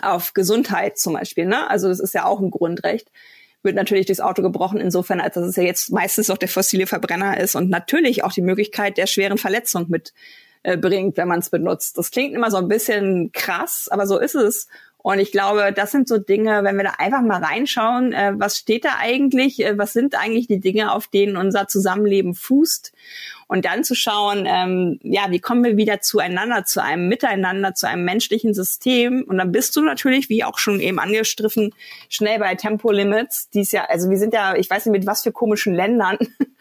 auf 0.01 0.33
Gesundheit 0.35 0.99
zum 0.99 1.13
Beispiel. 1.13 1.45
Ne? 1.45 1.67
Also 1.67 1.87
das 1.87 1.99
ist 1.99 2.13
ja 2.13 2.25
auch 2.25 2.39
ein 2.39 2.51
Grundrecht 2.51 3.09
wird 3.63 3.75
natürlich 3.75 4.05
durchs 4.05 4.21
Auto 4.21 4.41
gebrochen, 4.41 4.79
insofern, 4.79 5.19
als 5.19 5.33
dass 5.33 5.45
es 5.45 5.55
ja 5.55 5.63
jetzt 5.63 5.91
meistens 5.91 6.29
auch 6.29 6.37
der 6.37 6.47
fossile 6.47 6.87
Verbrenner 6.87 7.39
ist 7.39 7.55
und 7.55 7.69
natürlich 7.69 8.23
auch 8.23 8.31
die 8.31 8.41
Möglichkeit 8.41 8.97
der 8.97 9.07
schweren 9.07 9.37
Verletzung 9.37 9.87
mit 9.89 10.13
äh, 10.63 10.77
bringt, 10.77 11.17
wenn 11.17 11.27
man 11.27 11.39
es 11.39 11.49
benutzt. 11.49 11.97
Das 11.97 12.11
klingt 12.11 12.33
immer 12.33 12.51
so 12.51 12.57
ein 12.57 12.67
bisschen 12.67 13.31
krass, 13.31 13.87
aber 13.89 14.07
so 14.07 14.17
ist 14.17 14.35
es. 14.35 14.67
Und 14.97 15.19
ich 15.19 15.31
glaube, 15.31 15.71
das 15.73 15.91
sind 15.91 16.07
so 16.07 16.17
Dinge, 16.17 16.63
wenn 16.63 16.75
wir 16.75 16.83
da 16.83 16.93
einfach 16.97 17.21
mal 17.21 17.41
reinschauen, 17.41 18.11
äh, 18.11 18.33
was 18.35 18.57
steht 18.57 18.83
da 18.83 18.97
eigentlich, 18.99 19.63
äh, 19.63 19.77
was 19.77 19.93
sind 19.93 20.15
eigentlich 20.15 20.47
die 20.47 20.59
Dinge, 20.59 20.91
auf 20.91 21.07
denen 21.07 21.37
unser 21.37 21.67
Zusammenleben 21.67 22.33
fußt 22.33 22.91
und 23.47 23.63
dann 23.63 23.83
zu 23.83 23.95
schauen, 23.95 24.45
ähm, 24.45 24.99
ja, 25.03 25.27
wie 25.29 25.39
kommen 25.39 25.63
wir 25.63 25.77
wieder 25.77 26.01
zueinander, 26.01 26.65
zu 26.65 26.83
einem 26.83 27.07
Miteinander, 27.07 27.73
zu 27.73 27.87
einem 27.87 28.03
menschlichen 28.03 28.53
System. 28.53 29.23
Und 29.25 29.37
dann 29.37 29.53
bist 29.53 29.75
du 29.75 29.81
natürlich, 29.81 30.27
wie 30.29 30.43
auch 30.43 30.57
schon 30.57 30.81
eben 30.81 30.99
angestriffen, 30.99 31.73
schnell 32.09 32.39
bei 32.39 32.55
Tempolimits. 32.55 33.49
Die 33.49 33.61
ist 33.61 33.71
ja, 33.71 33.85
also 33.85 34.09
wir 34.09 34.17
sind 34.17 34.33
ja, 34.33 34.55
ich 34.55 34.69
weiß 34.69 34.85
nicht 34.85 34.91
mit 34.91 35.07
was 35.07 35.23
für 35.23 35.31
komischen 35.31 35.73
Ländern, 35.73 36.17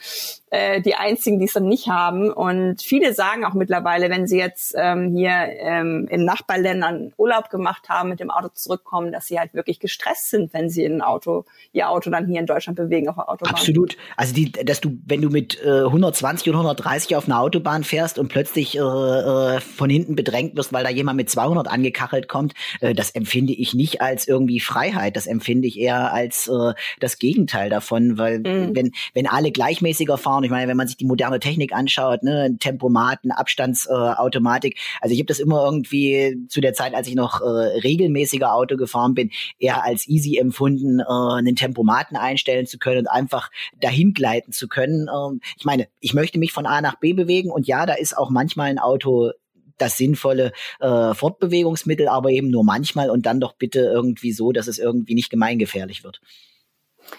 äh, 0.51 0.81
die 0.81 0.94
einzigen, 0.94 1.40
die 1.40 1.46
es 1.46 1.55
dann 1.55 1.66
nicht 1.66 1.88
haben. 1.88 2.31
Und 2.31 2.81
viele 2.83 3.14
sagen 3.14 3.44
auch 3.44 3.55
mittlerweile, 3.55 4.09
wenn 4.09 4.29
sie 4.29 4.38
jetzt 4.38 4.72
ähm, 4.79 5.12
hier 5.16 5.33
ähm, 5.33 6.07
in 6.09 6.25
Nachbarländern 6.25 7.12
Urlaub 7.16 7.51
gemacht 7.51 7.88
haben, 7.88 8.11
mit 8.11 8.20
dem 8.20 8.31
Auto 8.31 8.49
zurückkommen, 8.55 9.11
dass 9.11 9.27
sie 9.27 9.40
halt 9.40 9.55
wirklich 9.55 9.81
gestresst 9.81 10.31
sind, 10.31 10.55
wenn 10.55 10.70
sie 10.70 10.85
ein 10.85 11.03
Auto, 11.03 11.46
ihr 11.72 11.90
Auto 11.90 12.11
dann 12.11 12.27
hier 12.27 12.38
in 12.38 12.46
Deutschland 12.46 12.77
bewegen 12.77 13.09
auf 13.09 13.16
der 13.16 13.29
Autobahn. 13.29 13.55
Absolut. 13.55 13.96
Also 14.16 14.33
die, 14.35 14.53
dass 14.53 14.81
du, 14.81 14.99
wenn 15.05 15.20
du 15.20 15.31
mit 15.31 15.61
äh, 15.64 15.81
120 15.81 16.49
und 16.49 16.55
130 16.55 16.76
130 16.77 17.17
auf 17.17 17.27
einer 17.27 17.41
Autobahn 17.41 17.85
fährst 17.85 18.19
und 18.19 18.29
plötzlich 18.29 18.77
äh, 18.77 18.81
äh, 18.81 19.61
von 19.61 19.91
hinten 19.91 20.15
bedrängt 20.15 20.57
wirst, 20.57 20.73
weil 20.73 20.85
da 20.85 20.91
jemand 20.91 21.17
mit 21.17 21.31
200 21.31 21.69
angekachelt 21.69 22.29
kommt, 22.29 22.55
äh, 22.81 22.95
das 22.95 23.11
empfinde 23.11 23.53
ich 23.53 23.75
nicht 23.75 24.01
als 24.01 24.29
irgendwie 24.29 24.61
Freiheit. 24.61 25.17
Das 25.17 25.27
empfinde 25.27 25.69
ich 25.69 25.79
eher 25.79 26.12
als 26.12 26.49
äh, 26.49 26.75
das 27.01 27.19
Gegenteil 27.19 27.71
davon, 27.71 28.19
weil 28.19 28.41
mhm. 28.41 28.75
wenn, 28.75 28.93
wenn 29.15 29.27
alle 29.27 29.51
gleichmäßiger 29.51 30.19
fahren, 30.19 30.44
ich 30.44 30.50
meine, 30.50 30.69
wenn 30.69 30.77
man 30.77 30.87
sich 30.87 30.96
die 30.96 31.05
moderne 31.05 31.40
Technik 31.40 31.73
anschaut, 31.73 32.23
ne, 32.23 32.57
Tempomaten, 32.59 33.31
Abstandsautomatik, 33.33 34.75
äh, 34.75 34.98
also 35.00 35.13
ich 35.13 35.21
habe 35.21 35.27
das 35.27 35.38
immer 35.38 35.65
irgendwie 35.65 36.37
zu 36.48 36.61
der 36.61 36.75
Zeit, 36.75 36.94
als 36.94 37.09
ich 37.09 37.15
noch 37.15 37.40
äh, 37.40 37.44
regelmäßiger 37.44 38.53
Auto 38.53 38.77
gefahren 38.77 39.15
bin, 39.15 39.31
eher 39.59 39.85
als 39.85 40.07
easy 40.09 40.37
empfunden, 40.37 41.00
äh, 41.00 41.05
einen 41.07 41.57
Tempomaten 41.57 42.17
einstellen 42.17 42.67
zu 42.67 42.79
können 42.79 43.00
und 43.00 43.09
einfach 43.09 43.50
dahin 43.81 44.13
gleiten 44.13 44.53
zu 44.53 44.69
können. 44.69 45.09
Ähm, 45.09 45.40
ich 45.57 45.65
meine, 45.65 45.88
ich 46.00 46.15
möchte 46.15 46.38
mich 46.38 46.53
von 46.53 46.65
A 46.67 46.81
nach 46.81 46.96
B 46.96 47.12
bewegen 47.12 47.50
und 47.50 47.67
ja, 47.67 47.87
da 47.87 47.94
ist 47.94 48.17
auch 48.17 48.31
manchmal 48.31 48.69
ein 48.69 48.79
Auto 48.79 49.33
das 49.79 49.96
sinnvolle 49.96 50.52
äh, 50.81 51.14
Fortbewegungsmittel, 51.14 52.08
aber 52.08 52.31
eben 52.31 52.50
nur 52.50 52.64
manchmal 52.64 53.10
und 53.10 53.27
dann 53.27 53.40
doch 53.40 53.54
bitte 53.54 53.81
irgendwie 53.81 54.33
so, 54.33 54.52
dass 54.52 54.69
es 54.69 54.79
irgendwie 54.79 55.14
nicht 55.14 55.31
gemeingefährlich 55.31 56.02
wird. 56.02 56.21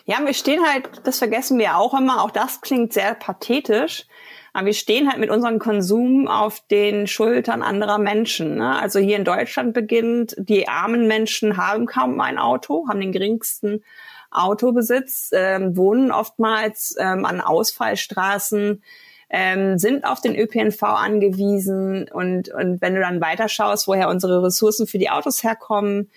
Ja, 0.06 0.18
wir 0.26 0.34
stehen 0.34 0.66
halt, 0.66 0.90
das 1.06 1.20
vergessen 1.20 1.60
wir 1.60 1.78
auch 1.78 1.98
immer, 1.98 2.24
auch 2.24 2.32
das 2.32 2.62
klingt 2.62 2.94
sehr 2.94 3.14
pathetisch, 3.14 4.06
aber 4.54 4.68
wir 4.68 4.74
stehen 4.74 5.08
halt 5.10 5.20
mit 5.20 5.30
unserem 5.30 5.60
Konsum 5.60 6.28
auf 6.28 6.62
den 6.68 7.08
Schultern 7.08 7.62
anderer 7.62 7.98
Menschen. 7.98 8.56
Ne? 8.56 8.78
Also 8.80 9.00
hier 9.00 9.18
in 9.18 9.24
Deutschland 9.24 9.74
beginnt, 9.74 10.36
die 10.38 10.68
armen 10.68 11.08
Menschen 11.08 11.58
haben 11.58 11.86
kaum 11.86 12.20
ein 12.20 12.38
Auto, 12.38 12.88
haben 12.90 13.00
den 13.00 13.12
geringsten 13.12 13.84
Autobesitz, 14.32 15.30
ähm, 15.34 15.78
wohnen 15.78 16.12
oftmals 16.12 16.96
ähm, 17.00 17.26
an 17.26 17.40
Ausfallstraßen, 17.40 18.84
ähm, 19.30 19.78
sind 19.78 20.06
auf 20.06 20.22
den 20.22 20.36
ÖPNV 20.36 20.82
angewiesen 20.84 22.08
und, 22.10 22.50
und 22.50 22.82
wenn 22.82 22.96
du 22.96 23.02
dann 23.02 23.22
weiterschaust, 23.22 23.88
woher 23.88 24.10
unsere 24.10 24.44
Ressourcen 24.44 24.88
für 24.88 24.98
die 24.98 25.10
Autos 25.10 25.44
herkommen, 25.44 26.10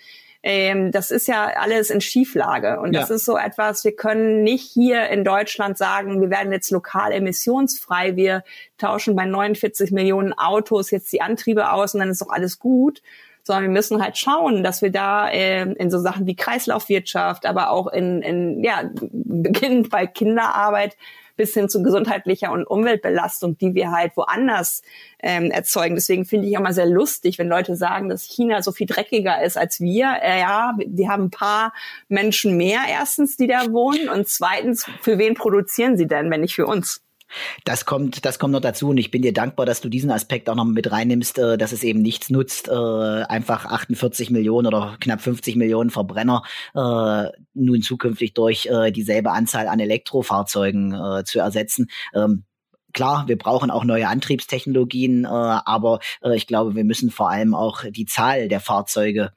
ähm, 0.43 0.91
das 0.91 1.11
ist 1.11 1.27
ja 1.27 1.51
alles 1.55 1.89
in 1.89 2.01
Schieflage. 2.01 2.79
Und 2.79 2.93
ja. 2.93 3.01
das 3.01 3.11
ist 3.11 3.25
so 3.25 3.37
etwas, 3.37 3.83
wir 3.83 3.95
können 3.95 4.43
nicht 4.43 4.71
hier 4.71 5.09
in 5.09 5.23
Deutschland 5.23 5.77
sagen, 5.77 6.19
wir 6.19 6.29
werden 6.29 6.51
jetzt 6.51 6.71
lokal 6.71 7.11
emissionsfrei, 7.11 8.15
wir 8.15 8.43
tauschen 8.77 9.15
bei 9.15 9.25
49 9.25 9.91
Millionen 9.91 10.33
Autos 10.33 10.89
jetzt 10.89 11.13
die 11.13 11.21
Antriebe 11.21 11.71
aus 11.71 11.93
und 11.93 11.99
dann 11.99 12.09
ist 12.09 12.21
doch 12.21 12.31
alles 12.31 12.57
gut, 12.57 13.03
sondern 13.43 13.65
wir 13.65 13.71
müssen 13.71 14.01
halt 14.01 14.17
schauen, 14.17 14.63
dass 14.63 14.81
wir 14.81 14.91
da 14.91 15.29
äh, 15.29 15.71
in 15.73 15.91
so 15.91 15.99
Sachen 15.99 16.25
wie 16.25 16.35
Kreislaufwirtschaft, 16.35 17.45
aber 17.45 17.69
auch 17.69 17.87
in, 17.87 18.23
in 18.23 18.63
ja, 18.63 18.89
beginnend 19.11 19.89
bei 19.91 20.07
Kinderarbeit 20.07 20.97
bis 21.41 21.55
hin 21.55 21.69
zu 21.69 21.81
gesundheitlicher 21.81 22.51
und 22.51 22.65
Umweltbelastung, 22.65 23.57
die 23.57 23.73
wir 23.73 23.91
halt 23.91 24.15
woanders 24.15 24.83
ähm, 25.23 25.49
erzeugen. 25.49 25.95
Deswegen 25.95 26.23
finde 26.23 26.47
ich 26.47 26.55
auch 26.55 26.61
mal 26.61 26.71
sehr 26.71 26.85
lustig, 26.85 27.39
wenn 27.39 27.47
Leute 27.47 27.75
sagen, 27.75 28.09
dass 28.09 28.25
China 28.25 28.61
so 28.61 28.71
viel 28.71 28.85
dreckiger 28.85 29.41
ist 29.41 29.57
als 29.57 29.79
wir. 29.79 30.19
Äh, 30.21 30.41
ja, 30.41 30.77
die 30.85 31.09
haben 31.09 31.23
ein 31.23 31.31
paar 31.31 31.73
Menschen 32.09 32.57
mehr 32.57 32.81
erstens, 32.87 33.37
die 33.37 33.47
da 33.47 33.71
wohnen 33.71 34.07
und 34.07 34.27
zweitens, 34.27 34.85
für 35.01 35.17
wen 35.17 35.33
produzieren 35.33 35.97
sie 35.97 36.05
denn, 36.05 36.29
wenn 36.29 36.41
nicht 36.41 36.53
für 36.53 36.67
uns? 36.67 37.01
Das 37.63 37.85
kommt, 37.85 38.25
das 38.25 38.39
kommt 38.39 38.53
noch 38.53 38.61
dazu 38.61 38.89
und 38.89 38.97
ich 38.97 39.11
bin 39.11 39.21
dir 39.21 39.33
dankbar, 39.33 39.65
dass 39.65 39.81
du 39.81 39.89
diesen 39.89 40.11
Aspekt 40.11 40.49
auch 40.49 40.55
noch 40.55 40.65
mit 40.65 40.91
reinnimmst, 40.91 41.37
äh, 41.37 41.57
dass 41.57 41.71
es 41.71 41.83
eben 41.83 42.01
nichts 42.01 42.29
nutzt, 42.29 42.67
äh, 42.67 42.71
einfach 42.71 43.65
48 43.65 44.29
Millionen 44.29 44.67
oder 44.67 44.97
knapp 44.99 45.21
50 45.21 45.55
Millionen 45.55 45.89
Verbrenner 45.89 46.43
äh, 46.73 47.29
nun 47.53 47.81
zukünftig 47.81 48.33
durch 48.33 48.65
äh, 48.65 48.91
dieselbe 48.91 49.31
Anzahl 49.31 49.67
an 49.67 49.79
Elektrofahrzeugen 49.79 50.93
äh, 50.93 51.23
zu 51.23 51.39
ersetzen. 51.39 51.89
Ähm, 52.13 52.45
Klar, 52.93 53.29
wir 53.29 53.37
brauchen 53.37 53.71
auch 53.71 53.85
neue 53.85 54.09
Antriebstechnologien, 54.09 55.23
äh, 55.23 55.27
aber 55.29 55.99
ich 56.33 56.45
glaube, 56.45 56.75
wir 56.75 56.83
müssen 56.83 57.09
vor 57.09 57.29
allem 57.29 57.55
auch 57.55 57.85
die 57.89 58.05
Zahl 58.05 58.49
der 58.49 58.59
Fahrzeuge 58.59 59.31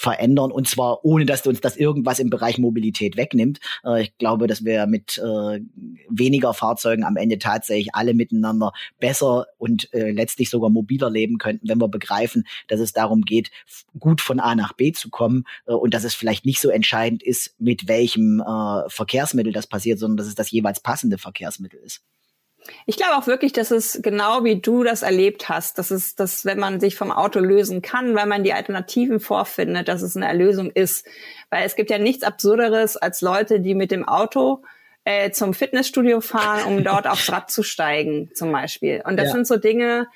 verändern 0.00 0.50
und 0.50 0.66
zwar 0.66 1.04
ohne, 1.04 1.26
dass 1.26 1.46
uns 1.46 1.60
das 1.60 1.76
irgendwas 1.76 2.18
im 2.20 2.30
Bereich 2.30 2.56
Mobilität 2.56 3.18
wegnimmt. 3.18 3.60
Äh, 3.84 4.04
ich 4.04 4.16
glaube, 4.16 4.46
dass 4.46 4.64
wir 4.64 4.86
mit 4.86 5.18
äh, 5.18 5.60
weniger 6.08 6.54
Fahrzeugen 6.54 7.04
am 7.04 7.16
Ende 7.16 7.38
tatsächlich 7.38 7.94
alle 7.94 8.14
miteinander 8.14 8.72
besser 8.98 9.46
und 9.58 9.92
äh, 9.92 10.10
letztlich 10.10 10.48
sogar 10.48 10.70
mobiler 10.70 11.10
leben 11.10 11.36
könnten, 11.36 11.68
wenn 11.68 11.78
wir 11.78 11.88
begreifen, 11.88 12.44
dass 12.68 12.80
es 12.80 12.94
darum 12.94 13.22
geht, 13.22 13.50
gut 13.98 14.22
von 14.22 14.40
A 14.40 14.54
nach 14.54 14.72
B 14.72 14.92
zu 14.92 15.10
kommen 15.10 15.44
äh, 15.66 15.72
und 15.72 15.92
dass 15.92 16.04
es 16.04 16.14
vielleicht 16.14 16.46
nicht 16.46 16.60
so 16.60 16.70
entscheidend 16.70 17.22
ist, 17.22 17.54
mit 17.58 17.86
welchem 17.86 18.40
äh, 18.40 18.88
Verkehrsmittel 18.88 19.52
das 19.52 19.66
passiert, 19.66 19.98
sondern 19.98 20.16
dass 20.16 20.28
es 20.28 20.34
das 20.34 20.50
jeweils 20.50 20.80
passende 20.80 21.18
Verkehrsmittel 21.18 21.78
ist. 21.84 22.02
Ich 22.86 22.96
glaube 22.96 23.16
auch 23.16 23.26
wirklich, 23.26 23.52
dass 23.52 23.70
es 23.70 24.00
genau 24.02 24.44
wie 24.44 24.60
du 24.60 24.84
das 24.84 25.02
erlebt 25.02 25.48
hast, 25.48 25.78
dass 25.78 25.90
es, 25.90 26.14
dass 26.14 26.44
wenn 26.44 26.58
man 26.58 26.80
sich 26.80 26.96
vom 26.96 27.10
Auto 27.10 27.40
lösen 27.40 27.82
kann, 27.82 28.14
weil 28.14 28.26
man 28.26 28.44
die 28.44 28.52
Alternativen 28.52 29.20
vorfindet, 29.20 29.88
dass 29.88 30.02
es 30.02 30.16
eine 30.16 30.26
Erlösung 30.26 30.70
ist. 30.70 31.06
Weil 31.50 31.64
es 31.64 31.76
gibt 31.76 31.90
ja 31.90 31.98
nichts 31.98 32.22
Absurderes 32.22 32.96
als 32.96 33.20
Leute, 33.20 33.60
die 33.60 33.74
mit 33.74 33.90
dem 33.90 34.06
Auto 34.06 34.62
äh, 35.04 35.30
zum 35.30 35.54
Fitnessstudio 35.54 36.20
fahren, 36.20 36.64
um 36.66 36.84
dort 36.84 37.06
aufs 37.06 37.30
Rad 37.32 37.50
zu 37.50 37.62
steigen, 37.62 38.30
zum 38.34 38.52
Beispiel. 38.52 39.02
Und 39.04 39.16
das 39.16 39.26
ja. 39.26 39.32
sind 39.32 39.46
so 39.46 39.56
Dinge, 39.56 40.08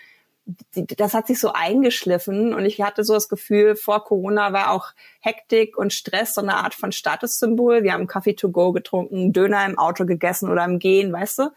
die, 0.75 0.87
das 0.87 1.15
hat 1.15 1.27
sich 1.27 1.41
so 1.41 1.53
eingeschliffen 1.53 2.53
und 2.53 2.67
ich 2.67 2.83
hatte 2.83 3.03
so 3.03 3.15
das 3.15 3.29
Gefühl, 3.29 3.77
vor 3.77 4.05
Corona 4.05 4.53
war 4.53 4.71
auch 4.71 4.93
Hektik 5.21 5.79
und 5.79 5.93
Stress 5.93 6.35
so 6.35 6.43
eine 6.43 6.57
Art 6.57 6.75
von 6.75 6.93
Statussymbol. 6.93 7.83
Wir 7.83 7.95
haben 7.95 8.07
Kaffee 8.07 8.35
to 8.35 8.51
go 8.51 8.73
getrunken, 8.73 9.33
Döner 9.33 9.65
im 9.65 9.79
Auto 9.79 10.05
gegessen 10.05 10.51
oder 10.51 10.65
im 10.65 10.79
Gehen, 10.79 11.13
weißt 11.13 11.39
du? 11.39 11.51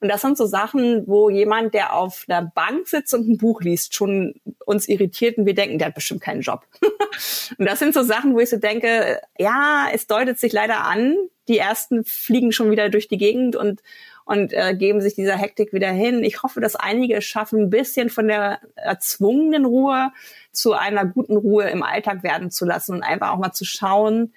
Und 0.00 0.08
das 0.08 0.22
sind 0.22 0.38
so 0.38 0.46
Sachen, 0.46 1.06
wo 1.06 1.28
jemand, 1.28 1.74
der 1.74 1.94
auf 1.94 2.24
einer 2.28 2.50
Bank 2.54 2.88
sitzt 2.88 3.12
und 3.12 3.28
ein 3.28 3.36
Buch 3.36 3.60
liest, 3.60 3.94
schon 3.94 4.34
uns 4.64 4.88
irritiert 4.88 5.36
und 5.36 5.46
wir 5.46 5.54
denken, 5.54 5.78
der 5.78 5.88
hat 5.88 5.94
bestimmt 5.94 6.22
keinen 6.22 6.40
Job. 6.40 6.66
und 7.58 7.66
das 7.66 7.78
sind 7.78 7.92
so 7.92 8.02
Sachen, 8.02 8.34
wo 8.34 8.40
ich 8.40 8.48
so 8.48 8.56
denke, 8.56 9.20
ja, 9.38 9.88
es 9.92 10.06
deutet 10.06 10.38
sich 10.38 10.52
leider 10.52 10.84
an, 10.84 11.16
die 11.48 11.58
ersten 11.58 12.04
fliegen 12.04 12.52
schon 12.52 12.70
wieder 12.70 12.88
durch 12.88 13.08
die 13.08 13.18
Gegend 13.18 13.56
und 13.56 13.82
und 14.30 14.52
äh, 14.52 14.76
geben 14.76 15.00
sich 15.00 15.16
dieser 15.16 15.36
Hektik 15.36 15.72
wieder 15.72 15.90
hin. 15.90 16.22
Ich 16.22 16.44
hoffe, 16.44 16.60
dass 16.60 16.76
einige 16.76 17.16
es 17.16 17.24
schaffen, 17.24 17.62
ein 17.62 17.70
bisschen 17.70 18.10
von 18.10 18.28
der 18.28 18.60
erzwungenen 18.76 19.64
Ruhe 19.64 20.12
zu 20.52 20.72
einer 20.72 21.04
guten 21.04 21.36
Ruhe 21.36 21.68
im 21.68 21.82
Alltag 21.82 22.22
werden 22.22 22.52
zu 22.52 22.64
lassen 22.64 22.94
und 22.94 23.02
einfach 23.02 23.32
auch 23.32 23.38
mal 23.38 23.50
zu 23.50 23.64
schauen, 23.64 24.32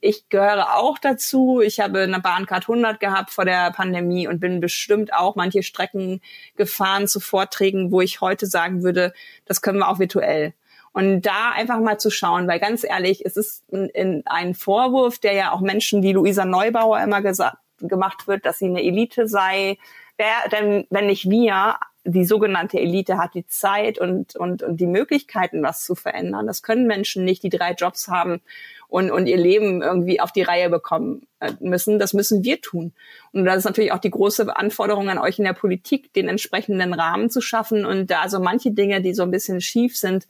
ich 0.00 0.28
gehöre 0.28 0.76
auch 0.76 0.98
dazu. 0.98 1.60
Ich 1.60 1.80
habe 1.80 2.00
eine 2.00 2.20
Bahncard 2.20 2.64
100 2.68 3.00
gehabt 3.00 3.30
vor 3.30 3.44
der 3.44 3.70
Pandemie 3.72 4.26
und 4.26 4.40
bin 4.40 4.60
bestimmt 4.60 5.12
auch 5.12 5.36
manche 5.36 5.62
Strecken 5.62 6.20
gefahren 6.56 7.06
zu 7.06 7.20
Vorträgen, 7.20 7.90
wo 7.92 8.00
ich 8.00 8.20
heute 8.20 8.46
sagen 8.46 8.82
würde, 8.82 9.12
das 9.44 9.60
können 9.60 9.78
wir 9.78 9.88
auch 9.88 9.98
virtuell. 9.98 10.54
Und 10.92 11.22
da 11.22 11.50
einfach 11.54 11.80
mal 11.80 11.98
zu 11.98 12.10
schauen, 12.10 12.48
weil 12.48 12.60
ganz 12.60 12.82
ehrlich, 12.82 13.24
es 13.24 13.36
ist 13.36 13.64
ein, 13.72 14.22
ein 14.26 14.54
Vorwurf, 14.54 15.18
der 15.18 15.34
ja 15.34 15.52
auch 15.52 15.60
Menschen 15.60 16.02
wie 16.02 16.12
Luisa 16.12 16.44
Neubauer 16.44 17.00
immer 17.00 17.20
gesagt, 17.20 17.58
gemacht 17.80 18.26
wird, 18.26 18.46
dass 18.46 18.58
sie 18.58 18.66
eine 18.66 18.82
Elite 18.82 19.28
sei. 19.28 19.78
Wer 20.16 20.48
denn, 20.50 20.86
wenn 20.90 21.06
nicht 21.06 21.28
wir, 21.28 21.78
die 22.04 22.24
sogenannte 22.24 22.80
Elite 22.80 23.18
hat 23.18 23.34
die 23.34 23.46
Zeit 23.46 23.98
und, 23.98 24.34
und, 24.34 24.62
und 24.62 24.78
die 24.78 24.86
Möglichkeiten, 24.86 25.62
was 25.62 25.84
zu 25.84 25.94
verändern. 25.94 26.46
Das 26.46 26.62
können 26.62 26.86
Menschen 26.86 27.24
nicht, 27.24 27.42
die 27.42 27.50
drei 27.50 27.72
Jobs 27.72 28.08
haben 28.08 28.40
und, 28.88 29.10
und 29.10 29.26
ihr 29.26 29.36
Leben 29.36 29.82
irgendwie 29.82 30.20
auf 30.20 30.32
die 30.32 30.42
Reihe 30.42 30.70
bekommen 30.70 31.26
äh, 31.40 31.52
müssen. 31.60 31.98
Das 31.98 32.14
müssen 32.14 32.42
wir 32.42 32.60
tun. 32.60 32.92
Und 33.32 33.44
das 33.44 33.58
ist 33.58 33.64
natürlich 33.64 33.92
auch 33.92 33.98
die 33.98 34.10
große 34.10 34.54
Anforderung 34.56 35.08
an 35.10 35.18
euch 35.18 35.38
in 35.38 35.44
der 35.44 35.52
Politik, 35.52 36.12
den 36.14 36.28
entsprechenden 36.28 36.94
Rahmen 36.94 37.30
zu 37.30 37.40
schaffen 37.40 37.84
und 37.84 38.10
da 38.10 38.28
so 38.28 38.40
manche 38.40 38.72
Dinge, 38.72 39.02
die 39.02 39.14
so 39.14 39.22
ein 39.22 39.30
bisschen 39.30 39.60
schief 39.60 39.96
sind, 39.96 40.26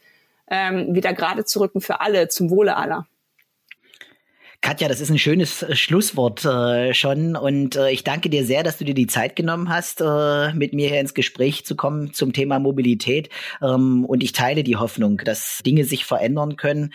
ähm, 0.50 0.94
wieder 0.94 1.12
gerade 1.14 1.44
zu 1.44 1.60
rücken 1.60 1.80
für 1.80 2.00
alle, 2.00 2.28
zum 2.28 2.50
Wohle 2.50 2.76
aller. 2.76 3.06
Katja, 4.60 4.88
das 4.88 5.00
ist 5.00 5.10
ein 5.10 5.18
schönes 5.18 5.62
äh, 5.62 5.76
Schlusswort 5.76 6.44
äh, 6.44 6.92
schon 6.92 7.36
und 7.36 7.76
äh, 7.76 7.90
ich 7.90 8.02
danke 8.02 8.28
dir 8.28 8.44
sehr, 8.44 8.64
dass 8.64 8.78
du 8.78 8.84
dir 8.84 8.94
die 8.94 9.06
Zeit 9.06 9.36
genommen 9.36 9.68
hast, 9.68 10.00
äh, 10.00 10.52
mit 10.52 10.74
mir 10.74 10.88
hier 10.88 10.98
ins 10.98 11.14
Gespräch 11.14 11.64
zu 11.64 11.76
kommen 11.76 12.12
zum 12.12 12.32
Thema 12.32 12.58
Mobilität 12.58 13.28
ähm, 13.62 14.04
und 14.04 14.20
ich 14.22 14.32
teile 14.32 14.64
die 14.64 14.76
Hoffnung, 14.76 15.18
dass 15.18 15.60
Dinge 15.64 15.84
sich 15.84 16.04
verändern 16.04 16.56
können. 16.56 16.92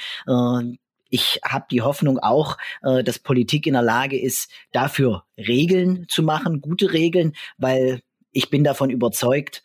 Ich 1.14 1.40
habe 1.46 1.66
die 1.70 1.84
Hoffnung 1.84 2.18
auch, 2.18 2.58
äh, 2.82 3.04
dass 3.04 3.20
Politik 3.20 3.68
in 3.68 3.74
der 3.74 3.84
Lage 3.84 4.20
ist, 4.20 4.50
dafür 4.72 5.26
Regeln 5.38 6.08
zu 6.10 6.24
machen, 6.24 6.60
gute 6.60 6.92
Regeln, 6.92 7.34
weil 7.60 8.02
ich 8.32 8.50
bin 8.50 8.64
davon 8.64 8.90
überzeugt, 8.90 9.64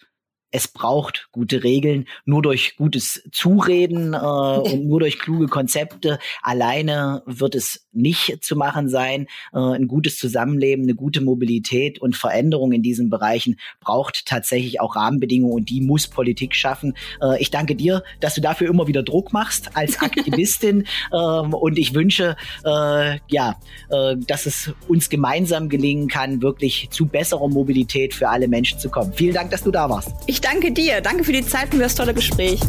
es 0.50 0.68
braucht 0.68 1.28
gute 1.32 1.62
Regeln. 1.62 2.06
Nur 2.24 2.42
durch 2.42 2.76
gutes 2.76 3.22
Zureden 3.32 4.14
äh, 4.14 4.16
und 4.18 4.86
nur 4.86 5.00
durch 5.00 5.18
kluge 5.18 5.46
Konzepte 5.46 6.18
alleine 6.42 7.22
wird 7.26 7.54
es 7.54 7.86
nicht 7.92 8.42
zu 8.42 8.56
machen 8.56 8.88
sein. 8.88 9.26
Äh, 9.52 9.58
ein 9.58 9.88
gutes 9.88 10.16
Zusammenleben, 10.16 10.84
eine 10.84 10.94
gute 10.94 11.20
Mobilität 11.20 12.00
und 12.00 12.16
Veränderung 12.16 12.72
in 12.72 12.82
diesen 12.82 13.10
Bereichen 13.10 13.58
braucht 13.80 14.26
tatsächlich 14.26 14.80
auch 14.80 14.96
Rahmenbedingungen 14.96 15.54
und 15.54 15.70
die 15.70 15.80
muss 15.80 16.08
Politik 16.08 16.54
schaffen. 16.54 16.94
Äh, 17.20 17.40
ich 17.40 17.50
danke 17.50 17.74
dir, 17.74 18.02
dass 18.20 18.34
du 18.34 18.40
dafür 18.40 18.68
immer 18.68 18.86
wieder 18.86 19.02
Druck 19.02 19.32
machst 19.32 19.76
als 19.76 19.98
Aktivistin 20.00 20.86
ähm, 21.12 21.54
und 21.54 21.78
ich 21.78 21.94
wünsche, 21.94 22.36
äh, 22.64 23.18
ja, 23.28 23.56
äh, 23.90 24.16
dass 24.16 24.46
es 24.46 24.72
uns 24.86 25.08
gemeinsam 25.10 25.68
gelingen 25.68 26.08
kann, 26.08 26.42
wirklich 26.42 26.88
zu 26.90 27.06
besserer 27.06 27.48
Mobilität 27.48 28.14
für 28.14 28.28
alle 28.28 28.48
Menschen 28.48 28.78
zu 28.78 28.88
kommen. 28.88 29.12
Vielen 29.12 29.34
Dank, 29.34 29.50
dass 29.50 29.62
du 29.62 29.70
da 29.70 29.88
warst. 29.90 30.12
Ich 30.38 30.42
danke 30.42 30.70
dir. 30.70 31.00
Danke 31.00 31.24
für 31.24 31.32
die 31.32 31.44
Zeit 31.44 31.64
und 31.64 31.78
für 31.78 31.82
das 31.82 31.96
tolle 31.96 32.14
Gespräch. 32.14 32.60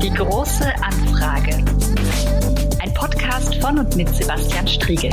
Die 0.00 0.10
große 0.10 0.72
Anfrage. 0.80 1.64
Ein 2.80 2.94
Podcast 2.94 3.56
von 3.56 3.80
und 3.80 3.96
mit 3.96 4.14
Sebastian 4.14 4.68
Striegel. 4.68 5.10